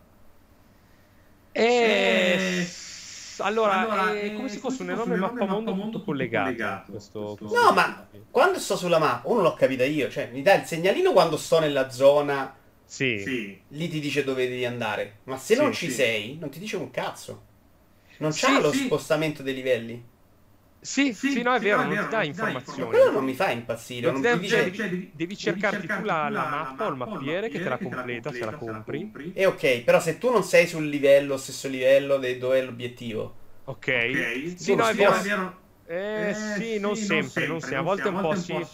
Eh, 1.52 2.66
allora, 3.38 4.12
è 4.14 4.32
come 4.34 4.48
se 4.48 4.58
fosse 4.58 4.82
un 4.82 4.90
enorme 4.90 5.16
mappamondo 5.16 5.74
tutto 5.74 6.04
collegato 6.04 6.92
questo, 6.92 7.36
questo- 7.38 7.60
No, 7.60 7.72
ma 7.72 8.06
quando 8.30 8.58
sto 8.58 8.76
sulla 8.76 8.98
mappa, 8.98 9.28
uno 9.28 9.42
l'ho 9.42 9.54
capita 9.54 9.84
io, 9.84 10.08
cioè 10.08 10.30
mi 10.32 10.42
dà 10.42 10.54
il 10.54 10.64
segnalino 10.64 11.12
quando 11.12 11.36
sto 11.36 11.58
nella 11.58 11.90
zona, 11.90 12.54
sì, 13.14 13.62
lì 13.68 13.88
ti 13.88 14.00
dice 14.00 14.24
dove 14.24 14.48
devi 14.48 14.64
andare. 14.64 15.18
Ma 15.24 15.36
se 15.36 15.54
Sì, 15.54 15.60
non 15.62 15.72
ci 15.72 15.86
sì. 15.88 15.92
sei, 15.94 16.36
non 16.38 16.50
ti 16.50 16.58
dice 16.58 16.76
un 16.76 16.90
cazzo. 16.90 17.42
Non 18.18 18.32
Sì, 18.32 18.40
c'ha 18.40 18.60
lo 18.60 18.72
sì. 18.72 18.86
spostamento 18.86 19.42
dei 19.42 19.54
livelli. 19.54 20.02
sì, 20.80 21.12
sì, 21.12 21.42
no 21.42 21.54
è 21.54 21.60
vero, 21.60 21.82
non 21.82 21.98
ti 21.98 22.08
dà 22.08 22.22
informazioni 22.24 22.88
Quello 22.88 23.12
non 23.12 23.24
mi 23.24 23.34
fa 23.34 23.50
impazzire. 23.50 24.06
Non 24.06 24.12
Non 24.14 24.22
ti 24.22 24.28
ti 24.28 24.34
dà- 24.34 24.40
dice... 24.40 24.70
devi, 24.70 25.10
devi 25.12 25.36
cercarti 25.36 25.86
tu 25.88 26.02
la, 26.04 26.28
la 26.28 26.46
mappa 26.46 26.84
o 26.86 26.88
il 26.88 26.96
mappiere 26.96 27.48
che 27.48 27.60
te 27.60 27.68
la 27.68 27.78
completa 27.78 28.32
se 28.32 28.44
la 28.44 28.54
compri. 28.54 29.10
E 29.34 29.46
ok, 29.46 29.80
però 29.82 30.00
se 30.00 30.18
tu 30.18 30.30
non 30.30 30.42
sei 30.44 30.66
sul 30.66 30.88
livello, 30.88 31.36
stesso 31.36 31.68
livello 31.68 32.18
di 32.18 32.38
dove 32.38 32.58
è 32.58 32.62
l'obiettivo. 32.62 33.34
Ok. 33.64 33.88
Sì, 34.56 34.74
no, 34.74 34.88
è 34.88 34.94
vero. 34.94 35.12
sposti. 35.12 35.28
Eh, 35.90 36.32
sì, 36.34 36.78
non 36.78 36.96
sempre, 36.96 37.46
non 37.46 37.60
sempre. 37.60 37.76
A 37.78 37.82
volte 37.82 38.08
un 38.08 38.20
po' 38.20 38.34
sì. 38.34 38.66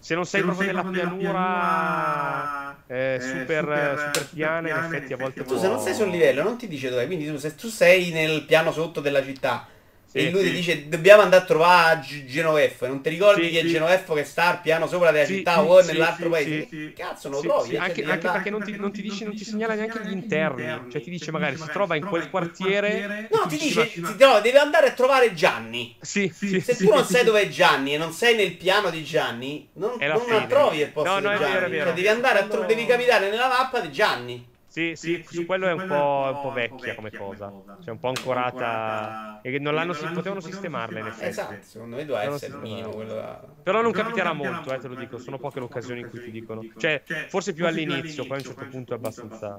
Se 0.00 0.14
non 0.14 0.24
sei 0.24 0.42
proprio 0.42 0.64
nella 0.64 0.84
pianura 0.84 2.67
eh, 2.88 3.18
super, 3.20 3.64
super 4.06 4.28
piana, 4.32 4.70
in 4.70 4.76
effetti 4.76 5.12
a 5.12 5.16
volte 5.16 5.44
Tu 5.44 5.56
se 5.56 5.68
non 5.68 5.78
sei 5.78 5.94
sul 5.94 6.08
livello 6.08 6.42
non 6.42 6.56
ti 6.56 6.66
dice 6.66 6.88
dove, 6.88 7.06
quindi 7.06 7.26
tu, 7.26 7.36
se 7.36 7.54
tu 7.54 7.68
sei 7.68 8.10
nel 8.10 8.44
piano 8.44 8.72
sotto 8.72 9.00
della 9.00 9.22
città 9.22 9.68
Sì, 10.10 10.18
e 10.18 10.30
lui 10.30 10.40
sì. 10.42 10.48
ti 10.48 10.54
dice 10.56 10.88
dobbiamo 10.88 11.20
andare 11.20 11.42
a 11.42 11.44
trovare 11.46 12.00
G- 12.00 12.24
Genovefo 12.24 12.86
e 12.86 12.88
non 12.88 13.02
ti 13.02 13.10
ricordi 13.10 13.44
Sì, 13.44 13.50
che 13.50 13.58
è 13.58 13.62
sì. 13.62 13.68
Genovefo 13.68 14.14
che 14.14 14.24
sta 14.24 14.46
al 14.46 14.60
piano 14.62 14.86
sopra 14.86 15.10
della 15.10 15.26
città 15.26 15.62
o 15.62 15.82
nell'altro 15.82 16.30
paese. 16.30 16.92
Cazzo, 16.96 17.28
non 17.28 17.42
lo 17.42 17.46
trovi? 17.48 17.68
sì, 17.68 17.74
cioè, 17.74 17.84
anche, 17.84 18.04
anche 18.04 18.28
perché 18.30 18.48
non 18.48 18.62
ti, 18.62 18.74
non 18.74 18.90
ti 18.90 19.02
dice, 19.02 19.24
non 19.24 19.34
ti 19.34 19.44
segnala 19.44 19.74
neanche 19.74 20.00
gli 20.02 20.10
interni. 20.12 20.90
Cioè 20.90 21.02
ti 21.02 21.10
dice 21.10 21.30
magari 21.30 21.56
si 21.58 21.68
trova 21.70 21.94
in 21.96 22.06
quel 22.06 22.30
quartiere. 22.30 23.28
No, 23.30 23.46
ti 23.48 23.58
dice, 23.58 23.90
ma- 23.96 24.12
ti- 24.14 24.24
no, 24.24 24.40
devi 24.40 24.56
andare 24.56 24.86
a 24.86 24.92
trovare 24.92 25.34
Gianni. 25.34 25.94
Sì, 26.00 26.32
Se 26.32 26.74
tu 26.76 26.88
non 26.88 27.04
sai 27.04 27.24
dove 27.24 27.42
è 27.42 27.48
Gianni 27.48 27.92
e 27.94 27.98
non 27.98 28.12
sei 28.12 28.34
nel 28.34 28.52
piano 28.56 28.88
di 28.88 29.04
Gianni, 29.04 29.68
non, 29.74 29.98
non 29.98 30.46
trovi 30.48 30.78
il 30.80 30.88
posto 30.90 31.10
No, 31.10 31.18
no, 31.20 31.32
di 31.32 31.38
Gianni. 31.44 31.76
Cioè, 31.78 31.92
devi 31.92 32.08
andare 32.08 32.38
a 32.38 32.42
tro- 32.44 32.64
Quello- 32.64 32.66
devi 32.66 32.86
capitare 32.86 33.28
nella 33.28 33.48
mappa 33.48 33.80
di 33.80 33.92
Gianni. 33.92 34.56
Sì, 34.70 34.94
sì, 34.96 35.22
su 35.26 35.44
quello 35.44 35.66
è 35.66 35.72
un 35.72 35.84
po', 35.84 36.26
è 36.26 36.30
un 36.30 36.38
po' 36.38 36.50
vecchia 36.50 36.94
come 36.94 37.12
cosa. 37.12 37.54
Cioè 37.78 37.94
un 37.94 38.00
po' 38.00 38.08
ancorata. 38.08 39.16
E 39.40 39.50
che 39.52 39.58
non 39.58 39.74
l'hanno, 39.74 39.92
si- 39.94 40.10
potevano 40.10 40.40
sistemarla 40.40 40.98
in 41.00 41.06
effetti. 41.06 41.30
Esatto, 41.30 41.62
secondo 41.62 41.96
me 41.96 42.04
doveva 42.04 42.24
essere 42.24 42.52
il 42.54 42.58
minimo 42.58 42.80
trova. 42.90 42.96
quello 42.96 43.14
da- 43.14 43.54
Però 43.62 43.80
non 43.82 43.92
capiterà 43.92 44.32
molto, 44.32 44.72
eh, 44.72 44.78
te 44.78 44.88
lo 44.88 44.94
dico, 44.94 45.18
sono 45.18 45.38
poche 45.38 45.58
le 45.60 45.64
occasioni 45.66 46.00
in 46.00 46.06
cui 46.06 46.20
ti 46.20 46.30
dicono. 46.30 46.66
Cioè, 46.76 47.02
forse 47.26 47.52
più 47.54 47.66
all'inizio, 47.66 48.24
poi 48.26 48.36
a 48.36 48.40
un 48.40 48.44
certo 48.46 48.66
punto 48.66 48.92
è 48.92 48.96
abbastanza, 48.96 49.58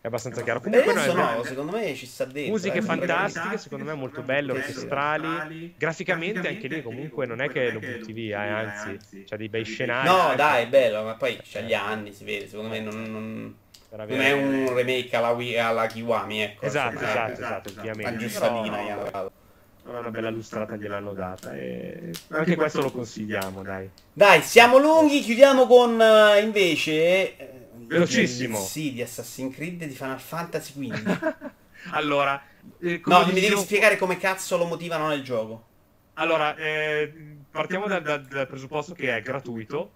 è 0.00 0.06
abbastanza 0.06 0.42
chiaro. 0.42 0.60
Comunque 0.60 0.92
no, 1.12 1.42
secondo 1.44 1.72
me 1.72 1.94
ci 1.94 2.06
sta 2.06 2.24
dentro. 2.24 2.50
Musiche 2.52 2.78
eh, 2.78 2.82
fantastiche, 2.82 3.58
secondo 3.58 3.84
me 3.84 3.94
molto 3.94 4.22
belle, 4.22 4.52
orchestrali. 4.52 5.44
Graficamente 5.74 6.48
anche 6.48 6.66
lì 6.68 6.80
comunque 6.80 7.26
non 7.26 7.40
è 7.40 7.48
che 7.48 7.70
lo 7.70 7.80
butti 7.80 8.12
via, 8.12 8.44
eh, 8.44 8.48
anzi, 8.48 9.00
c'ha 9.24 9.36
dei 9.36 9.48
bei 9.48 9.64
scenari. 9.64 10.08
No, 10.08 10.32
eh, 10.32 10.36
dai, 10.36 10.64
è 10.64 10.68
bello, 10.68 11.04
ma 11.04 11.16
poi 11.16 11.38
c'ha 11.42 11.60
gli 11.60 11.74
anni, 11.74 12.12
si 12.12 12.24
vede, 12.24 12.46
secondo 12.48 12.70
me 12.70 12.80
non, 12.80 13.56
non- 13.96 14.20
è 14.20 14.32
un 14.32 14.74
remake 14.74 15.16
alla, 15.16 15.30
Wii- 15.30 15.58
alla 15.58 15.86
Kiwami, 15.86 16.42
ecco. 16.42 16.64
Esatto, 16.66 16.92
insomma, 16.94 17.10
esatto, 17.10 17.30
eh, 17.30 17.32
esatto, 17.44 17.68
ovviamente. 17.78 18.10
La 18.12 18.16
giustamina 18.16 18.76
Però- 18.76 18.86
gli 18.86 18.90
hanno 18.90 19.10
dato. 19.10 19.32
Però 19.82 19.98
una 20.00 20.10
bella 20.10 20.28
lustrata 20.30 20.76
gliel'hanno 20.76 21.12
data. 21.14 21.54
E 21.56 22.10
anche 22.28 22.56
questo 22.56 22.82
lo 22.82 22.90
consigliamo, 22.90 23.62
dai. 23.62 23.88
Dai, 24.12 24.42
siamo 24.42 24.76
lunghi, 24.78 25.20
chiudiamo 25.20 25.66
con 25.66 25.98
eh, 26.00 26.40
invece... 26.42 26.92
eh, 27.38 27.52
Velocissimo. 27.88 28.58
Sì, 28.58 28.92
di 28.92 29.00
Assassin's 29.00 29.54
Creed 29.54 29.84
di 29.84 29.94
Final 29.94 30.20
Fantasy 30.20 30.72
XV. 30.88 31.34
Allora, 31.92 32.38
eh, 32.80 33.00
come 33.00 33.14
No, 33.16 33.20
mi 33.22 33.28
devi 33.28 33.40
dicevo- 33.40 33.60
spiegare 33.62 33.96
come 33.96 34.18
cazzo 34.18 34.58
lo 34.58 34.66
motivano 34.66 35.08
nel 35.08 35.22
gioco. 35.22 35.64
Allora, 36.14 36.54
eh, 36.56 37.10
partiamo 37.50 37.86
dal, 37.86 38.02
dal- 38.02 38.26
dal 38.26 38.46
presupposto 38.46 38.92
che 38.92 39.16
è 39.16 39.22
gratuito. 39.22 39.92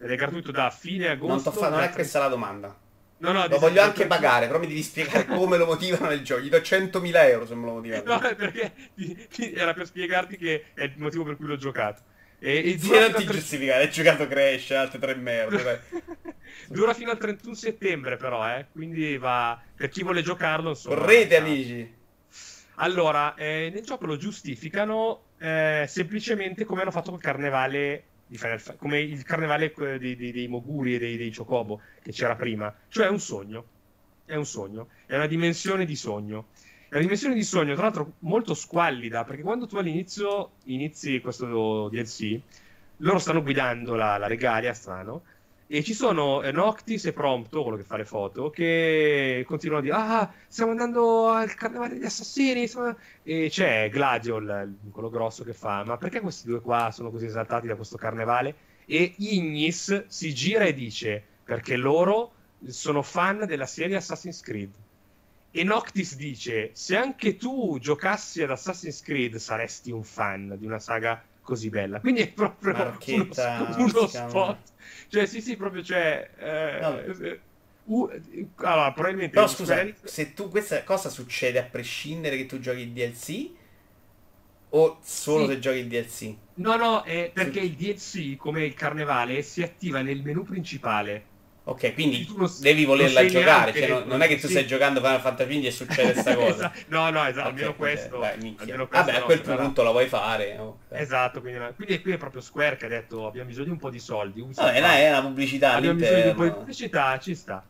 Ed 0.00 0.10
è 0.10 0.16
gratuito 0.16 0.50
da 0.50 0.70
fine 0.70 1.08
agosto. 1.08 1.50
Non, 1.50 1.58
fa- 1.60 1.68
non 1.68 1.80
è 1.82 1.90
questa 1.90 2.18
la 2.18 2.28
domanda. 2.28 2.74
No, 3.20 3.32
no, 3.32 3.46
Lo 3.46 3.58
voglio 3.58 3.82
anche 3.82 4.06
pagare, 4.06 4.46
però 4.46 4.58
mi 4.58 4.66
devi 4.66 4.82
spiegare 4.82 5.26
come 5.28 5.58
lo 5.58 5.66
motivano 5.66 6.08
nel 6.08 6.22
gioco. 6.22 6.40
Gli 6.40 6.48
do 6.48 6.60
100.000 6.60 7.28
euro 7.28 7.46
se 7.46 7.54
me 7.54 7.66
lo 7.66 7.72
motivano. 7.74 8.14
No, 8.14 8.18
perché 8.18 8.72
era 9.54 9.74
per 9.74 9.86
spiegarti 9.86 10.36
che 10.38 10.64
è 10.74 10.84
il 10.84 10.94
motivo 10.96 11.24
per 11.24 11.36
cui 11.36 11.46
l'ho 11.46 11.56
giocato. 11.56 12.02
E, 12.38 12.72
e 12.72 12.78
Sì, 12.78 12.90
non 12.90 13.12
ti 13.12 13.24
tre- 13.24 13.34
giustificare, 13.34 13.82
hai 13.84 13.90
giocato 13.90 14.26
Crash, 14.26 14.70
altre 14.70 14.98
tre 14.98 15.14
merde. 15.14 15.82
dura 16.68 16.94
fino 16.94 17.10
al 17.10 17.18
31 17.18 17.54
settembre, 17.54 18.16
però, 18.16 18.48
eh. 18.48 18.66
Quindi 18.72 19.18
va. 19.18 19.60
Per 19.76 19.88
chi 19.90 20.02
vuole 20.02 20.22
giocarlo, 20.22 20.70
insomma. 20.70 20.96
Correte, 20.96 21.36
amici. 21.36 21.98
Allora, 22.76 23.34
eh, 23.34 23.70
nel 23.72 23.82
gioco 23.82 24.06
lo 24.06 24.16
giustificano 24.16 25.32
eh, 25.38 25.84
semplicemente 25.86 26.64
come 26.64 26.80
hanno 26.80 26.90
fatto 26.90 27.10
col 27.10 27.20
carnevale 27.20 28.04
Final 28.36 28.76
come 28.76 29.00
il 29.00 29.22
carnevale 29.24 29.72
dei, 29.98 30.16
dei- 30.16 30.32
dei 30.32 30.48
Moguri 30.48 30.94
e 30.94 30.98
dei, 30.98 31.16
dei 31.16 31.34
Chocobo 31.34 31.80
che 32.02 32.12
c'era 32.12 32.36
prima. 32.36 32.74
Cioè 32.88 33.06
è 33.06 33.10
un 33.10 33.20
sogno. 33.20 33.64
È 34.24 34.34
un 34.34 34.46
sogno. 34.46 34.88
È 35.06 35.16
una 35.16 35.26
dimensione 35.26 35.84
di 35.84 35.96
sogno. 35.96 36.46
È 36.88 36.94
una 36.94 37.02
dimensione 37.02 37.34
di 37.34 37.44
sogno, 37.44 37.74
tra 37.74 37.84
l'altro, 37.84 38.14
molto 38.20 38.54
squallida, 38.54 39.24
perché 39.24 39.42
quando 39.42 39.66
tu 39.66 39.76
all'inizio 39.76 40.52
inizi 40.64 41.20
questo 41.20 41.88
DLC, 41.88 42.40
loro 42.98 43.18
stanno 43.18 43.42
guidando 43.42 43.94
la, 43.94 44.18
la 44.18 44.26
Regalia, 44.26 44.74
strano, 44.74 45.22
e 45.72 45.84
ci 45.84 45.94
sono 45.94 46.42
eh, 46.42 46.50
Noctis 46.50 47.04
e 47.04 47.12
Prompto, 47.12 47.62
quello 47.62 47.76
che 47.76 47.84
fa 47.84 47.96
le 47.96 48.04
foto, 48.04 48.50
che 48.50 49.44
continuano 49.46 49.80
a 49.80 49.84
dire 49.84 49.94
Ah, 49.94 50.32
stiamo 50.48 50.72
andando 50.72 51.28
al 51.28 51.54
carnevale 51.54 51.94
degli 51.94 52.04
assassini. 52.04 52.66
stiamo-" 52.66 52.96
E 53.22 53.46
c'è 53.50 53.88
Gladiol, 53.88 54.78
quello 54.90 55.10
grosso, 55.10 55.44
che 55.44 55.52
fa 55.52 55.84
Ma 55.84 55.96
perché 55.96 56.18
questi 56.18 56.48
due 56.48 56.60
qua 56.60 56.90
sono 56.90 57.12
così 57.12 57.26
esaltati 57.26 57.68
da 57.68 57.76
questo 57.76 57.96
carnevale? 57.96 58.56
E 58.84 59.14
Ignis 59.18 60.06
si 60.08 60.34
gira 60.34 60.64
e 60.64 60.74
dice 60.74 61.22
Perché 61.44 61.76
loro 61.76 62.32
sono 62.66 63.02
fan 63.02 63.44
della 63.46 63.66
serie 63.66 63.94
Assassin's 63.94 64.40
Creed. 64.40 64.72
E 65.52 65.62
Noctis 65.62 66.16
dice: 66.16 66.70
Se 66.72 66.96
anche 66.96 67.36
tu 67.36 67.78
giocassi 67.80 68.42
ad 68.42 68.50
Assassin's 68.50 69.02
Creed, 69.02 69.36
saresti 69.36 69.92
un 69.92 70.02
fan 70.02 70.56
di 70.58 70.66
una 70.66 70.80
saga 70.80 71.22
così 71.50 71.68
bella. 71.70 72.00
Quindi 72.00 72.22
è 72.22 72.32
proprio 72.32 72.72
uno, 73.06 73.26
Marchetta, 73.26 73.74
uno 73.76 74.06
chiama. 74.06 74.28
spot. 74.28 74.72
Cioè, 75.08 75.26
sì, 75.26 75.40
sì, 75.40 75.56
proprio 75.56 75.82
cioè. 75.82 76.30
eh, 76.38 76.78
No. 76.80 77.02
uh, 77.84 78.10
allora, 78.56 78.92
probabilmente. 78.92 79.40
Però 79.40 79.46
scusa, 79.48 79.74
Square 79.76 79.96
se 80.04 80.32
tu 80.34 80.48
questa 80.48 80.84
cosa 80.84 81.08
succede 81.08 81.58
a 81.58 81.64
prescindere 81.64 82.36
che 82.36 82.46
tu 82.46 82.58
giochi 82.60 82.80
il 82.80 82.92
DLC 82.92 83.50
o 84.70 84.98
solo 85.02 85.46
Sì. 85.46 85.52
se 85.52 85.58
giochi 85.58 85.78
il 85.78 85.88
DLC? 85.88 86.36
No, 86.54 86.76
no, 86.76 87.02
è 87.02 87.30
perché 87.34 87.58
il 87.60 87.74
DLC, 87.74 88.36
come 88.36 88.64
il 88.64 88.74
carnevale, 88.74 89.42
si 89.42 89.62
attiva 89.62 90.00
nel 90.02 90.22
menu 90.22 90.44
principale. 90.44 91.29
Ok, 91.70 91.94
quindi 91.94 92.26
non- 92.36 92.50
devi 92.58 92.84
volerla 92.84 93.24
giocare, 93.26 93.72
cioè, 93.72 93.86
non, 93.86 94.02
non 94.06 94.22
è 94.22 94.26
che 94.26 94.34
tu 94.40 94.46
Sì. 94.46 94.54
stai 94.54 94.66
giocando 94.66 95.00
Final 95.00 95.20
Fantasy 95.20 95.60
XV 95.60 95.64
e 95.66 95.70
succede 95.70 96.12
questa 96.12 96.34
cosa. 96.34 96.48
Esatto. 96.74 96.78
No, 96.88 97.10
no, 97.10 97.24
esatto, 97.24 97.48
Ok, 97.48 97.54
almeno 97.54 97.74
questo. 97.76 98.18
dai, 98.18 98.32
almeno 98.58 98.88
questo 98.88 99.06
Vabbè, 99.06 99.18
a 99.18 99.22
quel 99.22 99.40
punto 99.40 99.82
la 99.84 99.90
vuoi 99.92 100.06
fare. 100.08 100.58
ok. 100.58 100.76
Esatto, 100.88 101.40
quindi, 101.40 101.60
quindi 101.76 102.00
qui 102.02 102.12
è 102.12 102.16
proprio 102.16 102.40
Square 102.40 102.76
che 102.76 102.86
ha 102.86 102.88
detto 102.88 103.24
abbiamo 103.26 103.46
bisogno 103.46 103.66
di 103.66 103.70
un 103.70 103.78
po' 103.78 103.90
di 103.90 104.00
soldi. 104.00 104.40
Ubisoft 104.40 104.66
Vabbè, 104.66 104.80
dai, 104.80 105.02
è 105.02 105.10
una 105.10 105.22
pubblicità 105.22 105.74
abbiamo 105.74 105.98
bisogno 105.98 106.22
di 106.22 106.28
un 106.28 106.34
po' 106.34 106.44
di 106.44 106.50
pubblicità, 106.50 107.18
ci 107.20 107.34
sta. 107.36 107.64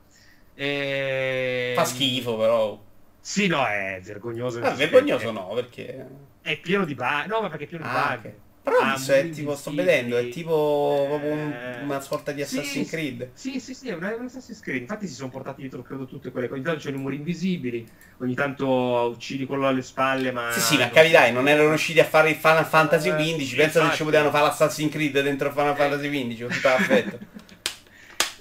E... 0.55 1.73
Fa 1.75 1.85
schifo 1.85 2.37
però. 2.39 2.83
Sì, 3.21 3.47
no, 3.49 3.67
è 3.67 4.01
vergognoso. 4.03 4.61
Ah, 4.63 4.71
vergognoso 4.71 5.31
no, 5.31 5.49
perché... 5.55 6.07
È 6.41 6.59
pieno 6.59 6.87
di 6.87 6.95
bug. 6.95 7.27
No, 7.27 7.43
ma 7.43 7.49
perché 7.51 7.65
è 7.65 7.67
pieno 7.67 7.85
di 7.85 7.91
Ah, 7.93 8.17
bug. 8.17 8.25
ok. 8.25 8.35
Però 8.63 8.77
Ah, 8.79 8.95
è 8.95 9.23
muri 9.23 9.31
tipo, 9.31 9.57
sto 9.57 9.73
vedendo, 9.73 10.19
è 10.19 10.29
tipo 10.29 11.07
proprio 11.09 11.33
un- 11.33 11.51
Eh, 11.53 11.83
una 11.83 12.01
sorta 12.01 12.31
di 12.33 12.43
Assassin's 12.43 12.85
sì. 12.89 12.91
Creed. 12.95 13.31
Sì, 13.33 13.59
sì, 13.59 13.73
sì, 13.75 13.89
è 13.89 13.95
un 13.95 14.05
Assassin's 14.05 14.61
Creed. 14.61 14.83
Infatti 14.83 15.07
si 15.09 15.15
sono 15.15 15.31
portati 15.31 15.63
dietro, 15.63 15.83
credo, 15.83 16.05
tutte 16.05 16.31
quelle 16.31 16.47
cose. 16.47 16.61
Ogni 16.61 16.69
tanto 16.69 16.81
c'è 16.87 16.95
i 16.95 16.99
muri 16.99 17.17
invisibili, 17.17 17.89
ogni 18.19 18.35
tanto 18.35 18.67
uccidi 19.15 19.47
quello 19.47 19.67
alle 19.67 19.81
spalle, 19.83 20.31
ma... 20.31 20.51
Sì, 20.53 20.61
sì, 20.61 20.77
ma 20.77 20.91
capirai, 20.91 21.33
non 21.33 21.49
erano 21.49 21.69
riusciti 21.71 22.01
a 22.01 22.05
fare 22.05 22.29
il 22.31 22.37
Final 22.37 22.67
Fantasy 22.67 23.09
Eh, 23.09 23.15
XV. 23.15 23.41
sì, 23.47 23.57
Pensa 23.57 23.89
se 23.91 23.97
ci 23.97 24.05
potevano 24.05 24.31
fare 24.31 24.45
l'Assassin's 24.45 24.91
Creed 24.93 25.21
dentro 25.23 25.51
Final 25.51 25.75
Fantasy 25.77 26.11
XV, 26.35 26.53
tutta 26.53 26.71
l'affetto. 26.71 27.19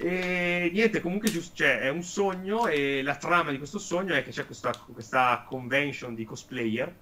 E 0.01 0.70
niente, 0.74 1.01
comunque 1.01 1.30
giusto, 1.30 1.55
cioè, 1.55 1.80
è 1.80 1.89
un 1.89 2.03
sogno 2.03 2.67
e 2.67 3.01
la 3.03 3.15
trama 3.15 3.51
di 3.51 3.57
questo 3.57 3.80
sogno 3.80 4.13
è 4.13 4.24
che 4.24 4.32
c'è 4.32 4.45
questa, 4.45 4.72
questa 4.93 5.43
convention 5.47 6.15
di 6.15 6.24
cosplayer, 6.24 6.93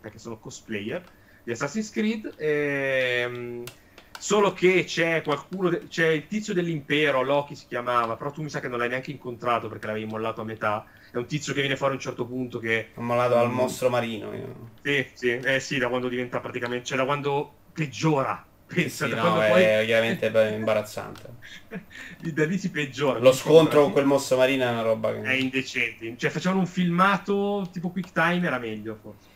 perché 0.00 0.18
sono 0.18 0.38
cosplayer, 0.38 1.02
di 1.44 1.52
Assassin's 1.52 1.90
Creed, 1.90 2.34
ehm, 2.38 3.70
solo 4.16 4.52
che 4.52 4.84
c'è 4.84 5.22
qualcuno, 5.22 5.68
de- 5.68 5.86
c'è 5.88 6.08
il 6.08 6.26
tizio 6.26 6.54
dell'impero, 6.54 7.22
Loki 7.22 7.54
si 7.54 7.66
chiamava, 7.66 8.16
però 8.16 8.30
tu 8.32 8.42
mi 8.42 8.50
sa 8.50 8.60
che 8.60 8.68
non 8.68 8.78
l'hai 8.78 8.88
neanche 8.88 9.10
incontrato 9.12 9.68
perché 9.68 9.86
l'avevi 9.86 10.06
mollato 10.06 10.40
a 10.40 10.44
metà, 10.44 10.84
è 11.12 11.16
un 11.18 11.26
tizio 11.26 11.52
che 11.54 11.60
viene 11.60 11.76
fuori 11.76 11.92
a 11.92 11.96
un 11.96 12.02
certo 12.02 12.26
punto 12.26 12.58
che... 12.58 12.90
Ho 12.96 13.02
mollato 13.02 13.36
al 13.36 13.50
Mm. 13.50 13.54
mostro 13.54 13.90
marino. 13.90 14.34
Io. 14.34 14.72
Sì, 14.82 15.06
sì, 15.14 15.28
eh 15.30 15.60
sì, 15.60 15.78
da 15.78 15.88
quando 15.88 16.08
diventa 16.08 16.40
praticamente, 16.40 16.84
cioè 16.86 16.98
da 16.98 17.04
quando 17.04 17.60
peggiora, 17.72 18.46
Sì, 18.68 18.74
pensa, 18.74 19.06
sì, 19.06 19.10
da 19.10 19.22
no, 19.22 19.40
è 19.42 19.48
poi 19.50 19.86
chiaramente 19.86 20.26
imbarazzante. 20.26 21.28
da 22.34 22.44
lì 22.46 22.58
si 22.58 22.70
peggiora. 22.70 23.18
Lo 23.18 23.32
scontro 23.32 23.82
con 23.82 23.92
quel 23.92 24.06
mostro 24.06 24.36
marino 24.36 24.64
è 24.64 24.70
una 24.70 24.82
roba 24.82 25.12
è 25.12 25.32
che... 25.32 25.36
indecente. 25.36 26.16
Cioè, 26.16 26.30
facevano 26.30 26.60
un 26.60 26.66
filmato 26.66 27.68
tipo 27.72 27.90
quick 27.90 28.12
time, 28.12 28.46
era 28.46 28.58
meglio 28.58 28.96
forse. 29.00 29.28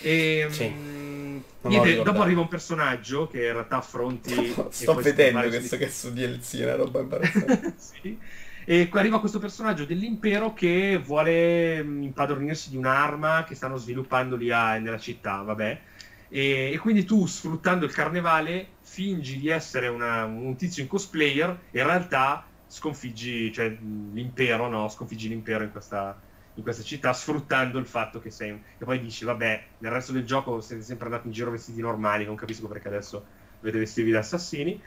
E, 0.00 0.46
Sì. 0.50 0.68
mm, 0.68 1.38
l'ho 1.60 1.68
niente, 1.68 2.02
dopo 2.02 2.22
arriva 2.22 2.40
un 2.40 2.48
personaggio 2.48 3.26
che 3.26 3.46
in 3.46 3.52
realtà 3.52 3.76
affronti. 3.78 4.32
Sto 4.70 4.94
vedendo 4.94 5.40
questo 5.48 5.76
che 5.76 5.88
su 5.90 6.12
DLC 6.12 6.58
è 6.58 6.64
una 6.64 6.76
roba 6.76 7.00
imbarazzante. 7.00 7.74
sì. 7.76 8.18
E 8.64 8.88
arriva 8.92 9.18
questo 9.20 9.38
personaggio 9.38 9.86
dell'impero 9.86 10.52
che 10.52 10.98
vuole 11.02 11.82
mm, 11.82 12.02
impadronirsi 12.02 12.68
di 12.70 12.76
un'arma 12.76 13.44
che 13.44 13.54
stanno 13.54 13.76
sviluppando 13.76 14.36
lì 14.36 14.50
a- 14.50 14.78
nella 14.78 14.98
città, 14.98 15.40
vabbè. 15.42 15.82
E, 16.28 16.70
e 16.74 16.78
quindi 16.78 17.04
tu, 17.04 17.26
sfruttando 17.26 17.86
il 17.86 17.92
carnevale, 17.92 18.76
fingi 18.82 19.38
di 19.38 19.48
essere 19.48 19.88
una- 19.88 20.24
un 20.24 20.56
tizio 20.56 20.82
in 20.82 20.88
cosplayer, 20.88 21.68
e 21.70 21.80
in 21.80 21.86
realtà 21.86 22.52
sconfiggi 22.66 23.50
cioè, 23.52 23.70
mh, 23.70 24.12
l'impero, 24.12 24.68
no? 24.68 24.88
Sconfiggi 24.88 25.28
l'impero 25.28 25.64
in 25.64 25.70
questa, 25.70 26.22
in 26.58 26.64
questa 26.64 26.82
città, 26.82 27.12
sfruttando 27.12 27.78
il 27.78 27.86
fatto 27.86 28.20
che 28.20 28.30
sei... 28.30 28.50
E 28.50 28.84
poi 28.84 29.00
dici, 29.00 29.24
vabbè, 29.24 29.64
nel 29.78 29.92
resto 29.92 30.12
del 30.12 30.24
gioco 30.24 30.60
siete 30.60 30.82
sempre 30.82 31.06
andati 31.06 31.28
in 31.28 31.32
giro 31.32 31.52
vestiti 31.52 31.80
normali, 31.80 32.24
non 32.24 32.34
capisco 32.34 32.66
perché 32.66 32.88
adesso 32.88 33.24
dovete 33.60 33.78
vestirvi 33.78 34.10
da 34.10 34.18
assassini. 34.18 34.80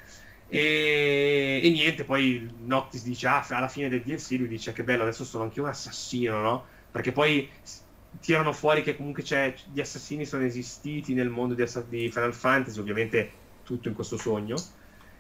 E, 0.49 1.61
e 1.63 1.69
niente, 1.69 2.03
poi 2.03 2.53
Noctis 2.65 3.03
dice, 3.03 3.27
ah, 3.27 3.45
alla 3.49 3.69
fine 3.69 3.87
del 3.87 4.01
DLC 4.01 4.31
lui 4.31 4.49
dice 4.49 4.73
che 4.73 4.83
bello, 4.83 5.03
adesso 5.03 5.23
sono 5.23 5.45
anche 5.45 5.61
un 5.61 5.67
assassino, 5.67 6.41
no? 6.41 6.65
Perché 6.91 7.13
poi 7.13 7.49
tirano 8.19 8.51
fuori 8.51 8.83
che 8.83 8.97
comunque 8.97 9.23
c'è, 9.23 9.53
gli 9.71 9.79
assassini 9.79 10.25
sono 10.25 10.43
esistiti 10.43 11.13
nel 11.13 11.29
mondo 11.29 11.53
di, 11.53 11.63
di 11.87 12.11
Final 12.11 12.33
Fantasy, 12.33 12.79
ovviamente 12.81 13.31
tutto 13.63 13.87
in 13.87 13.93
questo 13.93 14.17
sogno. 14.17 14.57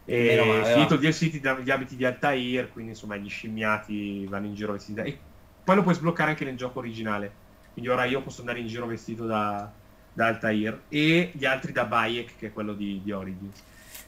E 0.03 0.35
male, 0.35 0.73
finito 0.73 0.95
il 0.95 0.99
DLC 0.99 1.29
ti 1.29 1.41
gli 1.63 1.71
abiti 1.71 1.95
di 1.95 2.03
Altair, 2.03 2.69
quindi 2.73 2.91
insomma 2.91 3.15
gli 3.15 3.29
scimmiati 3.29 4.25
vanno 4.25 4.47
in 4.47 4.53
giro 4.53 4.73
vestiti 4.73 5.01
da... 5.01 5.29
Poi 5.63 5.75
lo 5.75 5.83
puoi 5.83 5.95
sbloccare 5.95 6.31
anche 6.31 6.45
nel 6.45 6.57
gioco 6.57 6.79
originale. 6.79 7.39
Quindi 7.71 7.89
ora 7.89 8.05
io 8.05 8.21
posso 8.21 8.41
andare 8.41 8.59
in 8.59 8.67
giro 8.67 8.85
vestito 8.85 9.25
da, 9.25 9.73
da 10.11 10.27
Altair 10.27 10.85
e 10.87 11.31
gli 11.33 11.45
altri 11.45 11.71
da 11.71 11.85
Bayek, 11.85 12.35
che 12.35 12.47
è 12.47 12.51
quello 12.51 12.73
di, 12.73 13.01
di 13.01 13.11
Origins. 13.11 13.63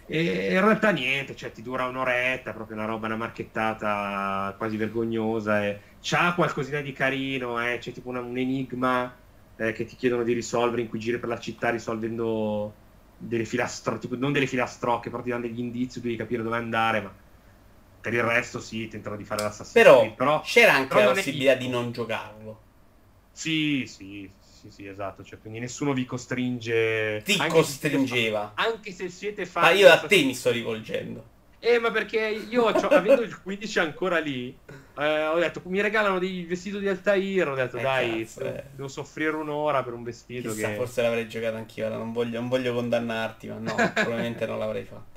E 0.05 0.53
in 0.53 0.61
realtà 0.61 0.91
niente, 0.91 1.35
cioè 1.35 1.51
ti 1.51 1.61
dura 1.61 1.85
un'oretta, 1.87 2.53
proprio 2.53 2.75
una 2.77 2.85
roba, 2.85 3.07
una 3.07 3.15
marchettata 3.15 4.53
quasi 4.57 4.75
vergognosa. 4.77 5.65
E 5.65 5.81
c'ha 6.01 6.33
qualcosina 6.35 6.81
di 6.81 6.91
carino, 6.91 7.61
eh, 7.65 7.77
c'è 7.79 7.91
tipo 7.93 8.09
una- 8.09 8.19
un 8.21 8.37
enigma 8.37 9.17
eh, 9.55 9.71
che 9.71 9.85
ti 9.85 9.95
chiedono 9.95 10.23
di 10.23 10.33
risolvere, 10.33 10.81
in 10.81 10.87
cui 10.89 10.99
giri 10.99 11.19
per 11.19 11.29
la 11.29 11.39
città 11.39 11.69
risolvendo 11.69 12.81
delle 13.15 13.45
filastrocche, 13.45 14.07
non 14.17 14.33
delle 14.33 14.47
filastrocche, 14.47 15.09
però 15.09 15.21
ti 15.21 15.29
danno 15.29 15.43
degli 15.47 15.59
indizi, 15.59 16.01
devi 16.01 16.15
capire 16.17 16.43
dove 16.43 16.57
andare, 16.57 17.01
ma 17.01 17.15
per 18.03 18.13
il 18.13 18.21
resto 18.23 18.59
sì, 18.59 18.87
tentano 18.89 19.15
di 19.15 19.23
fare 19.23 19.41
l'Assassin's 19.43 19.71
Però, 19.71 20.13
però 20.13 20.41
c'era 20.41 20.73
anche 20.73 20.87
però 20.89 21.05
la 21.05 21.13
possibilità 21.13 21.55
di 21.55 21.69
non 21.69 21.91
giocarlo. 21.93 22.61
sì, 23.31 23.85
sì, 23.87 24.29
sì, 24.39 24.69
sì, 24.69 24.85
esatto, 24.87 25.23
cioè, 25.23 25.39
quindi 25.39 25.59
nessuno 25.59 25.93
vi 25.93 26.05
costringe... 26.05 27.21
Ti 27.23 27.31
anche 27.39 27.63
se 27.63 27.71
siete 27.79 27.97
costringeva. 27.97 28.53
fa- 28.55 28.61
anche 28.63 28.91
se 28.91 29.09
siete 29.09 29.41
Ma 29.43 29.47
fan 29.47 29.77
io 29.77 29.89
a 29.89 29.97
te 30.05 30.23
mi 30.23 30.33
sto 30.35 30.51
rivolgendo. 30.51 31.31
Eh, 31.59 31.79
ma 31.79 31.91
perché 31.91 32.19
io, 32.27 32.65
avendo 32.67 33.21
il 33.21 33.41
15 33.41 33.79
ancora 33.79 34.19
lì, 34.19 34.53
eh, 34.97 35.25
ho 35.27 35.39
detto, 35.39 35.61
mi 35.65 35.79
regalano 35.81 36.19
dei 36.19 36.43
vestiti 36.43 36.77
di 36.79 36.89
Altair, 36.89 37.47
ho 37.47 37.55
detto, 37.55 37.77
Eh, 37.77 37.81
dai, 37.81 38.19
cazzo, 38.25 38.39
devo, 38.39 38.55
eh. 38.57 38.63
devo 38.75 38.87
soffrire 38.89 39.35
un'ora 39.37 39.81
per 39.81 39.93
un 39.93 40.03
vestito 40.03 40.49
Chissà, 40.51 40.67
che... 40.69 40.75
forse 40.75 41.01
l'avrei 41.01 41.27
giocato 41.29 41.55
anch'io. 41.55 41.87
Non 41.89 42.11
voglio, 42.11 42.39
non 42.39 42.49
voglio 42.49 42.73
condannarti, 42.73 43.47
ma 43.47 43.57
no, 43.59 43.75
probabilmente 43.93 44.45
non 44.45 44.59
l'avrei 44.59 44.83
fatto. 44.83 45.12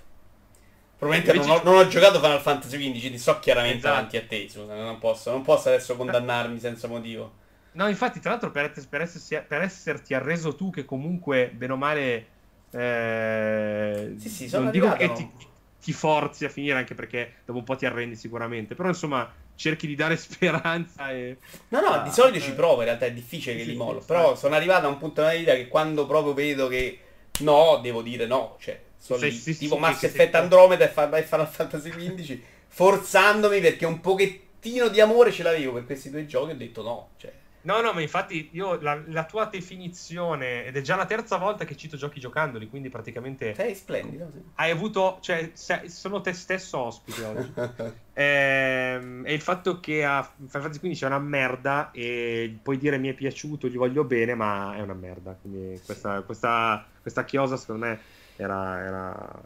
Probabilmente 0.99 1.33
non 1.39 1.51
ho, 1.51 1.63
non 1.63 1.75
ho 1.77 1.89
giocato 1.89 2.21
Final 2.21 2.41
Fantasy 2.41 2.79
XV, 2.79 3.11
ti 3.11 3.19
so 3.19 3.39
chiaramente 3.39 3.79
Esatto. 3.79 3.95
davanti 3.95 4.17
a 4.17 4.27
te, 4.27 4.49
scusa, 4.49 4.75
non 4.75 4.99
posso, 4.99 5.31
non 5.31 5.43
posso 5.43 5.69
adesso 5.69 5.97
condannarmi 5.97 6.59
senza 6.59 6.89
motivo. 6.89 7.45
No, 7.73 7.89
infatti, 7.89 8.21
tra 8.21 8.31
l'altro, 8.31 8.51
per, 8.51 8.73
per 8.89 9.03
essersi- 9.03 9.43
per 9.47 9.61
esserti 9.61 10.15
arreso 10.15 10.55
tu, 10.55 10.71
che 10.71 10.87
comunque, 10.87 11.51
bene 11.51 11.73
o 11.75 11.77
male, 11.77 12.29
eh, 12.71 14.15
Sì, 14.17 14.29
sì, 14.31 14.49
non 14.51 14.71
dico 14.71 14.87
arrivato, 14.87 14.97
che 14.97 15.13
ti, 15.13 15.31
ti 15.79 15.93
forzi 15.93 16.47
a 16.47 16.49
finire, 16.49 16.79
anche 16.79 16.95
perché 16.95 17.43
dopo 17.45 17.59
un 17.59 17.65
po' 17.65 17.77
ti 17.77 17.85
arrendi 17.85 18.17
sicuramente, 18.17 18.75
però 18.75 18.89
insomma, 18.89 19.31
cerchi 19.55 19.87
di 19.87 19.95
dare 19.95 20.17
speranza 20.17 21.11
e... 21.11 21.37
No, 21.69 21.81
no, 21.81 21.89
Ah, 21.89 22.03
di 22.03 22.11
solito 22.11 22.39
eh. 22.39 22.41
ci 22.41 22.55
provo, 22.55 22.79
in 22.79 22.87
realtà 22.87 23.05
è 23.07 23.13
difficile 23.13 23.57
che 23.57 23.63
Sì, 23.63 23.71
li 23.71 23.73
sì, 23.73 23.79
mollo. 23.79 24.01
Però 24.01 24.35
sono 24.37 24.55
arrivato 24.55 24.87
a 24.87 24.89
un 24.89 24.97
punto 24.99 25.21
nella 25.21 25.35
vita 25.35 25.53
che 25.55 25.69
quando 25.69 26.07
proprio 26.07 26.33
vedo 26.33 26.69
che 26.69 26.99
no, 27.41 27.79
devo 27.83 28.01
dire 28.01 28.27
no. 28.27 28.57
Cioè, 28.59 28.81
sono 28.99 29.19
Sì, 29.19 29.31
sì, 29.31 29.57
tipo 29.57 29.75
sì, 29.75 29.81
Mass 29.81 30.03
Effect 30.03 30.33
sei- 30.33 30.41
Andromeda 30.43 30.85
e 30.85 30.89
Final 30.89 31.49
Fantasy 31.49 31.91
XV, 31.91 32.39
forzandomi 32.69 33.61
perché 33.61 33.87
un 33.87 34.01
pochettino 34.01 34.89
di 34.89 35.01
amore 35.01 35.33
ce 35.33 35.43
l'avevo 35.43 35.73
per 35.75 35.87
questi 35.87 36.11
due 36.11 36.27
giochi. 36.27 36.53
Ho 36.53 36.57
detto 36.57 36.83
no. 36.83 37.09
Cioè, 37.17 37.33
No, 37.67 37.81
no, 37.81 37.93
ma 37.93 38.01
infatti 38.01 38.51
io 38.53 38.81
la, 38.81 39.03
la 39.09 39.25
tua 39.25 39.47
definizione, 39.47 40.67
ed 40.67 40.77
è 40.77 40.81
già 40.83 40.95
la 40.95 41.05
terza 41.05 41.37
volta 41.37 41.65
che 41.65 41.77
cito 41.77 41.97
giochi 41.97 42.21
giocandoli, 42.21 42.69
quindi 42.69 42.91
praticamente 42.91 43.55
sei 43.57 43.75
splendido. 43.75 44.31
Sì. 44.33 44.41
hai 44.55 44.71
avuto, 44.71 45.19
cioè, 45.21 45.51
se- 45.53 45.89
sono 45.89 46.21
te 46.21 46.33
stesso 46.33 46.79
ospite 46.79 47.25
oggi. 47.25 47.53
Ehm, 48.19 49.25
e 49.27 49.35
il 49.35 49.43
fatto 49.43 49.79
che 49.79 50.03
a 50.03 50.23
Final 50.23 50.49
Fantasy 50.63 50.79
XV 50.81 51.03
è 51.03 51.07
una 51.07 51.19
merda 51.19 51.91
e 51.91 52.57
puoi 52.63 52.79
dire 52.79 52.97
mi 52.97 53.09
è 53.11 53.13
piaciuto, 53.13 53.69
gli 53.69 53.77
voglio 53.77 54.05
bene, 54.05 54.35
ma 54.35 54.75
è 54.75 54.81
una 54.81 54.95
merda. 54.95 55.37
Quindi 55.39 55.79
questa, 55.85 56.23
questa, 56.23 56.87
questa 57.03 57.25
chiosa 57.27 57.59
secondo 57.59 57.85
me 57.85 58.01
era, 58.43 58.85
era, 58.85 59.43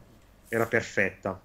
era 0.49 0.67
perfetta. 0.67 1.41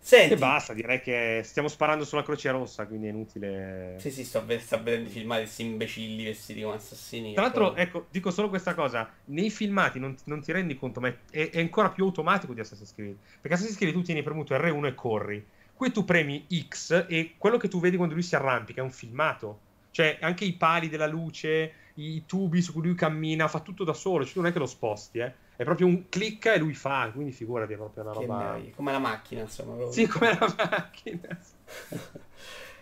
Senti, 0.00 0.32
E 0.32 0.36
basta, 0.38 0.72
direi 0.72 1.00
che 1.00 1.42
stiamo 1.44 1.68
sparando 1.68 2.04
sulla 2.04 2.22
Croce 2.22 2.50
Rossa, 2.50 2.86
quindi 2.86 3.08
è 3.08 3.10
inutile. 3.10 3.96
Sì, 3.98 4.10
sì, 4.10 4.24
sto, 4.24 4.42
sto 4.58 4.82
vedendo 4.82 5.08
i 5.08 5.12
filmati 5.12 5.42
questi 5.42 5.62
imbecilli 5.62 6.24
vestiti 6.24 6.62
come 6.62 6.76
assassini. 6.76 7.34
Tra 7.34 7.42
l'altro, 7.42 7.72
Poi- 7.72 7.82
ecco, 7.82 8.06
dico 8.10 8.30
solo 8.30 8.48
questa 8.48 8.74
cosa: 8.74 9.12
nei 9.26 9.50
filmati 9.50 9.98
non, 9.98 10.16
non 10.24 10.40
ti 10.40 10.52
rendi 10.52 10.76
conto, 10.76 11.00
ma 11.00 11.08
è, 11.30 11.50
è 11.50 11.60
ancora 11.60 11.90
più 11.90 12.04
automatico 12.04 12.54
di 12.54 12.60
Assassin's 12.60 12.94
Creed. 12.94 13.16
Perché 13.40 13.54
Assassin's 13.54 13.76
Creed 13.76 13.92
tu 13.92 14.02
tieni 14.02 14.22
premuto 14.22 14.54
R1 14.54 14.86
e 14.86 14.94
corri. 14.94 15.46
Qui 15.74 15.92
tu 15.92 16.04
premi 16.04 16.46
X 16.68 17.06
e 17.08 17.34
quello 17.36 17.56
che 17.56 17.68
tu 17.68 17.78
vedi 17.80 17.96
quando 17.96 18.14
lui 18.14 18.22
si 18.22 18.34
arrampica 18.34 18.80
è 18.80 18.84
un 18.84 18.90
filmato. 18.90 19.60
Cioè, 19.90 20.18
anche 20.20 20.44
i 20.44 20.54
pali 20.54 20.88
della 20.88 21.06
luce, 21.06 21.72
i 21.94 22.24
tubi 22.24 22.62
su 22.62 22.72
cui 22.72 22.82
lui 22.82 22.94
cammina, 22.94 23.48
fa 23.48 23.60
tutto 23.60 23.84
da 23.84 23.92
solo. 23.92 24.24
Cioè, 24.24 24.34
non 24.36 24.46
è 24.46 24.52
che 24.52 24.58
lo 24.58 24.66
sposti, 24.66 25.18
eh. 25.18 25.34
È 25.58 25.64
proprio 25.64 25.88
un 25.88 26.08
clicca 26.08 26.52
e 26.52 26.58
lui 26.58 26.72
fa. 26.72 27.10
Quindi 27.12 27.32
figurati, 27.32 27.72
è 27.72 27.76
proprio 27.76 28.04
una 28.04 28.12
roba. 28.12 28.60
come 28.76 28.92
la 28.92 29.00
macchina, 29.00 29.40
insomma. 29.40 29.74
proprio. 29.74 29.90
Sì, 29.92 30.06
come 30.06 30.38
la 30.38 30.54
macchina. 30.56 31.28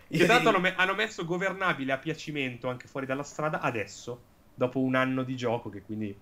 Che 0.09 0.19
dico- 0.19 0.31
hanno, 0.31 0.59
me- 0.59 0.75
hanno 0.75 0.93
messo 0.93 1.25
governabile 1.25 1.91
a 1.91 1.97
piacimento 1.97 2.69
anche 2.69 2.87
fuori 2.87 3.07
dalla 3.07 3.23
strada 3.23 3.59
adesso, 3.59 4.21
dopo 4.53 4.79
un 4.79 4.93
anno 4.93 5.23
di 5.23 5.35
gioco 5.35 5.69
che 5.69 5.81
quindi... 5.81 6.15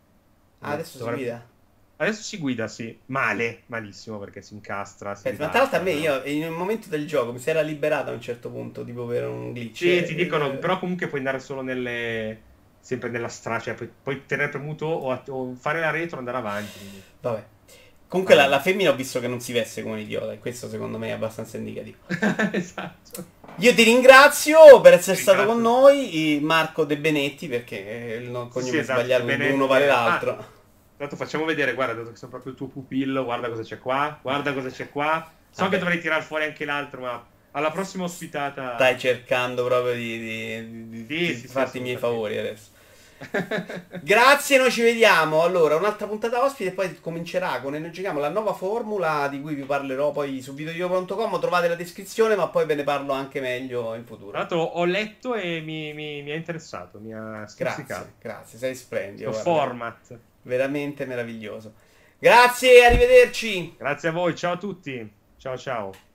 Ah, 0.60 0.72
adesso 0.72 0.92
si 0.94 0.98
dovrebbe- 1.00 1.22
guida. 1.22 1.50
Adesso 1.98 2.22
si 2.24 2.38
guida, 2.38 2.68
sì. 2.70 2.98
Male, 3.08 3.64
malissimo 3.68 4.18
perché 4.18 4.42
si 4.42 4.54
incastra. 4.54 5.14
Si 5.14 5.28
Aspetta, 5.28 5.44
ma 5.44 5.50
tra 5.50 5.60
l'altro 5.60 5.80
a 5.80 5.82
me, 5.82 5.92
io 5.92 6.24
in 6.24 6.48
un 6.48 6.56
momento 6.56 6.90
del 6.90 7.06
gioco 7.06 7.32
mi 7.32 7.40
si 7.40 7.50
era 7.50 7.62
liberato 7.62 8.12
a 8.12 8.14
un 8.14 8.22
certo 8.22 8.50
punto, 8.50 8.84
tipo 8.86 9.06
per 9.06 9.28
un 9.28 9.52
glitch. 9.52 9.78
Sì, 9.78 9.98
Eh, 9.98 10.04
ti 10.04 10.16
dicono, 10.16 10.52
eh, 10.52 10.56
però 10.56 10.80
comunque 10.80 11.08
puoi 11.08 11.20
andare 11.20 11.40
solo 11.40 11.62
nelle... 11.62 12.54
Sempre 12.86 13.10
nella 13.10 13.30
strada, 13.30 13.64
cioè 13.64 13.74
puoi, 13.74 14.28
tenere 14.28 14.50
premuto 14.50 14.86
o, 14.86 15.24
o 15.28 15.56
fare 15.56 15.80
la 15.80 15.90
retro 15.90 16.18
o 16.18 16.20
andare 16.20 16.38
avanti. 16.38 16.78
quindi. 16.78 17.02
Vabbè. 17.20 17.44
Comunque 18.08 18.36
la, 18.36 18.46
la, 18.46 18.60
femmina 18.60 18.92
ho 18.92 18.96
visto 18.96 19.20
che 19.20 19.28
non 19.28 19.40
si 19.40 19.54
veste 19.54 19.82
come 19.82 19.96
un 19.96 20.02
idiota 20.02 20.32
e 20.34 20.38
questo 20.38 20.70
secondo 20.70 21.00
me 21.00 21.08
è 21.08 21.12
abbastanza 21.14 21.58
indicativo. 21.58 21.98
esatto. 22.52 23.26
Io 23.56 23.74
ti 23.74 23.82
ringrazio 23.82 24.82
per 24.82 24.94
essere 24.94 25.16
ringrazio. 25.16 25.22
stato 25.24 25.46
con 25.48 25.62
noi, 25.62 26.40
Marco 26.44 26.86
De 26.86 26.98
Benetti, 26.98 27.48
perché 27.48 28.20
il 28.22 28.32
cognome 28.32 28.62
sì, 28.62 28.78
esatto, 28.78 29.00
sbagliato, 29.00 29.52
uno 29.52 29.66
vale 29.66 29.88
l'altro. 29.88 30.38
Ah, 30.38 30.46
tanto 30.98 31.16
facciamo 31.16 31.46
vedere, 31.46 31.74
guarda, 31.74 31.96
dato 31.96 32.12
che 32.12 32.18
sono 32.18 32.30
proprio 32.30 32.52
il 32.52 32.58
tuo 32.60 32.68
pupillo, 32.68 33.24
guarda 33.24 33.50
cosa 33.50 33.64
c'è 33.64 33.80
qua, 33.80 34.20
guarda 34.22 34.54
cosa 34.54 34.70
c'è 34.70 34.90
qua. 34.92 35.28
So 35.50 35.64
Vabbè. 35.64 35.74
che 35.74 35.80
dovrei 35.80 36.00
tirare 36.00 36.22
fuori 36.22 36.44
anche 36.44 36.66
l'altro, 36.66 37.02
ma 37.02 37.26
alla 37.56 37.72
prossima 37.72 38.04
ospitata... 38.04 38.76
Stai 38.76 39.00
cercando 39.00 39.64
proprio 39.66 39.94
di, 39.94 40.20
di, 40.20 41.06
di, 41.06 41.26
sì, 41.26 41.34
di 41.34 41.36
sì, 41.40 41.48
farti 41.48 41.78
i 41.78 41.82
miei 41.82 41.98
favori 41.98 42.38
adesso. 42.38 42.74
Grazie, 44.02 44.58
noi 44.58 44.72
ci 44.72 44.82
vediamo. 44.82 45.44
Allora, 45.44 45.76
un'altra 45.76 46.08
puntata 46.08 46.44
ospite 46.44 46.70
e 46.70 46.74
poi 46.74 47.00
comincerà 47.00 47.60
con 47.62 47.74
Ne 47.74 47.90
giochiamo 47.90 48.20
la 48.20 48.30
nuova 48.30 48.54
formula 48.54 49.28
di 49.28 49.42
cui 49.42 49.56
vi 49.56 49.64
parlerò 49.64 50.12
poi 50.12 50.42
su 50.42 50.54
videodio.com. 50.54 51.40
Trovate 51.40 51.68
la 51.68 51.76
descrizione, 51.76 52.36
ma 52.36 52.48
poi 52.48 52.66
ve 52.66 52.76
ne 52.76 52.84
parlo 52.84 53.14
anche 53.14 53.40
meglio 53.42 53.94
in 53.96 54.06
futuro. 54.06 54.32
Tra 54.32 54.40
l'altro 54.40 54.62
ho 54.62 54.86
letto 54.86 55.36
e 55.36 55.62
mi, 55.62 55.94
mi, 55.94 56.22
mi 56.22 56.32
è 56.32 56.36
interessato, 56.36 57.00
mi 57.00 57.14
ha 57.14 57.46
Grazie, 57.58 58.14
grazie, 58.20 58.58
sei 58.58 58.76
splendido. 58.76 59.32
format. 59.32 60.18
Veramente 60.44 61.06
meraviglioso. 61.06 61.74
Grazie, 62.18 62.86
arrivederci. 62.86 63.76
Grazie 63.78 64.10
a 64.10 64.12
voi, 64.12 64.36
ciao 64.36 64.54
a 64.54 64.58
tutti. 64.58 65.14
Ciao 65.38 65.58
ciao. 65.58 66.15